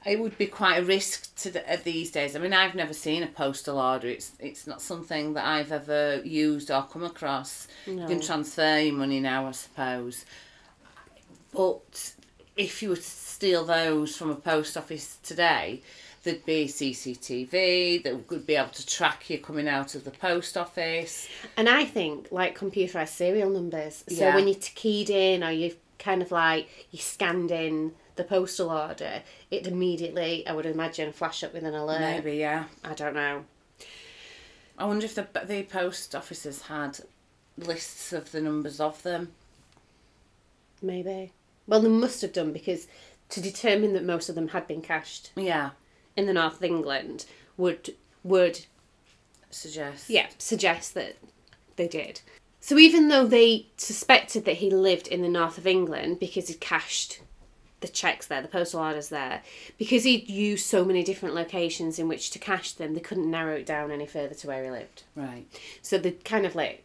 It 0.05 0.18
would 0.21 0.37
be 0.39 0.47
quite 0.47 0.79
a 0.79 0.85
risk 0.85 1.35
to 1.43 1.51
the, 1.51 1.62
uh, 1.71 1.77
these 1.83 2.11
days. 2.11 2.35
I 2.37 2.39
mean, 2.41 2.53
I've 2.55 2.75
never 2.75 2.93
seen 2.95 3.23
a 3.23 3.27
postal 3.27 3.79
order. 3.79 4.09
It's 4.09 4.33
it's 4.39 4.66
not 4.66 4.83
something 4.83 5.33
that 5.35 5.47
I've 5.47 5.73
ever 5.73 6.21
used 6.25 6.71
or 6.71 6.83
come 6.93 7.05
across. 7.05 7.68
You 7.87 8.05
can 8.07 8.21
transfer 8.21 8.79
your 8.79 8.95
money 8.95 9.21
now, 9.21 9.47
I 9.47 9.53
suppose. 9.53 10.27
But 11.53 12.15
if 12.57 12.83
you 12.83 12.91
were 12.91 12.97
to 12.97 13.03
steal 13.03 13.65
those 13.65 14.17
from 14.17 14.31
a 14.31 14.35
post 14.37 14.77
office 14.77 15.19
today, 15.23 15.83
there'd 16.23 16.45
be 16.45 16.67
CCTV 16.67 18.03
that 18.03 18.31
would 18.31 18.47
be 18.47 18.55
able 18.57 18.69
to 18.71 18.87
track 18.87 19.31
you 19.31 19.39
coming 19.39 19.69
out 19.69 19.95
of 19.95 20.05
the 20.05 20.11
post 20.11 20.57
office. 20.57 21.29
And 21.57 21.69
I 21.69 21.85
think 21.85 22.29
like 22.31 22.59
computerized 22.59 23.09
serial 23.09 23.51
numbers. 23.51 24.05
So 24.09 24.15
Yeah. 24.27 24.35
when 24.35 24.47
you're 24.47 24.57
keyed 24.75 25.11
in 25.11 25.43
or 25.43 25.51
you've 25.51 25.77
kind 25.99 26.23
of 26.23 26.31
like 26.31 26.69
you 26.91 26.99
scanned 26.99 27.51
in 27.51 27.95
the 28.17 28.25
postal 28.25 28.71
order, 28.71 29.23
it 29.51 29.67
immediately 29.67 30.47
I 30.47 30.53
would 30.53 30.67
imagine 30.67 31.13
flash 31.13 31.43
up 31.43 31.55
with 31.55 31.65
an 31.65 31.75
alert. 31.75 32.01
Maybe, 32.01 32.37
yeah. 32.37 32.65
I 32.85 32.93
don't 32.95 33.15
know. 33.15 33.45
I 34.77 34.85
wonder 34.85 35.07
if 35.07 35.15
the 35.15 35.27
the 35.45 35.63
post 35.63 36.15
offices 36.15 36.63
had 36.63 37.01
lists 37.57 38.13
of 38.13 38.33
the 38.33 38.41
numbers 38.41 38.81
of 38.81 39.03
them. 39.03 39.33
Maybe. 40.83 41.33
Well, 41.71 41.81
they 41.81 41.89
must 41.89 42.21
have 42.23 42.33
done 42.33 42.53
because 42.53 42.89
to 43.31 43.41
determine 43.41 43.93
that 43.95 44.05
most 44.05 44.29
of 44.29 44.35
them 44.35 44.49
had 44.49 44.66
been 44.66 44.83
cashed 44.83 45.31
Yeah, 45.37 45.71
in 46.16 46.27
the 46.27 46.33
north 46.35 46.57
of 46.57 46.64
England 46.64 47.25
would 47.57 47.95
would 48.25 48.66
suggest. 49.51 50.11
yeah 50.11 50.27
suggest 50.37 50.95
that 50.95 51.16
they 51.77 51.87
did. 51.89 52.21
So 52.61 52.77
even 52.77 53.09
though 53.09 53.25
they 53.25 53.68
suspected 53.77 54.45
that 54.45 54.57
he 54.57 54.68
lived 54.68 55.07
in 55.09 55.23
the 55.23 55.29
north 55.29 55.57
of 55.59 55.66
England 55.66 56.18
because 56.21 56.49
he'd 56.49 56.61
cashed 56.61 57.21
the 57.81 57.89
checks 57.89 58.27
there, 58.27 58.43
the 58.43 58.49
postal 58.49 58.81
orders 58.81 59.09
there, 59.09 59.41
because 59.79 60.05
he'd 60.05 60.29
used 60.29 60.66
so 60.66 60.85
many 60.85 61.03
different 61.03 61.35
locations 61.35 61.99
in 61.99 62.09
which 62.09 62.31
to 62.31 62.39
cash 62.39 62.73
them, 62.73 62.93
they 62.95 63.01
couldn't 63.01 63.31
narrow 63.31 63.55
it 63.55 63.64
down 63.64 63.91
any 63.91 64.07
further 64.07 64.35
to 64.35 64.47
where 64.49 64.62
he 64.64 64.71
lived. 64.71 65.05
Right. 65.16 65.47
So 65.81 65.97
they 65.97 66.11
kind 66.11 66.45
of 66.45 66.55
like 66.55 66.85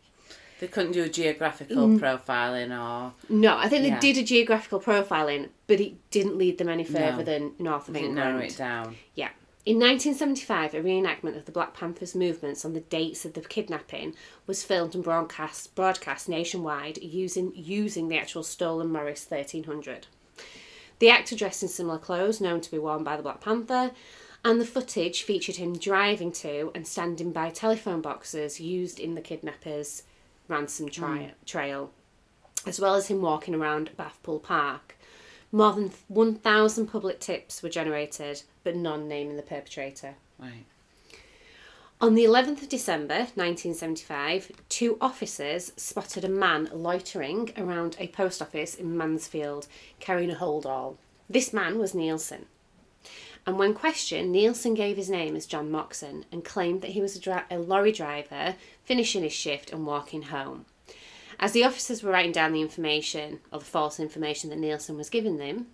They 0.60 0.68
couldn't 0.68 0.94
do 0.94 1.04
a 1.04 1.10
geographical 1.10 1.88
mm. 1.88 2.00
profiling 2.00 2.72
or 2.72 3.14
no, 3.30 3.58
I 3.58 3.68
think 3.68 3.84
they 3.84 3.90
Yeah. 3.90 4.00
did 4.00 4.18
a 4.18 4.24
geographical 4.24 4.80
profiling, 4.80 5.50
but 5.68 5.82
it 5.82 6.10
didn't 6.12 6.38
lead 6.38 6.58
them 6.58 6.70
any 6.70 6.86
further 6.86 7.18
No. 7.18 7.24
than 7.24 7.52
north 7.60 7.90
of 7.90 7.96
England. 7.96 8.16
narrow 8.16 8.40
it 8.40 8.56
down. 8.58 8.96
Yeah. 9.16 9.30
In 9.66 9.80
1975, 9.80 10.76
a 10.76 10.82
reenactment 10.82 11.36
of 11.36 11.46
the 11.46 11.52
Black 11.52 11.74
Panthers 11.74 12.14
movements 12.14 12.64
on 12.64 12.74
the 12.74 12.82
dates 12.82 13.26
of 13.26 13.34
the 13.34 13.42
kidnapping 13.42 14.16
was 14.46 14.64
filmed 14.64 14.94
and 14.94 15.04
broadcast 15.04 15.74
broadcast 15.76 16.30
nationwide 16.30 17.00
using 17.02 17.52
using 17.56 18.08
the 18.08 18.18
actual 18.18 18.44
stolen 18.44 18.92
Morris 18.92 19.26
1300. 19.28 20.08
The 21.00 21.10
actor 21.10 21.36
dressed 21.36 21.64
in 21.64 21.70
similar 21.70 21.98
clothes 21.98 22.40
known 22.40 22.62
to 22.62 22.72
be 22.72 22.78
worn 22.78 23.04
by 23.04 23.18
the 23.18 23.24
Black 23.24 23.42
Panther, 23.42 23.92
and 24.46 24.62
the 24.62 24.66
footage 24.66 25.24
featured 25.24 25.56
him 25.56 25.78
driving 25.78 26.32
to 26.32 26.72
and 26.76 26.88
standing 26.88 27.32
by 27.32 27.50
telephone 27.50 28.02
boxes 28.02 28.62
used 28.62 29.00
in 29.00 29.16
the 29.16 29.22
kidnappers' 29.22 30.04
ransom 30.48 30.90
tri- 30.90 31.32
mm. 31.32 31.46
trail, 31.46 31.92
as 32.66 32.80
well 32.80 32.96
as 32.96 33.08
him 33.08 33.22
walking 33.22 33.56
around 33.56 33.92
Bathpool 33.98 34.42
Park. 34.42 34.98
More 35.52 35.74
than 35.74 35.92
1,000 36.08 36.88
public 36.88 37.20
tips 37.20 37.64
were 37.64 37.70
generated, 37.70 38.44
but 38.64 38.76
none 38.76 39.08
naming 39.08 39.38
the 39.38 39.44
perpetrator. 39.44 40.16
Right. 40.38 40.66
On 42.02 42.14
the 42.14 42.26
11th 42.26 42.64
of 42.64 42.70
December 42.70 43.20
1975, 43.36 44.52
two 44.68 44.98
officers 45.00 45.72
spotted 45.78 46.26
a 46.26 46.30
man 46.30 46.70
loitering 46.74 47.52
around 47.58 47.96
a 48.00 48.08
post 48.10 48.42
office 48.42 48.76
in 48.76 48.98
Mansfield 48.98 49.68
carrying 50.02 50.30
a 50.30 50.36
holdall. 50.36 50.98
This 51.30 51.54
man 51.54 51.80
was 51.80 51.94
Neilson. 51.94 52.46
And 53.46 53.60
when 53.60 53.74
questioned, 53.74 54.34
Neilson 54.34 54.76
gave 54.76 54.98
his 54.98 55.10
name 55.10 55.36
as 55.36 55.46
John 55.46 55.70
Moxon 55.70 56.26
and 56.32 56.44
claimed 56.44 56.82
that 56.82 56.92
he 56.92 57.02
was 57.02 57.16
a, 57.16 57.20
dri- 57.20 57.44
a 57.52 57.60
lorry 57.60 57.92
driver 57.92 58.56
finishing 58.84 59.24
his 59.24 59.34
shift 59.34 59.72
and 59.72 59.86
walking 59.86 60.24
home. 60.24 60.66
As 61.40 61.52
the 61.52 61.64
officers 61.64 62.02
were 62.02 62.12
writing 62.12 62.32
down 62.32 62.54
the 62.54 62.62
information, 62.62 63.40
or 63.52 63.60
the 63.60 63.66
false 63.66 64.00
information 64.00 64.50
that 64.50 64.60
Neilson 64.60 64.98
was 64.98 65.10
giving 65.10 65.38
them, 65.38 65.68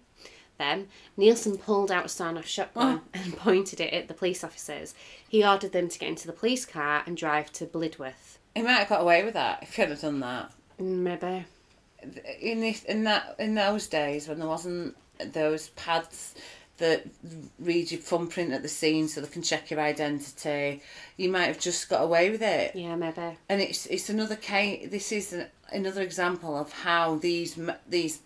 them, 0.58 0.88
Neilson 1.18 1.60
pulled 1.60 1.92
out 1.92 2.06
a 2.06 2.10
sawn-off 2.10 2.46
shotgun 2.46 3.02
oh. 3.04 3.10
and 3.14 3.38
pointed 3.38 3.80
it 3.80 3.94
at 3.94 4.08
the 4.08 4.14
police 4.14 4.44
officers. 4.44 4.94
He 5.28 5.44
ordered 5.44 5.72
them 5.72 5.88
to 5.88 6.00
get 6.00 6.10
into 6.10 6.28
the 6.28 6.34
police 6.34 6.66
car 6.66 7.04
and 7.06 7.16
drive 7.16 7.52
to 7.54 7.66
Blidworth. 7.66 8.38
He 8.56 8.62
might 8.62 8.74
have 8.74 8.90
got 8.90 9.02
away 9.02 9.24
with 9.24 9.34
that 9.36 9.64
if 9.64 9.76
he 9.76 9.82
had 9.82 10.00
done 10.00 10.20
that. 10.20 10.52
Maybe. 10.78 11.46
In 12.40 12.60
this, 12.60 12.84
in 12.84 13.04
that, 13.04 13.36
in 13.40 13.56
those 13.56 13.88
days 13.88 14.28
when 14.28 14.40
there 14.40 14.48
wasn't 14.48 14.96
those 15.20 15.70
pads 15.70 16.36
that 16.82 17.08
read 17.60 17.92
your 17.92 18.02
thumbprint 18.02 18.52
at 18.52 18.62
the 18.62 18.68
scene 18.68 19.08
so 19.08 19.22
they 19.22 19.28
can 19.28 19.42
check 19.42 19.72
your 19.72 19.80
identity, 19.80 20.82
you 21.16 21.30
might 21.30 21.46
have 21.46 21.60
just 21.60 21.90
got 21.90 22.04
away 22.04 22.30
with 22.30 22.42
it. 22.42 22.76
Yeah, 22.76 22.96
maybe. 22.96 23.38
And 23.48 23.62
it's 23.62 23.86
it's 23.86 24.10
another 24.10 24.36
case. 24.36 24.90
This 24.92 25.12
is 25.12 25.32
an, 25.34 25.48
another 25.72 26.02
example 26.02 26.58
of 26.58 26.72
how 26.74 27.16
these 27.16 27.58
these 27.88 28.20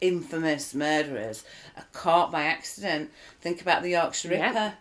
infamous 0.00 0.74
murderers 0.74 1.44
are 1.76 1.86
caught 1.92 2.30
by 2.30 2.44
accident. 2.44 3.10
Think 3.40 3.62
about 3.62 3.82
the 3.82 3.90
Yorkshire 3.90 4.32
Yeah. 4.32 4.48
Ripper. 4.48 4.74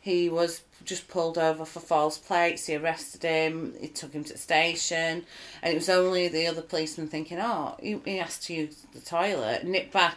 He 0.00 0.28
was 0.28 0.62
just 0.84 1.06
pulled 1.06 1.38
over 1.38 1.64
for 1.64 1.78
false 1.78 2.18
plates. 2.18 2.66
He 2.66 2.74
arrested 2.74 3.22
him. 3.22 3.74
He 3.80 3.86
took 3.88 4.12
him 4.12 4.24
to 4.24 4.32
the 4.32 4.38
station, 4.38 5.24
and 5.62 5.72
it 5.72 5.76
was 5.76 5.88
only 5.88 6.26
the 6.26 6.46
other 6.48 6.62
policeman 6.62 7.06
thinking, 7.08 7.38
"Oh, 7.38 7.76
he, 7.80 8.00
he 8.04 8.18
asked 8.18 8.44
to 8.44 8.54
use 8.54 8.84
the 8.92 9.00
toilet." 9.00 9.64
Nipped 9.64 9.92
back 9.92 10.16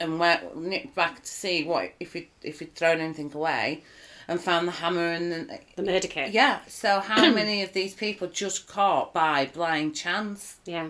and 0.00 0.18
went 0.18 0.56
nipped 0.56 0.94
back 0.94 1.22
to 1.22 1.28
see 1.28 1.64
what 1.64 1.92
if 2.00 2.12
he 2.14 2.28
if 2.42 2.58
he'd 2.60 2.74
thrown 2.74 3.00
anything 3.00 3.30
away, 3.34 3.82
and 4.26 4.40
found 4.40 4.66
the 4.66 4.72
hammer 4.72 5.06
and. 5.06 5.30
the- 5.32 5.58
The 5.76 5.82
murder 5.82 6.08
kit. 6.08 6.32
yeah, 6.32 6.60
so 6.66 7.00
how 7.00 7.30
many 7.34 7.62
of 7.62 7.72
these 7.72 7.94
people 7.94 8.28
just 8.28 8.66
caught 8.66 9.12
by 9.12 9.46
blind 9.46 9.94
chance? 9.94 10.56
Yeah. 10.64 10.88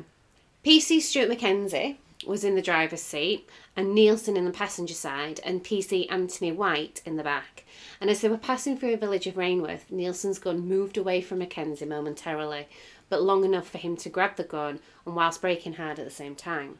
PC 0.65 1.01
Stuart 1.01 1.31
McKenzie 1.31 1.97
was 2.27 2.45
in 2.45 2.55
the 2.55 2.61
driver's 2.63 3.01
seat, 3.01 3.49
and 3.75 3.97
Neilson 3.97 4.37
in 4.37 4.45
the 4.45 4.51
passenger 4.51 4.93
side, 4.93 5.41
and 5.43 5.65
PC 5.65 6.07
Anthony 6.13 6.53
White 6.53 7.01
in 7.07 7.17
the 7.17 7.23
back. 7.23 7.65
And 7.99 8.11
as 8.11 8.21
they 8.21 8.29
were 8.29 8.37
passing 8.37 8.77
through 8.77 8.93
a 8.93 8.99
village 8.99 9.27
of 9.27 9.37
Rainworth, 9.37 9.87
Neilson's 9.91 10.39
gun 10.39 10.61
moved 10.61 10.99
away 10.99 11.23
from 11.23 11.39
Mackenzie 11.39 11.87
momentarily, 11.87 12.69
but 13.09 13.23
long 13.23 13.43
enough 13.45 13.69
for 13.69 13.79
him 13.79 13.97
to 13.99 14.11
grab 14.11 14.37
the 14.37 14.45
gun 14.45 14.81
and 15.07 15.17
whilst 15.17 15.41
braking 15.41 15.75
hard 15.75 15.99
at 15.99 16.05
the 16.05 16.11
same 16.11 16.35
time. 16.35 16.77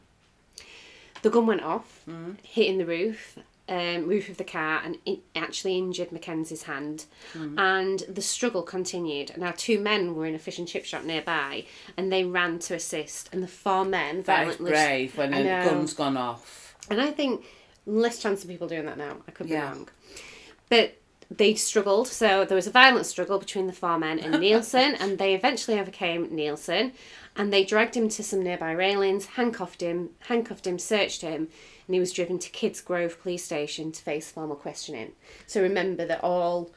The 1.21 1.29
gun 1.29 1.45
went 1.45 1.61
off, 1.61 2.03
hitting 2.43 2.77
the 2.77 2.85
roof, 2.85 3.37
um, 3.69 4.07
roof 4.07 4.27
of 4.29 4.37
the 4.37 4.43
car, 4.43 4.81
and 4.83 4.97
it 5.05 5.19
actually 5.35 5.77
injured 5.77 6.11
Mackenzie's 6.11 6.63
hand. 6.63 7.05
And 7.33 7.99
the 8.09 8.21
struggle 8.21 8.63
continued. 8.63 9.37
Now, 9.37 9.53
two 9.55 9.79
men 9.79 10.15
were 10.15 10.25
in 10.25 10.35
a 10.35 10.39
fish 10.39 10.57
and 10.59 10.67
chip 10.67 10.83
shop 10.85 11.03
nearby, 11.03 11.65
and 11.95 12.11
they 12.11 12.23
ran 12.23 12.59
to 12.59 12.75
assist. 12.75 13.29
And 13.31 13.41
the 13.43 13.47
four 13.47 13.85
men 13.85 14.23
That 14.23 14.47
is 14.47 14.55
violently. 14.57 14.71
brave 14.71 15.17
when 15.17 15.33
a 15.33 15.43
know. 15.43 15.69
gun's 15.69 15.93
gone 15.93 16.17
off. 16.17 16.75
And 16.89 16.99
I 17.01 17.11
think 17.11 17.45
less 17.85 18.19
chance 18.21 18.43
of 18.43 18.49
people 18.49 18.67
doing 18.67 18.85
that 18.85 18.97
now. 18.97 19.17
I 19.27 19.31
could 19.31 19.47
be 19.47 19.53
Yeah. 19.53 19.69
wrong. 19.69 19.89
But 20.69 20.97
they 21.29 21.55
struggled. 21.55 22.07
So 22.09 22.43
there 22.43 22.55
was 22.55 22.67
a 22.67 22.71
violent 22.71 23.05
struggle 23.05 23.39
between 23.39 23.67
the 23.67 23.73
four 23.73 23.97
men 23.97 24.19
and 24.19 24.35
Neilson, 24.43 24.97
and 24.99 25.17
they 25.17 25.33
eventually 25.33 25.79
overcame 25.79 26.27
Neilson. 26.27 26.91
And 27.35 27.51
they 27.53 27.63
dragged 27.63 27.95
him 27.95 28.09
to 28.09 28.23
some 28.23 28.43
nearby 28.43 28.71
railings, 28.73 29.25
handcuffed 29.25 29.81
him, 29.81 30.09
handcuffed 30.27 30.67
him, 30.67 30.77
searched 30.77 31.21
him, 31.21 31.47
and 31.87 31.93
he 31.93 31.99
was 31.99 32.11
driven 32.11 32.37
to 32.39 32.49
Kidsgrove 32.49 33.19
Police 33.21 33.45
Station 33.45 33.91
to 33.93 34.01
face 34.01 34.29
formal 34.31 34.55
questioning. 34.57 35.13
So 35.47 35.61
remember 35.61 36.05
that 36.05 36.23
all 36.23 36.71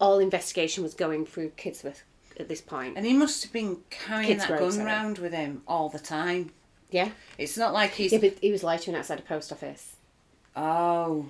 all 0.00 0.18
investigation 0.18 0.82
was 0.82 0.94
going 0.94 1.26
through 1.26 1.50
Kidsworth 1.50 2.02
at 2.38 2.48
this 2.48 2.60
point. 2.62 2.96
And 2.96 3.04
he 3.04 3.12
must 3.12 3.42
have 3.42 3.52
been 3.52 3.78
carrying 3.90 4.28
Kids 4.28 4.40
that 4.42 4.48
Grove, 4.48 4.60
gun 4.60 4.72
sorry. 4.72 4.86
around 4.86 5.18
with 5.18 5.32
him 5.32 5.62
all 5.68 5.88
the 5.90 5.98
time. 5.98 6.52
Yeah. 6.90 7.10
It's 7.36 7.58
not 7.58 7.72
like 7.74 7.92
he's. 7.92 8.12
Yeah, 8.12 8.18
but 8.20 8.38
he 8.40 8.50
was 8.50 8.62
loitering 8.64 8.96
outside 8.96 9.18
a 9.18 9.22
post 9.22 9.52
office. 9.52 9.96
oh, 10.56 11.26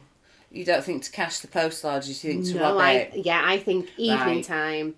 you 0.53 0.65
don't 0.65 0.83
think 0.85 1.03
to 1.05 1.11
cash 1.13 1.39
the 1.39 1.49
post 1.49 1.83
lodge, 1.85 2.09
you 2.09 2.15
think 2.15 2.45
to 2.47 2.55
No, 2.57 2.63
rob 2.73 2.81
I 2.81 2.93
it. 2.93 3.25
yeah, 3.27 3.43
I 3.45 3.59
think 3.59 3.89
evening 3.97 4.37
Right. 4.37 4.45
time, 4.45 4.95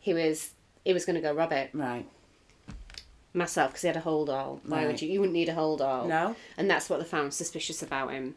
he 0.00 0.12
was 0.14 0.50
he 0.84 0.92
was 0.92 1.04
going 1.04 1.16
to 1.16 1.22
go 1.22 1.32
rob 1.32 1.52
it 1.52 1.70
Right. 1.72 2.06
Myself 3.34 3.70
because 3.70 3.82
he 3.82 3.88
had 3.88 3.96
a 3.96 4.00
hold 4.00 4.28
all. 4.28 4.60
Why 4.66 4.86
would 4.86 5.00
you? 5.00 5.08
You 5.08 5.20
wouldn't 5.20 5.34
need 5.34 5.48
a 5.48 5.54
hold 5.54 5.80
all. 5.80 6.06
No. 6.06 6.36
and 6.56 6.70
that's 6.70 6.90
what 6.90 6.98
they 6.98 7.06
found 7.06 7.32
suspicious 7.32 7.82
about 7.82 8.10
him. 8.12 8.34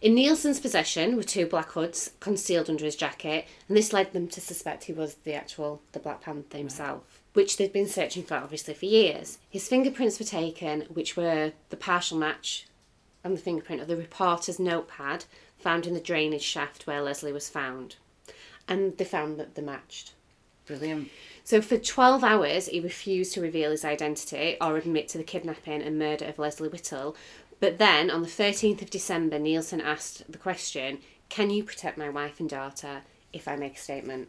In 0.00 0.14
Neilson's 0.16 0.58
possession 0.58 1.16
were 1.16 1.22
two 1.22 1.46
black 1.46 1.70
hoods 1.70 2.10
concealed 2.18 2.68
under 2.68 2.84
his 2.84 2.96
jacket, 2.96 3.46
and 3.68 3.76
this 3.76 3.92
led 3.92 4.12
them 4.12 4.26
to 4.28 4.40
suspect 4.40 4.84
he 4.84 4.92
was 4.92 5.14
the 5.22 5.34
actual 5.34 5.80
the 5.92 6.00
Black 6.00 6.20
Panther 6.22 6.58
himself, 6.58 7.22
which 7.34 7.56
they'd 7.56 7.72
been 7.72 7.86
searching 7.88 8.24
for 8.24 8.34
obviously 8.34 8.74
for 8.74 8.86
years. 8.86 9.38
His 9.48 9.68
fingerprints 9.68 10.18
were 10.18 10.24
taken, 10.24 10.82
which 10.92 11.16
were 11.16 11.52
the 11.70 11.76
partial 11.76 12.18
match 12.18 12.66
and 13.22 13.36
the 13.36 13.40
fingerprint 13.40 13.80
of 13.80 13.86
the 13.86 13.96
reporter's 13.96 14.58
notepad 14.58 15.24
found 15.58 15.86
in 15.86 15.94
the 15.94 16.00
drainage 16.00 16.42
shaft 16.42 16.86
where 16.86 17.00
Lesley 17.00 17.32
was 17.32 17.48
found, 17.48 17.94
and 18.66 18.98
they 18.98 19.04
found 19.04 19.38
that 19.38 19.54
they 19.54 19.62
matched. 19.62 20.14
Brilliant. 20.66 21.10
So 21.44 21.60
for 21.60 21.76
12 21.76 22.22
hours, 22.22 22.66
he 22.68 22.80
refused 22.80 23.34
to 23.34 23.40
reveal 23.40 23.72
his 23.72 23.84
identity 23.84 24.56
or 24.60 24.76
admit 24.76 25.08
to 25.08 25.18
the 25.18 25.24
kidnapping 25.24 25.82
and 25.82 25.98
murder 25.98 26.26
of 26.26 26.38
Lesley 26.38 26.68
Whittle. 26.68 27.16
But 27.58 27.78
then, 27.78 28.10
on 28.10 28.22
the 28.22 28.28
13th 28.28 28.82
of 28.82 28.90
December, 28.90 29.38
Neilson 29.38 29.82
asked 29.82 30.30
the 30.30 30.38
question 30.38 30.98
Can 31.28 31.50
you 31.50 31.64
protect 31.64 31.98
my 31.98 32.08
wife 32.08 32.38
and 32.40 32.48
daughter 32.48 33.02
if 33.32 33.48
I 33.48 33.56
make 33.56 33.76
a 33.76 33.80
statement? 33.80 34.28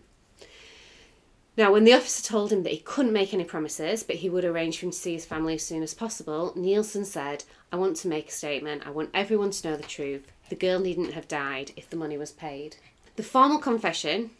Now, 1.55 1.71
when 1.71 1.83
the 1.83 1.93
officer 1.93 2.23
told 2.23 2.51
him 2.51 2.63
that 2.63 2.73
he 2.73 2.79
couldn't 2.79 3.13
make 3.13 3.31
any 3.31 3.43
promises, 3.43 4.01
but 4.01 4.17
he 4.17 4.29
would 4.29 4.43
arrange 4.43 4.79
for 4.79 4.87
him 4.87 4.91
to 4.91 4.97
see 4.97 5.13
his 5.13 5.25
family 5.25 5.53
as 5.53 5.63
soon 5.63 5.83
as 5.83 5.93
possible, 5.93 6.51
Neilson 6.57 7.05
said, 7.05 7.43
I 7.71 7.75
want 7.75 7.95
to 7.97 8.07
make 8.07 8.29
a 8.29 8.31
statement. 8.31 8.87
I 8.87 8.89
want 8.89 9.11
everyone 9.13 9.51
to 9.51 9.69
know 9.69 9.77
the 9.77 9.83
truth. 9.83 10.31
The 10.49 10.55
girl 10.55 10.79
needn't 10.79 11.13
have 11.13 11.27
died 11.27 11.71
if 11.75 11.87
the 11.87 11.95
money 11.95 12.17
was 12.17 12.31
paid. 12.31 12.77
The 13.17 13.23
formal 13.23 13.59
confession 13.59 14.31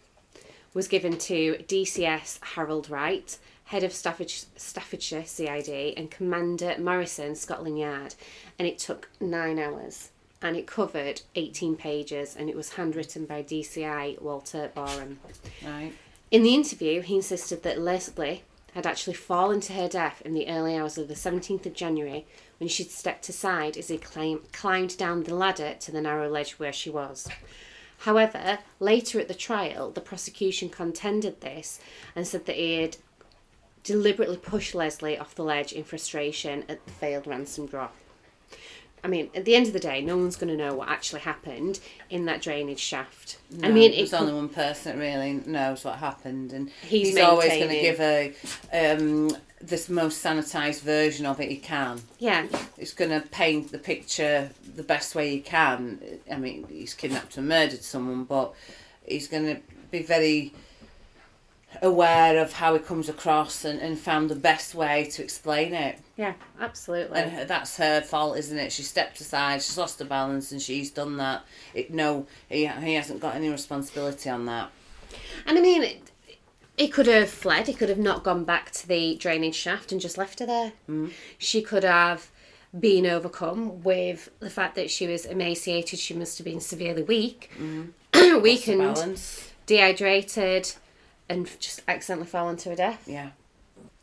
was 0.73 0.87
given 0.87 1.17
to 1.17 1.63
DCS 1.67 2.39
Harold 2.55 2.89
Wright, 2.89 3.37
head 3.65 3.83
of 3.83 3.93
Staffordshire, 3.93 4.47
Staffordshire 4.55 5.25
CID, 5.25 5.93
and 5.97 6.09
Commander 6.09 6.75
Morrison, 6.79 7.35
Scotland 7.35 7.79
Yard, 7.79 8.15
and 8.57 8.67
it 8.67 8.77
took 8.77 9.09
nine 9.19 9.59
hours. 9.59 10.09
And 10.41 10.57
it 10.57 10.67
covered 10.67 11.21
18 11.35 11.77
pages, 11.77 12.35
and 12.35 12.49
it 12.49 12.55
was 12.55 12.73
handwritten 12.73 13.25
by 13.25 13.43
DCI 13.43 14.21
Walter 14.21 14.71
Borum. 14.75 15.19
Right. 15.65 15.93
In 16.31 16.43
the 16.43 16.53
interview, 16.53 17.01
he 17.01 17.15
insisted 17.15 17.63
that 17.63 17.79
Lesley 17.79 18.43
had 18.73 18.87
actually 18.87 19.13
fallen 19.13 19.61
to 19.61 19.73
her 19.73 19.87
death 19.87 20.21
in 20.25 20.33
the 20.33 20.47
early 20.47 20.75
hours 20.75 20.97
of 20.97 21.07
the 21.07 21.13
17th 21.13 21.65
of 21.65 21.73
January 21.73 22.25
when 22.59 22.67
she'd 22.67 22.89
stepped 22.89 23.29
aside 23.29 23.77
as 23.77 23.87
he 23.87 23.97
clim- 23.97 24.41
climbed 24.51 24.97
down 24.97 25.23
the 25.23 25.35
ladder 25.35 25.75
to 25.79 25.91
the 25.91 26.01
narrow 26.01 26.29
ledge 26.29 26.53
where 26.53 26.73
she 26.73 26.89
was. 26.89 27.27
However, 28.03 28.59
later 28.81 29.17
at 29.21 29.29
the 29.29 29.33
trial, 29.33 29.89
the 29.89 30.01
prosecution 30.01 30.67
contended 30.67 31.39
this 31.39 31.79
and 32.17 32.27
said 32.27 32.45
that 32.47 32.57
he 32.57 32.81
had 32.81 32.97
deliberately 33.83 34.35
pushed 34.35 34.75
Lesley 34.75 35.17
off 35.17 35.35
the 35.35 35.43
ledge 35.43 35.71
in 35.71 35.85
frustration 35.85 36.65
at 36.67 36.85
the 36.85 36.91
failed 36.91 37.27
ransom 37.27 37.65
drop. 37.65 37.95
I 39.05 39.07
mean, 39.07 39.29
at 39.33 39.45
the 39.45 39.55
end 39.55 39.67
of 39.67 39.73
the 39.73 39.79
day, 39.79 40.01
no 40.01 40.17
one's 40.17 40.35
going 40.35 40.49
to 40.49 40.57
know 40.57 40.73
what 40.75 40.89
actually 40.89 41.21
happened 41.21 41.79
in 42.09 42.25
that 42.25 42.41
drainage 42.41 42.79
shaft. 42.79 43.37
I 43.61 43.69
mean, 43.69 43.93
it 43.93 44.13
only 44.13 44.33
one 44.33 44.49
person 44.49 44.97
that 44.97 45.01
really 45.01 45.33
knows 45.45 45.85
what 45.85 45.95
happened, 45.95 46.51
and 46.51 46.69
He's 46.81 47.09
he's, 47.09 47.17
always 47.19 47.49
going 47.49 47.69
to 47.69 47.81
give 47.81 47.99
a 48.01 48.33
um, 48.73 49.35
this 49.63 49.87
most 49.89 50.23
sanitised 50.23 50.81
version 50.81 51.25
of 51.25 51.39
it 51.39 51.49
he 51.49 51.55
can. 51.57 52.01
yeah, 52.19 52.45
It's 52.77 52.93
going 52.93 53.11
to 53.11 53.25
paint 53.29 53.71
the 53.71 53.77
picture 53.77 54.49
the 54.75 54.83
best 54.83 55.15
way 55.15 55.29
he 55.29 55.39
can. 55.39 55.99
I 56.29 56.35
mean, 56.35 56.67
he's 56.69 56.93
kidnapped 56.93 57.37
and 57.37 57.47
murdered 57.47 57.81
someone, 57.81 58.25
but 58.25 58.53
he's 59.05 59.27
going 59.27 59.45
to 59.45 59.61
be 59.89 60.03
very 60.03 60.53
aware 61.81 62.39
of 62.39 62.53
how 62.53 62.73
he 62.73 62.79
comes 62.79 63.09
across 63.09 63.65
and, 63.65 63.79
and 63.79 63.97
found 63.97 64.29
the 64.29 64.35
best 64.35 64.75
way 64.75 65.05
to 65.05 65.23
explain 65.23 65.73
it. 65.73 65.97
yeah, 66.17 66.33
absolutely. 66.59 67.19
And 67.19 67.47
that's 67.47 67.77
her 67.77 68.01
fault, 68.01 68.37
isn't 68.37 68.57
it? 68.57 68.71
She 68.71 68.83
stepped 68.83 69.19
aside, 69.21 69.61
she's 69.61 69.77
lost 69.77 69.99
her 69.99 70.05
balance, 70.05 70.51
and 70.51 70.61
she's 70.61 70.91
done 70.91 71.17
that. 71.17 71.43
It, 71.73 71.91
no, 71.91 72.27
he, 72.49 72.67
he 72.67 72.93
hasn't 72.93 73.21
got 73.21 73.35
any 73.35 73.49
responsibility 73.49 74.29
on 74.29 74.45
that. 74.45 74.69
And 75.45 75.57
I 75.57 75.61
mean, 75.61 75.83
it, 75.83 76.11
he 76.77 76.87
could 76.87 77.07
have 77.07 77.29
fled. 77.29 77.67
He 77.67 77.73
could 77.73 77.89
have 77.89 77.99
not 77.99 78.23
gone 78.23 78.43
back 78.43 78.71
to 78.71 78.87
the 78.87 79.15
drainage 79.15 79.55
shaft 79.55 79.91
and 79.91 80.01
just 80.01 80.17
left 80.17 80.39
her 80.39 80.45
there. 80.45 80.73
Mm. 80.89 81.11
She 81.37 81.61
could 81.61 81.83
have 81.83 82.31
been 82.77 83.05
overcome 83.05 83.83
with 83.83 84.29
the 84.39 84.49
fact 84.49 84.75
that 84.75 84.89
she 84.89 85.07
was 85.07 85.25
emaciated. 85.25 85.99
She 85.99 86.13
must 86.13 86.37
have 86.37 86.45
been 86.45 86.59
severely 86.59 87.03
weak, 87.03 87.51
weakened, 88.13 89.21
dehydrated, 89.65 90.73
and 91.29 91.49
just 91.59 91.81
accidentally 91.87 92.27
fallen 92.27 92.57
to 92.57 92.69
her 92.69 92.75
death. 92.75 93.07
Yeah. 93.07 93.31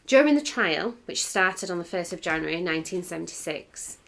During 0.07 0.35
the 0.35 0.43
trial, 0.43 0.95
which 1.07 1.25
started 1.25 1.71
on 1.71 1.79
the 1.79 1.85
1st 1.85 2.13
of 2.13 2.21
January 2.21 2.55
1976, 2.55 3.99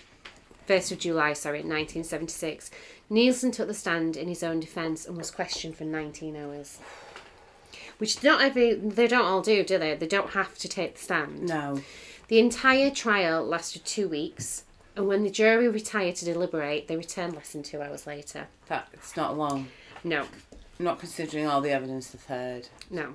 1st 0.68 0.92
of 0.92 0.98
July, 0.98 1.32
sorry, 1.32 1.58
1976, 1.58 2.70
Neilson 3.10 3.52
took 3.52 3.68
the 3.68 3.74
stand 3.74 4.16
in 4.16 4.26
his 4.26 4.42
own 4.42 4.58
defence 4.58 5.06
and 5.06 5.16
was 5.16 5.30
questioned 5.30 5.76
for 5.76 5.84
19 5.84 6.34
hours. 6.36 6.78
Which 8.02 8.20
not 8.24 8.40
every, 8.40 8.74
they 8.74 9.06
don't 9.06 9.24
all 9.24 9.42
do, 9.42 9.62
do 9.62 9.78
they? 9.78 9.94
They 9.94 10.08
don't 10.08 10.30
have 10.30 10.58
to 10.58 10.66
take 10.68 10.96
the 10.96 11.00
stand. 11.00 11.42
No. 11.48 11.80
The 12.26 12.40
entire 12.40 12.90
trial 12.90 13.46
lasted 13.46 13.84
two 13.84 14.08
weeks, 14.08 14.64
and 14.96 15.06
when 15.06 15.22
the 15.22 15.30
jury 15.30 15.68
retired 15.68 16.16
to 16.16 16.24
deliberate, 16.24 16.88
they 16.88 16.96
returned 16.96 17.36
less 17.36 17.52
than 17.52 17.62
two 17.62 17.80
hours 17.80 18.04
later. 18.04 18.48
That 18.66 18.88
it's 18.92 19.16
not 19.16 19.38
long. 19.38 19.68
No, 20.02 20.26
Not 20.80 20.98
considering 20.98 21.46
all 21.46 21.60
the 21.60 21.70
evidence 21.70 22.08
they've 22.08 22.24
heard. 22.24 22.66
no. 22.90 23.14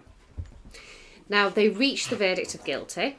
Now, 1.27 1.49
they 1.49 1.67
reached 1.67 2.09
the 2.09 2.15
verdict 2.15 2.55
of 2.55 2.63
guilty, 2.63 3.17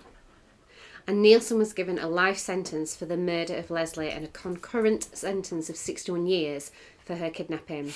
and 1.06 1.22
Neilson 1.22 1.58
was 1.58 1.74
given 1.74 1.98
a 1.98 2.08
life 2.08 2.38
sentence 2.38 2.96
for 2.96 3.04
the 3.04 3.18
murder 3.18 3.56
of 3.58 3.70
Lesley 3.70 4.08
and 4.08 4.24
a 4.24 4.28
concurrent 4.28 5.14
sentence 5.14 5.68
of 5.68 5.76
61 5.76 6.24
years 6.28 6.70
for 7.04 7.16
her 7.16 7.28
kidnapping. 7.28 7.92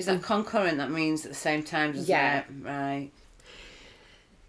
Is 0.00 0.06
that 0.06 0.22
concurrent? 0.22 0.78
That 0.78 0.90
means 0.90 1.24
at 1.24 1.30
the 1.30 1.36
same 1.36 1.62
time, 1.62 1.92
doesn't 1.92 2.08
Yeah. 2.08 2.38
it? 2.38 2.46
Right. 2.62 3.10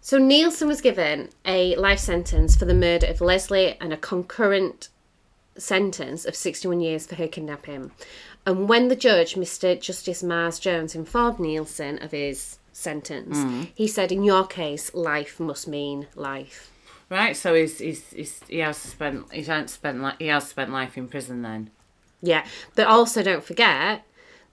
So 0.00 0.18
Neilson 0.18 0.66
was 0.66 0.80
given 0.80 1.28
a 1.44 1.76
life 1.76 2.00
sentence 2.00 2.56
for 2.56 2.64
the 2.64 2.74
murder 2.74 3.06
of 3.06 3.20
Lesley 3.20 3.76
and 3.80 3.92
a 3.92 3.96
concurrent 3.96 4.88
sentence 5.56 6.24
of 6.24 6.34
61 6.34 6.80
years 6.80 7.06
for 7.06 7.16
her 7.16 7.28
kidnapping. 7.28 7.92
And 8.46 8.68
when 8.68 8.88
the 8.88 8.96
judge, 8.96 9.34
Mr. 9.34 9.80
Justice 9.80 10.22
Mars 10.22 10.58
Jones, 10.58 10.94
informed 10.94 11.38
Neilson 11.38 12.02
of 12.02 12.10
his 12.10 12.58
sentence, 12.72 13.36
hmm. 13.36 13.64
he 13.74 13.86
said, 13.86 14.10
In 14.10 14.24
your 14.24 14.46
case, 14.46 14.92
life 14.94 15.38
must 15.38 15.68
mean 15.68 16.08
life. 16.16 16.72
Right. 17.10 17.36
So 17.36 17.54
he's, 17.54 17.78
he's, 17.78 18.10
he's 18.10 18.40
he 18.48 18.58
has 18.60 18.78
spent 18.78 19.30
he 19.32 19.42
has 19.42 19.70
spent 19.70 20.02
he 20.18 20.28
has 20.28 20.48
spent 20.48 20.72
life 20.72 20.96
in 20.96 21.08
prison 21.08 21.42
then. 21.42 21.70
Yeah, 22.22 22.46
but 22.74 22.86
also 22.86 23.22
don't 23.22 23.44
forget 23.44 24.06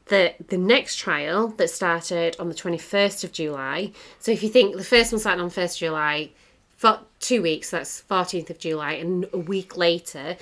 that 0.09 0.49
the 0.49 0.57
next 0.57 0.97
trial 0.97 1.49
that 1.57 1.69
started 1.69 2.35
on 2.39 2.49
the 2.49 2.55
21st 2.55 3.23
of 3.23 3.31
July. 3.31 3.91
So 4.19 4.31
if 4.31 4.43
you 4.43 4.49
think 4.49 4.75
the 4.75 4.83
first 4.83 5.11
one 5.11 5.19
started 5.19 5.41
on 5.41 5.49
1st 5.49 5.77
July, 5.77 6.31
for 6.75 6.99
two 7.19 7.41
weeks, 7.41 7.71
that's 7.71 8.03
14th 8.09 8.49
of 8.49 8.59
July, 8.59 8.93
and 8.93 9.27
a 9.33 9.37
week 9.37 9.75
later, 9.77 10.37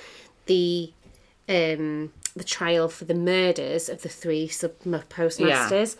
the 0.46 0.92
um, 1.48 2.12
the 2.36 2.44
trial 2.44 2.88
for 2.88 3.06
the 3.06 3.14
murders 3.14 3.88
of 3.88 4.02
the 4.02 4.08
three 4.08 4.48
sub 4.48 4.72
postmasters 5.08 5.96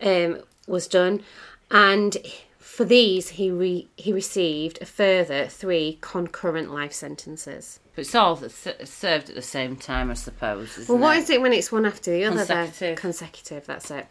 um, 0.00 0.40
was 0.66 0.86
done, 0.86 1.22
and 1.70 2.16
for 2.76 2.84
these 2.84 3.30
he 3.30 3.50
re- 3.50 3.88
he 3.96 4.12
received 4.12 4.78
a 4.82 4.84
further 4.84 5.46
three 5.46 5.96
concurrent 6.02 6.70
life 6.70 6.92
sentences. 6.92 7.80
But 7.94 8.02
it's 8.02 8.14
all 8.14 8.38
s- 8.44 8.68
served 8.84 9.30
at 9.30 9.34
the 9.34 9.40
same 9.40 9.76
time, 9.76 10.10
I 10.10 10.14
suppose. 10.14 10.86
Well, 10.86 10.98
what 10.98 11.16
it? 11.16 11.20
is 11.20 11.30
it 11.30 11.40
when 11.40 11.54
it's 11.54 11.72
one 11.72 11.86
after 11.86 12.10
the 12.10 12.24
other? 12.24 12.44
there? 12.44 12.66
Consecutive. 12.66 12.98
Consecutive, 12.98 13.66
that's 13.66 13.90
it. 13.90 14.06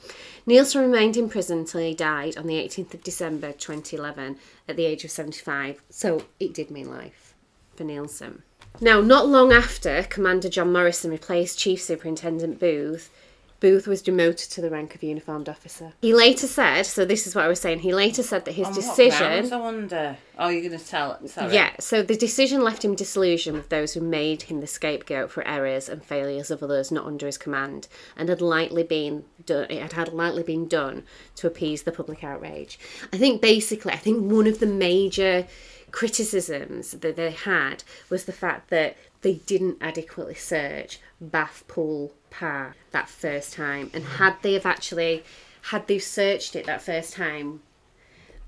Neilson 0.48 0.82
remained 0.82 1.16
in 1.16 1.30
prison 1.30 1.60
until 1.60 1.82
he 1.82 1.94
died 1.94 2.38
on 2.38 2.48
the 2.48 2.56
18th 2.56 2.96
of 2.96 3.04
December 3.04 3.52
2011 3.52 4.38
at 4.68 4.76
the 4.76 4.86
age 4.86 5.04
of 5.06 5.12
75. 5.12 5.84
So 5.92 6.24
it 6.40 6.52
did 6.56 6.72
mean 6.72 6.90
life 6.90 7.36
for 7.76 7.84
Neilson. 7.84 8.42
Now, 8.82 9.00
not 9.00 9.28
long 9.28 9.54
after 9.54 10.02
Commander 10.10 10.50
John 10.50 10.74
Morrison 10.74 11.12
replaced 11.12 11.60
Chief 11.60 11.80
Superintendent 11.80 12.60
Booth, 12.60 13.12
Booth 13.60 13.88
was 13.88 14.02
demoted 14.02 14.52
to 14.52 14.62
the 14.62 14.70
rank 14.70 14.96
of 14.96 15.02
uniformed 15.02 15.48
officer. 15.48 15.94
He 16.02 16.14
later 16.14 16.46
said, 16.46 16.84
so 16.84 17.06
this 17.06 17.26
is 17.26 17.34
what 17.34 17.46
I 17.46 17.48
was 17.48 17.60
saying, 17.60 17.80
he 17.80 17.94
later 17.94 18.22
said 18.22 18.46
that 18.46 18.54
his 18.54 18.68
On 18.68 18.74
what 18.74 18.82
decision. 18.82 19.18
grounds, 19.18 19.52
I 19.52 19.58
wonder. 19.58 20.18
Oh, 20.38 20.50
you're 20.50 20.68
going 20.68 20.78
to 20.78 20.86
tell 20.86 21.14
it. 21.14 21.30
Sorry. 21.30 21.54
Yeah, 21.54 21.72
so 21.80 22.02
the 22.02 22.18
decision 22.18 22.62
left 22.62 22.84
him 22.84 22.96
disillusioned 22.96 23.56
with 23.56 23.70
those 23.70 23.94
who 23.94 24.02
made 24.02 24.44
him 24.44 24.60
the 24.60 24.68
scapegoat 24.68 25.32
for 25.32 25.48
errors 25.48 25.88
and 25.88 26.04
failures 26.04 26.52
of 26.52 26.62
others 26.62 26.92
not 26.92 27.06
under 27.06 27.26
his 27.26 27.38
command, 27.38 27.88
and 28.18 28.28
had 28.28 28.42
likely 28.42 28.84
been 28.84 29.24
done. 29.46 29.68
It 29.70 29.82
had, 29.82 29.94
had 29.94 30.14
likely 30.14 30.44
been 30.44 30.68
done 30.68 31.04
to 31.36 31.48
appease 31.48 31.84
the 31.84 31.92
public 31.92 32.24
outrage. 32.24 32.78
I 33.14 33.18
think 33.18 33.42
basically, 33.42 33.94
I 33.94 33.98
think 33.98 34.32
one 34.32 34.48
of 34.48 34.60
the 34.60 34.68
major 34.68 35.48
criticisms 35.92 36.92
that 36.92 37.16
they 37.16 37.32
had 37.32 37.84
was 38.10 38.26
the 38.26 38.34
fact 38.34 38.70
that 38.70 38.98
they 39.22 39.36
didn't 39.46 39.78
adequately 39.82 40.36
search 40.36 41.00
Bath 41.20 41.64
Pool 41.68 42.14
Par 42.30 42.76
that 42.92 43.10
first 43.10 43.54
time, 43.54 43.90
and 43.94 44.04
mm. 44.04 44.18
had 44.18 44.36
they 44.42 44.54
have 44.54 44.66
actually 44.66 45.24
had 45.70 45.88
they 45.88 46.00
searched 46.00 46.56
it 46.56 46.66
that 46.66 46.82
first 46.82 47.14
time 47.14 47.62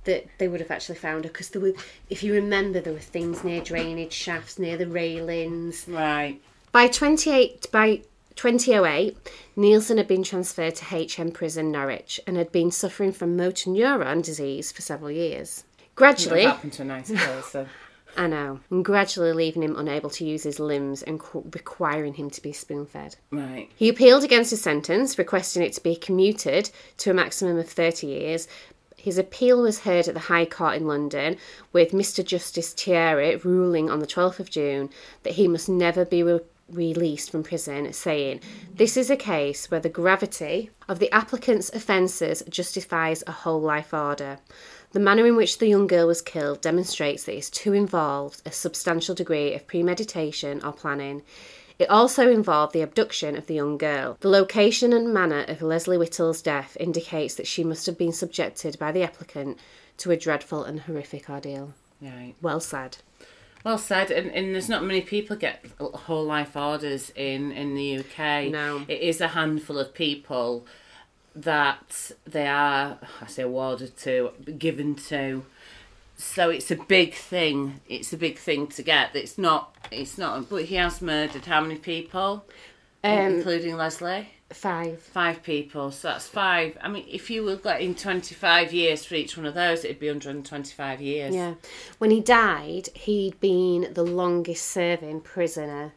that 0.04 0.28
they 0.38 0.48
would 0.48 0.60
have 0.60 0.72
actually 0.72 0.98
found 0.98 1.26
her. 1.26 1.32
Because 1.32 1.50
there 1.50 1.62
were 1.62 1.74
if 2.10 2.24
you 2.24 2.34
remember 2.34 2.80
there 2.80 2.94
were 2.94 3.00
things 3.00 3.44
near 3.44 3.62
drainage 3.62 4.14
shafts 4.14 4.60
near 4.60 4.78
the 4.78 4.88
railings. 4.88 5.88
Right. 5.88 6.40
by 6.72 6.88
28 6.88 7.68
by 7.72 8.02
2008 8.36 9.18
neilson 9.58 9.98
had 9.98 10.08
been 10.08 10.22
transferred 10.22 10.76
to 10.76 10.86
hm 10.86 11.32
prison 11.32 11.72
norwich 11.72 12.20
and 12.28 12.38
had 12.38 12.52
been 12.52 12.72
suffering 12.72 13.12
from 13.12 13.36
motor 13.36 13.70
neuron 13.70 14.22
disease 14.22 14.72
for 14.72 14.84
several 14.84 15.10
years 15.10 15.64
gradually 15.98 16.44
happened 16.44 16.74
to 16.74 16.84
a 16.84 16.86
nice 16.86 17.12
person? 17.12 17.68
i 18.18 18.26
know 18.26 18.60
and 18.72 18.86
gradually 18.86 19.34
leaving 19.34 19.62
him 19.62 19.76
unable 19.76 20.10
to 20.10 20.26
use 20.26 20.44
his 20.44 20.60
limbs 20.60 21.04
and 21.04 21.20
qu- 21.20 21.44
requiring 21.54 22.14
him 22.14 22.30
to 22.30 22.42
be 22.42 22.54
spoon-fed 22.54 23.16
right. 23.32 23.70
he 23.76 23.90
appealed 23.90 24.24
against 24.24 24.52
his 24.52 24.62
sentence, 24.62 25.18
requesting 25.18 25.62
it 25.62 25.74
to 25.74 25.84
be 25.84 25.96
commuted 25.96 26.70
to 26.98 27.12
a 27.12 27.14
maximum 27.14 27.58
of 27.58 27.70
30 27.70 28.08
years. 28.08 28.48
His 28.98 29.18
appeal 29.18 29.62
was 29.62 29.82
heard 29.82 30.08
at 30.08 30.16
the 30.16 30.22
High 30.22 30.46
Court 30.46 30.76
in 30.76 30.88
London, 30.88 31.38
with 31.72 31.92
Mr. 31.92 32.26
Justice 32.26 32.74
Teare 32.74 33.38
ruling 33.44 33.90
on 33.90 34.00
the 34.00 34.08
12th 34.08 34.40
of 34.40 34.50
June 34.50 34.90
that 35.24 35.34
he 35.34 35.48
must 35.48 35.70
never 35.70 36.04
be 36.04 36.24
re- 36.24 36.40
released 36.70 37.32
from 37.32 37.44
prison, 37.44 37.94
saying, 37.94 38.42
This 38.74 38.98
is 38.98 39.10
a 39.10 39.16
case 39.16 39.70
where 39.70 39.80
the 39.80 39.88
gravity 39.90 40.72
of 40.90 41.00
the 41.00 41.12
applicant's 41.12 41.70
offences 41.70 42.44
justifies 42.50 43.24
a 43.28 43.32
whole 43.32 43.62
life 43.62 43.94
order. 43.94 44.40
The 44.98 45.04
manner 45.04 45.28
in 45.28 45.36
which 45.36 45.60
the 45.60 45.68
young 45.68 45.86
girl 45.86 46.08
was 46.08 46.24
killed 46.24 46.60
demonstrates 46.62 47.26
that 47.26 47.38
it's 47.38 47.52
too 47.52 47.72
involved 47.72 48.42
a 48.48 48.52
substantial 48.52 49.14
degree 49.14 49.54
of 49.54 49.68
premeditation 49.68 50.60
or 50.66 50.74
planning. 50.74 51.22
It 51.78 51.88
also 51.88 52.32
involved 52.32 52.74
the 52.74 52.82
abduction 52.82 53.38
of 53.38 53.46
the 53.46 53.54
young 53.54 53.78
girl. 53.78 54.18
The 54.22 54.30
location 54.30 54.94
and 54.94 55.14
manner 55.14 55.46
of 55.48 55.62
Lesley 55.62 56.00
Whittle's 56.00 56.42
death 56.42 56.76
indicates 56.80 57.36
that 57.36 57.46
she 57.46 57.64
must 57.64 57.86
have 57.86 57.96
been 57.96 58.12
subjected 58.12 58.80
by 58.80 58.92
the 58.92 59.04
applicant 59.04 59.60
to 59.98 60.10
a 60.10 60.18
dreadful 60.18 60.64
and 60.64 60.80
horrific 60.80 61.30
ordeal. 61.30 61.76
Right. 62.02 62.34
Well 62.42 62.60
said. 62.60 62.98
Well 63.64 63.78
said, 63.78 64.10
and, 64.10 64.32
and 64.32 64.56
there's 64.56 64.68
not 64.68 64.84
many 64.84 65.02
people 65.02 65.36
get 65.36 65.64
whole 65.80 66.26
life 66.26 66.56
orders 66.56 67.12
in 67.16 67.52
in 67.52 67.76
the 67.76 68.00
UK. 68.00 68.50
No. 68.52 68.84
it 68.88 69.02
is 69.02 69.22
a 69.22 69.28
handful 69.28 69.78
of 69.78 69.94
people 69.94 70.66
that 71.44 72.12
they 72.26 72.48
are, 72.48 72.98
I 73.22 73.28
say, 73.28 73.44
awarded 73.44 73.96
to, 74.00 74.32
given 74.58 74.96
to. 74.96 75.46
so 76.18 76.50
it's 76.50 76.72
a 76.72 76.76
big 76.76 77.14
thing. 77.14 77.80
It's 77.88 78.12
a 78.14 78.18
big 78.18 78.38
thing 78.38 78.68
to 78.68 78.84
get. 78.84 79.16
It's 79.16 79.38
not. 79.38 79.76
It's 79.92 80.18
not. 80.18 80.50
But 80.50 80.66
he 80.66 80.76
has 80.76 81.02
murdered 81.02 81.46
how 81.46 81.62
many 81.62 81.78
people, 81.78 82.46
Um, 83.04 83.36
including 83.36 83.78
Lesley? 83.78 84.30
Five. 84.52 85.02
Five 85.02 85.44
people. 85.44 85.92
So 85.92 86.08
that's 86.08 86.28
five. 86.28 86.78
I 86.82 86.88
mean, 86.88 87.06
if 87.10 87.30
you 87.30 87.44
were 87.44 87.58
getting 87.58 87.94
twenty-five 87.94 88.74
years 88.74 89.04
for 89.06 89.16
each 89.16 89.36
one 89.38 89.46
of 89.46 89.54
those, 89.54 89.84
it'd 89.84 90.00
be 90.00 90.08
hundred 90.08 90.36
and 90.36 90.46
twenty-five 90.46 91.02
years. 91.02 91.36
Yeah. 91.36 91.56
When 91.98 92.12
he 92.12 92.22
died, 92.22 92.88
he'd 92.94 93.40
been 93.42 93.94
the 93.94 94.04
longest 94.04 94.66
serving 94.66 95.22
prisoner 95.22 95.94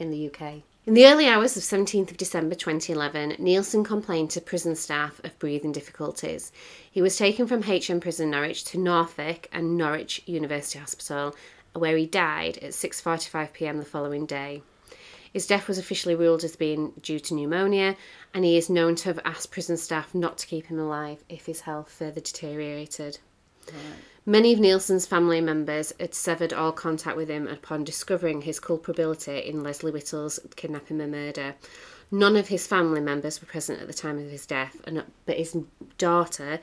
in 0.00 0.10
the 0.10 0.26
UK. 0.28 0.62
In 0.86 0.94
the 0.94 1.06
early 1.08 1.26
hours 1.26 1.56
of 1.56 1.64
17th 1.64 2.12
of 2.12 2.16
December 2.16 2.54
2011, 2.54 3.44
Neilson 3.44 3.84
complained 3.84 4.30
to 4.30 4.40
prison 4.40 4.76
staff 4.76 5.20
of 5.24 5.36
breathing 5.40 5.72
difficulties. 5.72 6.52
He 6.88 7.02
was 7.02 7.16
taken 7.16 7.48
from 7.48 7.64
HM 7.64 7.98
Prison 7.98 8.30
Norwich 8.30 8.62
to 8.66 8.78
Norfolk 8.78 9.48
and 9.50 9.76
Norwich 9.76 10.22
University 10.26 10.78
Hospital, 10.78 11.34
where 11.72 11.96
he 11.96 12.06
died 12.06 12.58
at 12.58 12.70
6:45 12.70 13.52
p.m. 13.52 13.78
the 13.78 13.84
following 13.84 14.26
day. 14.26 14.62
His 15.32 15.48
death 15.48 15.66
was 15.66 15.78
officially 15.78 16.14
ruled 16.14 16.44
as 16.44 16.54
being 16.54 16.92
due 17.02 17.18
to 17.18 17.34
pneumonia, 17.34 17.96
and 18.32 18.44
he 18.44 18.56
is 18.56 18.70
known 18.70 18.94
to 18.94 19.08
have 19.08 19.18
asked 19.24 19.50
prison 19.50 19.76
staff 19.76 20.14
not 20.14 20.38
to 20.38 20.46
keep 20.46 20.66
him 20.66 20.78
alive 20.78 21.24
if 21.28 21.46
his 21.46 21.62
health 21.62 21.90
further 21.90 22.20
deteriorated. 22.20 23.18
Many 24.28 24.52
of 24.52 24.58
Neilson's 24.58 25.06
family 25.06 25.40
members 25.40 25.92
had 26.00 26.12
severed 26.12 26.52
all 26.52 26.72
contact 26.72 27.16
with 27.16 27.28
him 27.28 27.46
upon 27.46 27.84
discovering 27.84 28.42
his 28.42 28.58
culpability 28.58 29.38
in 29.38 29.62
Lesley 29.62 29.92
Whittle's 29.92 30.40
kidnapping 30.56 31.00
and 31.00 31.12
murder. 31.12 31.54
None 32.10 32.34
of 32.34 32.48
his 32.48 32.66
family 32.66 33.00
members 33.00 33.40
were 33.40 33.46
present 33.46 33.80
at 33.80 33.86
the 33.86 33.94
time 33.94 34.18
of 34.18 34.28
his 34.28 34.44
death, 34.44 34.80
and 34.84 34.98
uh, 34.98 35.02
but 35.26 35.36
his 35.36 35.56
daughter 35.96 36.58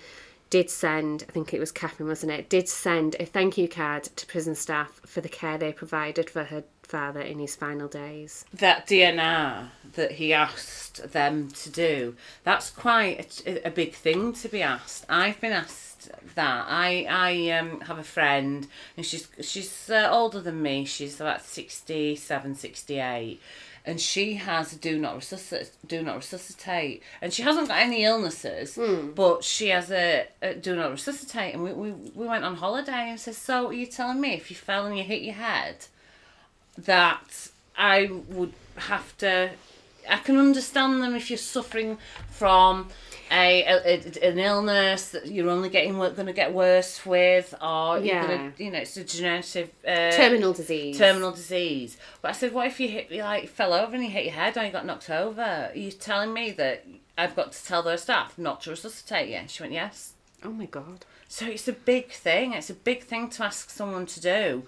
did 0.49 0.70
send, 0.70 1.24
I 1.30 1.32
think 1.32 1.53
it 1.53 1.59
was 1.61 1.72
Catherine, 1.72 2.09
wasn't 2.09 2.34
it? 2.34 2.49
Did 2.49 2.68
send 2.68 3.16
a 3.18 3.26
thank 3.26 3.57
you 3.57 3.70
card 3.70 4.03
to 4.03 4.26
prison 4.26 4.55
staff 4.55 4.99
for 5.05 5.22
the 5.22 5.30
care 5.30 5.57
they 5.57 5.72
provided 5.72 6.30
for 6.30 6.43
her 6.43 6.66
father 6.84 7.22
in 7.22 7.39
his 7.39 7.55
final 7.55 7.88
days. 7.88 8.45
That 8.53 8.86
DNR 8.88 9.70
that 9.93 10.11
he 10.11 10.34
asked 10.34 11.11
them 11.11 11.49
to 11.49 11.70
do, 11.70 12.16
that's 12.43 12.70
quite 12.70 13.41
a, 13.47 13.68
a 13.68 13.72
big 13.72 13.93
thing 13.93 14.34
to 14.34 14.47
be 14.47 14.61
asked. 14.61 15.05
I've 15.09 15.41
been 15.41 15.53
asked 15.53 15.93
that. 16.36 16.66
I 16.70 17.06
I 17.10 17.49
um, 17.58 17.82
have 17.82 17.99
a 17.99 18.04
friend, 18.04 18.68
and 18.97 19.06
she's 19.06 19.28
she's 19.41 19.89
uh, 19.89 20.10
older 20.12 20.39
than 20.41 20.62
me. 20.62 20.86
She's 20.86 21.20
about 21.20 21.43
67, 21.43 22.56
68. 22.56 23.39
And 23.86 23.99
she 23.99 24.36
has 24.36 24.72
a 24.72 24.78
do 24.78 24.97
not 24.97 25.16
resuscitate, 25.16 25.72
do 25.86 26.01
not 26.04 26.16
resuscitate, 26.16 27.04
and 27.22 27.34
she 27.34 27.41
hasn't 27.41 27.68
got 27.68 27.80
any 27.80 28.06
illnesses, 28.06 28.80
but 29.14 29.43
she 29.43 29.70
has 29.70 29.91
a, 29.91 30.26
a 30.41 30.54
do 30.54 30.74
not 30.78 30.91
resuscitate. 30.91 31.54
And 31.54 31.64
we, 31.64 31.74
we 31.74 31.91
we 31.91 32.26
went 32.26 32.45
on 32.45 32.56
holiday 32.56 33.10
and 33.10 33.20
says, 33.20 33.38
so 33.38 33.68
are 33.68 33.74
you 33.74 33.86
telling 33.86 34.22
me 34.22 34.36
if 34.36 34.49
you 34.49 34.56
fell 34.56 34.86
and 34.86 34.97
you 34.97 35.04
hit 35.04 35.22
your 35.22 35.34
head, 35.34 35.88
that 36.78 37.49
I 37.78 38.10
would 38.30 38.54
have 38.78 39.18
to. 39.20 39.51
I 40.10 40.18
can 40.18 40.38
understand 40.38 41.01
them 41.01 41.16
if 41.16 41.30
you're 41.30 41.38
suffering 41.38 41.97
from 42.30 42.89
a, 43.34 43.64
a, 43.64 44.30
an 44.30 44.38
illness 44.38 45.10
that 45.10 45.26
you're 45.28 45.50
only 45.50 45.70
getting 45.70 45.94
going 45.98 46.26
to 46.28 46.34
get 46.34 46.54
worse 46.54 47.06
with, 47.06 47.54
or 47.62 47.98
Yeah. 48.00 48.22
gonna, 48.28 48.54
you 48.58 48.70
know, 48.72 48.80
it's 48.80 48.96
a 48.98 49.04
degenerative 49.04 49.70
uh, 49.88 50.12
Terminal 50.12 50.54
disease. 50.54 50.98
terminal 50.98 51.32
disease. 51.32 51.98
But 52.22 52.30
I 52.30 52.32
said, 52.34 52.54
what 52.54 52.68
if 52.68 52.80
you 52.80 52.88
hit 52.90 53.12
you 53.12 53.24
like 53.24 53.50
fell 53.50 53.74
over 53.74 53.94
and 53.96 54.04
you 54.04 54.10
hit 54.12 54.26
your 54.26 54.34
head 54.36 54.56
or 54.58 54.64
you 54.64 54.72
got 54.72 54.86
knocked 54.86 55.10
over? 55.10 55.42
Are 55.74 55.78
you 55.78 55.92
telling 55.92 56.32
me 56.34 56.52
that 56.52 56.86
I've 57.18 57.36
got 57.36 57.52
to 57.54 57.66
tell 57.66 57.82
their 57.84 57.98
staff 57.98 58.38
not 58.38 58.62
to 58.62 58.70
resuscitate 58.70 59.30
you? 59.30 59.42
She 59.48 59.64
went, 59.64 59.74
yes. 59.74 60.14
Oh 60.44 60.52
my 60.52 60.66
god. 60.66 61.06
So 61.28 61.48
it's 61.48 61.68
a 61.68 61.74
big 61.74 62.12
thing. 62.12 62.54
It's 62.54 62.70
a 62.70 62.76
big 62.76 63.04
thing 63.04 63.30
to 63.32 63.46
ask 63.46 63.72
someone 63.72 64.06
to 64.06 64.20
do, 64.22 64.64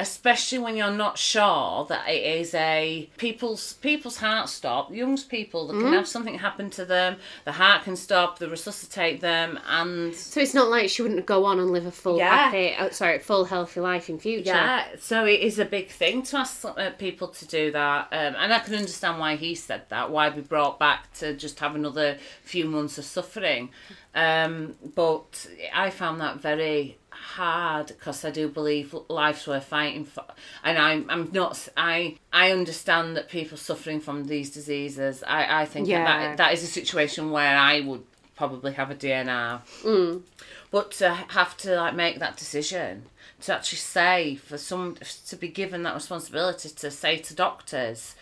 especially 0.00 0.58
when 0.58 0.76
you're 0.76 0.90
not 0.90 1.18
sure 1.18 1.84
that 1.88 2.08
it 2.08 2.22
is 2.40 2.54
a 2.54 3.08
people's 3.18 3.74
people's 3.74 4.16
heart 4.16 4.48
stop. 4.48 4.92
Young 4.92 5.16
people 5.18 5.66
that 5.68 5.74
can 5.78 5.92
have 5.92 6.08
something 6.08 6.38
happen 6.38 6.70
to 6.70 6.84
them, 6.84 7.16
the 7.44 7.52
heart 7.52 7.84
can 7.84 7.96
stop, 7.96 8.38
they 8.38 8.46
resuscitate 8.46 9.20
them, 9.20 9.58
and 9.68 10.14
So 10.14 10.40
it's 10.40 10.54
not 10.54 10.68
like 10.70 10.88
she 10.88 11.02
wouldn't 11.02 11.26
go 11.26 11.44
on 11.44 11.58
and 11.58 11.70
live 11.70 11.86
a 11.86 11.90
full 11.90 12.18
Yeah. 12.18 12.36
happy, 12.50 12.74
oh, 12.78 12.88
sorry, 12.90 13.18
full 13.18 13.44
healthy 13.44 13.80
life 13.80 14.08
in 14.08 14.18
future. 14.18 14.44
yeah. 14.50 14.86
So 15.00 15.24
it 15.26 15.40
is 15.40 15.58
a 15.58 15.64
big 15.64 15.88
thing 15.90 16.22
to 16.24 16.38
ask 16.38 16.64
uh, 16.64 16.90
people 16.98 17.28
to 17.28 17.46
do 17.46 17.70
that, 17.72 18.08
um, 18.12 18.34
and 18.38 18.52
I 18.54 18.58
can 18.60 18.74
understand 18.74 19.18
why 19.18 19.36
he 19.36 19.54
said 19.54 19.82
that. 19.90 20.10
Why 20.10 20.30
be 20.30 20.40
brought 20.40 20.78
back 20.78 21.12
to 21.18 21.34
just 21.34 21.58
have 21.60 21.74
another 21.74 22.16
few 22.44 22.64
months 22.64 22.96
of 22.98 23.04
suffering, 23.04 23.70
um, 24.14 24.74
but 24.94 25.46
I 25.74 25.90
found 25.90 26.20
that 26.20 26.40
very 26.40 26.96
hard 27.20 27.88
because 27.88 28.24
I 28.24 28.30
do 28.30 28.48
believe 28.48 28.94
life's 29.08 29.46
worth 29.46 29.64
fighting 29.64 30.04
for, 30.04 30.24
and 30.64 30.78
I'm 30.78 31.06
I'm 31.10 31.30
not 31.32 31.68
I 31.76 32.16
I 32.32 32.50
understand 32.50 33.16
that 33.16 33.28
people 33.28 33.58
suffering 33.58 34.00
from 34.00 34.24
these 34.24 34.50
diseases. 34.50 35.22
I 35.26 35.62
I 35.62 35.64
think 35.66 35.86
that, 35.86 35.92
Yeah. 35.92 36.04
that 36.04 36.36
that 36.38 36.52
is 36.54 36.62
a 36.62 36.66
situation 36.66 37.30
where 37.30 37.56
I 37.56 37.80
would 37.80 38.04
probably 38.36 38.72
have 38.72 38.90
a 38.90 38.94
DNR, 38.94 39.60
mm. 39.82 40.22
but 40.70 40.92
to 40.92 41.12
have 41.12 41.56
to 41.58 41.76
like 41.76 41.94
make 41.94 42.18
that 42.20 42.36
decision 42.36 43.04
to 43.42 43.54
actually 43.54 43.78
say 43.78 44.36
for 44.36 44.58
some 44.58 44.96
to 45.28 45.36
be 45.36 45.48
given 45.48 45.82
that 45.82 45.94
responsibility 45.94 46.68
to 46.68 46.90
say 46.90 47.16
to 47.18 47.34
doctors 47.34 48.14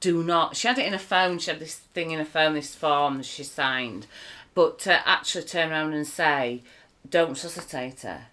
do 0.00 0.22
not 0.22 0.56
she 0.56 0.68
had 0.68 0.78
it 0.78 0.86
in 0.86 0.94
a 0.94 0.98
phone 0.98 1.38
she 1.38 1.50
had 1.50 1.60
this 1.60 1.76
thing 1.94 2.10
in 2.10 2.20
a 2.20 2.24
phone 2.24 2.54
this 2.54 2.74
form 2.74 3.16
that 3.16 3.24
she 3.26 3.42
signed 3.42 4.06
but 4.54 4.78
to 4.78 5.08
actually 5.08 5.44
turn 5.44 5.70
around 5.70 5.94
and 5.94 6.06
say 6.06 6.62
don't 7.10 7.30
resuscitate 7.30 8.00
her. 8.02 8.26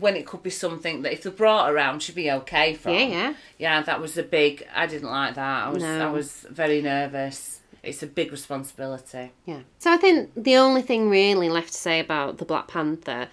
When 0.00 0.16
it 0.16 0.26
could 0.26 0.42
be 0.42 0.50
something 0.50 1.02
that 1.02 1.12
if 1.12 1.22
they 1.22 1.30
brought 1.30 1.68
her 1.68 1.74
around 1.74 2.02
she'd 2.02 2.14
be 2.14 2.30
okay 2.30 2.74
from. 2.74 2.94
Yeah, 2.94 3.06
yeah. 3.06 3.34
yeah 3.58 3.82
that 3.82 4.00
was 4.00 4.16
a 4.18 4.22
big 4.22 4.66
i 4.74 4.86
didn't 4.86 5.10
like 5.10 5.34
that. 5.34 5.66
I 5.66 5.70
was 5.70 5.84
i 5.84 6.10
was 6.10 6.46
very 6.50 6.82
nervous. 6.82 7.60
It's 7.82 8.02
a 8.02 8.06
big 8.06 8.32
responsibility. 8.32 9.30
Yeah. 9.46 9.60
So 9.78 9.92
I 9.92 9.96
think 9.96 10.30
the 10.36 10.56
only 10.56 10.82
thing 10.82 11.08
really 11.08 11.48
left 11.48 11.68
to 11.68 11.78
say 11.78 12.00
about 12.00 12.38
the 12.38 12.44
Black 12.44 12.68
Panther 12.68 13.28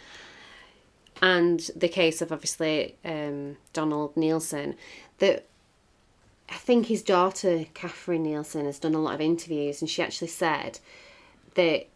and 1.21 1.71
the 1.75 1.87
case 1.87 2.21
of 2.21 2.31
obviously 2.31 2.95
um, 3.03 3.57
Donald 3.73 4.15
Neilson, 4.15 4.75
that 5.19 5.45
I 6.49 6.55
think 6.55 6.87
his 6.87 7.01
daughter 7.01 7.65
Catherine 7.73 8.25
Neilson 8.25 8.65
has 8.65 8.79
done 8.79 8.95
a 8.95 8.99
lot 8.99 9.15
of 9.15 9.21
interviews, 9.21 9.81
and 9.81 9.89
she 9.89 10.01
actually 10.01 10.27
said 10.27 10.79
that, 11.55 11.87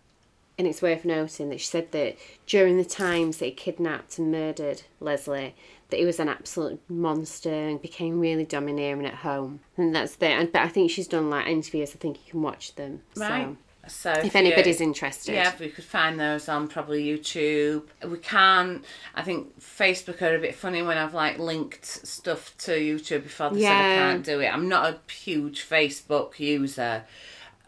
and 0.60 0.68
it's 0.68 0.82
worth 0.84 1.06
noting 1.06 1.50
that 1.50 1.60
she 1.62 1.66
said 1.66 1.92
that 1.94 2.18
during 2.46 2.78
the 2.78 2.86
times 2.86 3.38
that 3.38 3.46
he 3.46 3.52
kidnapped 3.52 4.20
and 4.20 4.32
murdered 4.32 4.84
Lesley, 5.00 5.56
that 5.90 5.98
he 6.00 6.06
was 6.06 6.20
an 6.20 6.30
absolute 6.30 6.80
monster 6.88 7.52
and 7.52 7.82
became 7.82 8.20
really 8.20 8.46
domineering 8.46 9.06
at 9.08 9.16
home, 9.16 9.62
and 9.78 9.96
that's 9.96 10.18
there. 10.18 10.38
And 10.38 10.52
but 10.52 10.62
I 10.62 10.68
think 10.68 10.92
she's 10.92 11.08
done 11.08 11.30
like 11.32 11.48
interviews. 11.48 11.92
I 11.96 11.98
think 11.98 12.18
you 12.26 12.32
can 12.32 12.42
watch 12.44 12.76
them. 12.76 13.02
right 13.16 13.48
So 13.48 13.56
so 13.88 14.12
if 14.12 14.36
you- 14.36 14.40
anybody's 14.42 14.82
interested. 14.82 15.34
Yeah, 15.34 15.52
we 15.60 15.70
could 15.70 15.86
find 15.86 16.20
those 16.20 16.48
on 16.48 16.68
probably 16.68 17.04
YouTube. 17.08 17.86
We 18.06 18.20
can. 18.20 18.84
I 19.16 19.24
think 19.24 19.60
Facebook 19.60 20.22
are 20.22 20.36
a 20.36 20.40
bit 20.40 20.54
funny 20.54 20.84
when 20.84 20.98
I've 20.98 21.16
like 21.16 21.40
linked 21.40 21.86
stuff 21.86 22.54
to 22.66 22.72
YouTube 22.72 23.24
before 23.24 23.50
they 23.50 23.62
said 23.62 23.72
I 23.72 23.96
can't 23.96 24.24
do 24.26 24.42
it. 24.42 24.48
I'm 24.54 24.68
not 24.70 24.94
a 24.94 25.12
huge 25.12 25.68
Facebook 25.68 26.38
user. 26.38 27.06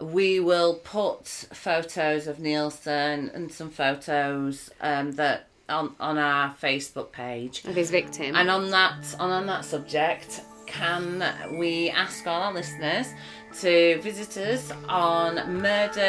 We 0.02 0.40
will 0.40 0.76
put 0.76 1.26
photos 1.28 2.28
of 2.28 2.38
Neilson 2.38 3.34
and 3.34 3.52
some 3.52 3.70
photos 3.70 4.70
um, 4.82 5.14
that 5.14 5.48
on 5.70 5.96
on 6.00 6.18
our 6.18 6.54
Facebook 6.62 7.12
page. 7.12 7.64
of 7.66 7.76
his 7.76 7.92
victim. 7.92 8.36
And 8.36 8.50
on 8.50 8.70
that 8.72 9.16
on, 9.20 9.30
on 9.32 9.46
that 9.48 9.66
subject, 9.66 10.42
can 10.66 11.24
we 11.58 11.90
ask 11.90 12.26
all 12.28 12.42
our 12.42 12.54
listeners 12.54 13.08
to 13.60 14.00
visit 14.02 14.38
us 14.38 14.72
on 14.88 15.36
Murder 15.62 16.00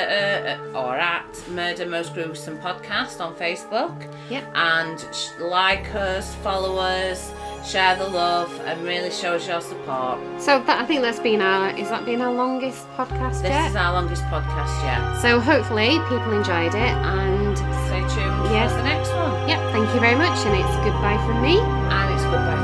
uh, 0.72 0.78
or 0.78 0.96
at 0.96 1.48
Murder 1.50 1.86
Most 1.86 2.14
Gruesome 2.14 2.58
Podcast 2.58 3.20
on 3.20 3.34
Facebook? 3.34 4.08
Yep. 4.30 4.44
And 4.54 5.00
sh- 5.12 5.28
like 5.40 5.92
us, 5.94 6.34
follow 6.36 6.76
us, 6.78 7.32
share 7.64 7.96
the 7.96 8.06
love, 8.08 8.50
and 8.66 8.82
really 8.82 9.10
show 9.10 9.34
us 9.34 9.46
your 9.48 9.60
support. 9.60 10.18
so 10.40 10.58
that, 10.66 10.80
I 10.82 10.84
think 10.86 11.02
that's 11.02 11.20
been 11.20 11.40
our 11.40 11.70
is 11.76 11.88
that 11.90 12.04
been 12.04 12.20
our 12.20 12.32
longest 12.32 12.86
podcast 12.96 13.42
This 13.42 13.50
yet? 13.50 13.70
is 13.70 13.76
our 13.76 13.92
longest 13.92 14.22
podcast 14.24 14.74
yet. 14.84 15.20
so 15.22 15.38
hopefully 15.40 15.98
people 16.10 16.32
enjoyed 16.32 16.74
it 16.74 16.94
and 17.16 17.56
Stay 17.86 18.00
tuned 18.14 18.50
Yes. 18.50 18.70
for 18.72 18.78
the 18.78 18.84
next 18.84 19.10
one. 19.10 19.48
yep, 19.48 19.60
thank 19.72 19.86
you 19.94 20.00
very 20.00 20.16
much 20.16 20.36
and 20.46 20.54
it's 20.58 20.76
goodbye 20.84 21.18
from 21.26 21.40
me. 21.42 21.58
And 21.60 22.14
it's 22.14 22.24
goodbye. 22.24 22.61